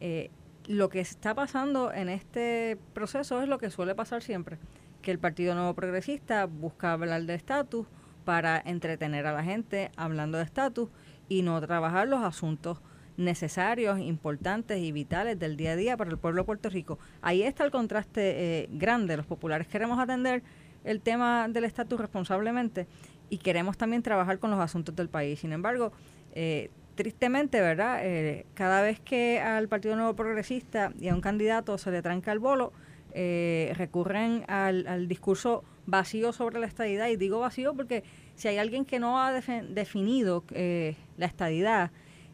Eh, 0.00 0.30
lo 0.66 0.90
que 0.90 1.00
está 1.00 1.34
pasando 1.34 1.92
en 1.92 2.08
este 2.08 2.76
proceso 2.92 3.40
es 3.42 3.48
lo 3.48 3.58
que 3.58 3.70
suele 3.70 3.94
pasar 3.94 4.22
siempre, 4.22 4.58
que 5.00 5.10
el 5.10 5.18
Partido 5.18 5.54
Nuevo 5.54 5.74
Progresista 5.74 6.44
busca 6.44 6.92
hablar 6.92 7.22
de 7.22 7.34
estatus, 7.34 7.86
para 8.28 8.62
entretener 8.62 9.26
a 9.26 9.32
la 9.32 9.42
gente 9.42 9.90
hablando 9.96 10.36
de 10.36 10.44
estatus 10.44 10.90
y 11.30 11.40
no 11.40 11.58
trabajar 11.62 12.06
los 12.08 12.22
asuntos 12.22 12.82
necesarios, 13.16 14.00
importantes 14.00 14.80
y 14.80 14.92
vitales 14.92 15.38
del 15.38 15.56
día 15.56 15.72
a 15.72 15.76
día 15.76 15.96
para 15.96 16.10
el 16.10 16.18
pueblo 16.18 16.42
de 16.42 16.44
Puerto 16.44 16.68
Rico. 16.68 16.98
Ahí 17.22 17.42
está 17.42 17.64
el 17.64 17.70
contraste 17.70 18.20
eh, 18.64 18.68
grande. 18.70 19.16
Los 19.16 19.24
populares 19.24 19.66
queremos 19.66 19.98
atender 19.98 20.42
el 20.84 21.00
tema 21.00 21.48
del 21.48 21.64
estatus 21.64 21.98
responsablemente 21.98 22.86
y 23.30 23.38
queremos 23.38 23.78
también 23.78 24.02
trabajar 24.02 24.38
con 24.38 24.50
los 24.50 24.60
asuntos 24.60 24.94
del 24.94 25.08
país. 25.08 25.40
Sin 25.40 25.54
embargo, 25.54 25.92
eh, 26.34 26.68
tristemente, 26.96 27.62
¿verdad? 27.62 28.00
Eh, 28.02 28.44
cada 28.52 28.82
vez 28.82 29.00
que 29.00 29.40
al 29.40 29.68
Partido 29.68 29.96
Nuevo 29.96 30.14
Progresista 30.14 30.92
y 31.00 31.08
a 31.08 31.14
un 31.14 31.22
candidato 31.22 31.78
se 31.78 31.90
le 31.90 32.02
tranca 32.02 32.30
el 32.32 32.40
bolo, 32.40 32.74
recurren 33.14 34.44
al, 34.48 34.86
al 34.86 35.08
discurso 35.08 35.64
vacío 35.88 36.32
sobre 36.32 36.60
la 36.60 36.66
estadidad. 36.66 37.08
Y 37.08 37.16
digo 37.16 37.40
vacío 37.40 37.74
porque 37.74 38.04
si 38.34 38.46
hay 38.48 38.58
alguien 38.58 38.84
que 38.84 39.00
no 39.00 39.20
ha 39.20 39.32
definido 39.32 40.44
eh, 40.52 40.96
la 41.16 41.26
estadidad, 41.26 41.90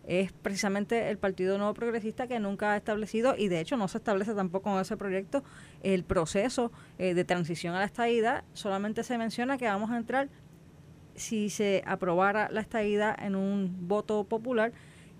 es 0.06 0.32
precisamente 0.32 1.08
el 1.08 1.16
Partido 1.16 1.56
Nuevo 1.56 1.72
Progresista 1.72 2.26
que 2.26 2.38
nunca 2.38 2.72
ha 2.72 2.76
establecido, 2.76 3.36
y 3.38 3.48
de 3.48 3.60
hecho 3.60 3.78
no 3.78 3.88
se 3.88 3.96
establece 3.98 4.34
tampoco 4.34 4.70
en 4.74 4.80
ese 4.80 4.98
proyecto, 4.98 5.42
el 5.82 6.04
proceso 6.04 6.72
eh, 6.98 7.14
de 7.14 7.24
transición 7.24 7.74
a 7.74 7.78
la 7.78 7.86
estadidad. 7.86 8.44
Solamente 8.52 9.02
se 9.02 9.16
menciona 9.16 9.56
que 9.56 9.64
vamos 9.66 9.90
a 9.90 9.96
entrar, 9.96 10.28
si 11.14 11.48
se 11.48 11.82
aprobara 11.86 12.50
la 12.50 12.60
estadidad 12.60 13.16
en 13.22 13.34
un 13.34 13.88
voto 13.88 14.24
popular, 14.24 14.72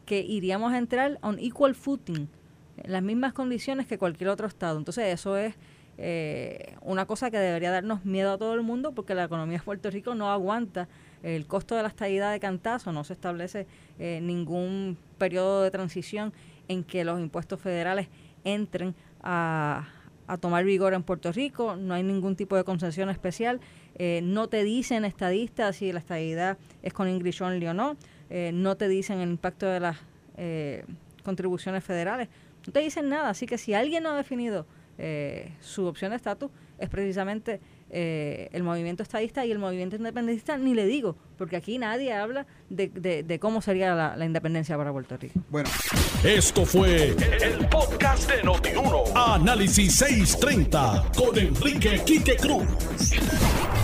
que 0.05 0.20
iríamos 0.20 0.72
a 0.72 0.78
entrar 0.78 1.18
on 1.22 1.39
equal 1.39 1.74
footing, 1.74 2.28
en 2.76 2.93
las 2.93 3.03
mismas 3.03 3.32
condiciones 3.32 3.87
que 3.87 3.97
cualquier 3.97 4.28
otro 4.28 4.47
Estado. 4.49 4.76
Entonces 4.76 5.14
eso 5.14 5.39
es 5.39 5.55
eh, 5.97 6.74
una 6.82 7.07
cosa 7.07 7.30
que 7.30 7.38
debería 7.38 7.70
darnos 7.70 8.05
miedo 8.05 8.32
a 8.32 8.38
todo 8.38 8.55
el 8.55 8.62
mundo 8.62 8.92
porque 8.92 9.14
la 9.14 9.24
economía 9.24 9.59
de 9.59 9.64
Puerto 9.64 9.90
Rico 9.90 10.14
no 10.14 10.30
aguanta 10.30 10.88
el 11.24 11.47
costo 11.47 11.74
de 11.74 11.82
la 11.82 11.88
estadía 11.88 12.28
de 12.28 12.38
cantazo, 12.38 12.92
no 12.92 13.03
se 13.03 13.14
establece 13.14 13.66
eh, 13.99 14.20
ningún 14.22 14.99
periodo 15.16 15.62
de 15.62 15.70
transición 15.70 16.32
en 16.68 16.84
que 16.84 17.05
los 17.05 17.18
impuestos 17.18 17.61
federales 17.61 18.09
entren 18.45 18.95
a, 19.22 19.88
tomar 20.40 20.64
vigor 20.64 20.95
en 20.95 21.03
Puerto 21.03 21.32
Rico, 21.32 21.76
no 21.76 21.95
hay 21.95 22.03
ningún 22.03 22.34
tipo 22.34 22.57
de 22.57 22.64
concesión 22.64 23.11
especial, 23.11 23.61
eh, 23.97 24.20
no 24.22 24.49
te 24.49 24.64
dicen 24.64 25.05
estadistas 25.05 25.76
si 25.76 25.92
la 25.92 25.99
estadidad 25.99 26.59
es 26.82 26.92
con 26.92 27.09
Ingrid 27.09 27.32
Shonley 27.32 27.68
o 27.68 27.74
no, 27.74 27.97
eh, 28.30 28.51
no 28.53 28.76
te 28.76 28.88
dicen 28.88 29.20
el 29.20 29.30
impacto 29.30 29.66
de 29.66 29.80
las 29.80 29.99
contribuciones 31.22 31.84
federales, 31.84 32.28
no 32.66 32.72
te 32.72 32.80
dicen 32.80 33.09
nada, 33.09 33.30
así 33.30 33.47
que 33.47 33.57
si 33.57 33.72
alguien 33.72 34.03
no 34.03 34.11
ha 34.11 34.16
definido 34.16 34.66
eh, 34.99 35.53
su 35.61 35.86
opción 35.86 36.11
de 36.11 36.16
estatus 36.16 36.51
es 36.78 36.88
precisamente 36.88 37.61
eh, 37.90 38.49
el 38.53 38.62
movimiento 38.62 39.03
estadista 39.03 39.47
y 39.47 39.53
el 39.53 39.59
movimiento 39.59 39.97
independentista, 39.97 40.57
ni 40.57 40.74
le 40.74 40.86
digo, 40.86 41.16
porque 41.38 41.57
aquí 41.57 41.78
nadie 41.78 42.12
habla 42.12 42.47
de, 42.68 43.38
cómo 43.40 43.62
sería 43.62 43.95
la, 43.95 44.24
independencia 44.24 44.76
para 44.76 44.90
Puerto 44.90 45.16
Rico. 45.16 45.40
Bueno, 45.49 45.68
esto 46.24 46.64
fue 46.64 47.09
el, 47.11 47.68
podcast 47.68 48.30
de 48.30 48.42
Notiuno. 48.42 49.05
Análisis 49.14 49.95
630 49.97 51.12
con 51.16 51.38
Enrique 51.38 52.03
Quique 52.05 52.36
Cruz. 52.36 52.66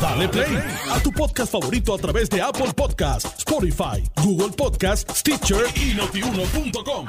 Dale 0.00 0.28
play 0.28 0.58
a 0.90 1.00
tu 1.00 1.12
podcast 1.12 1.52
favorito 1.52 1.94
a 1.94 1.98
través 1.98 2.28
de 2.30 2.40
Apple 2.40 2.72
Podcasts, 2.74 3.38
Spotify, 3.38 4.02
Google 4.24 4.56
Podcasts, 4.56 5.20
Stitcher 5.20 5.66
y 5.76 5.94
notiuno.com. 5.94 7.06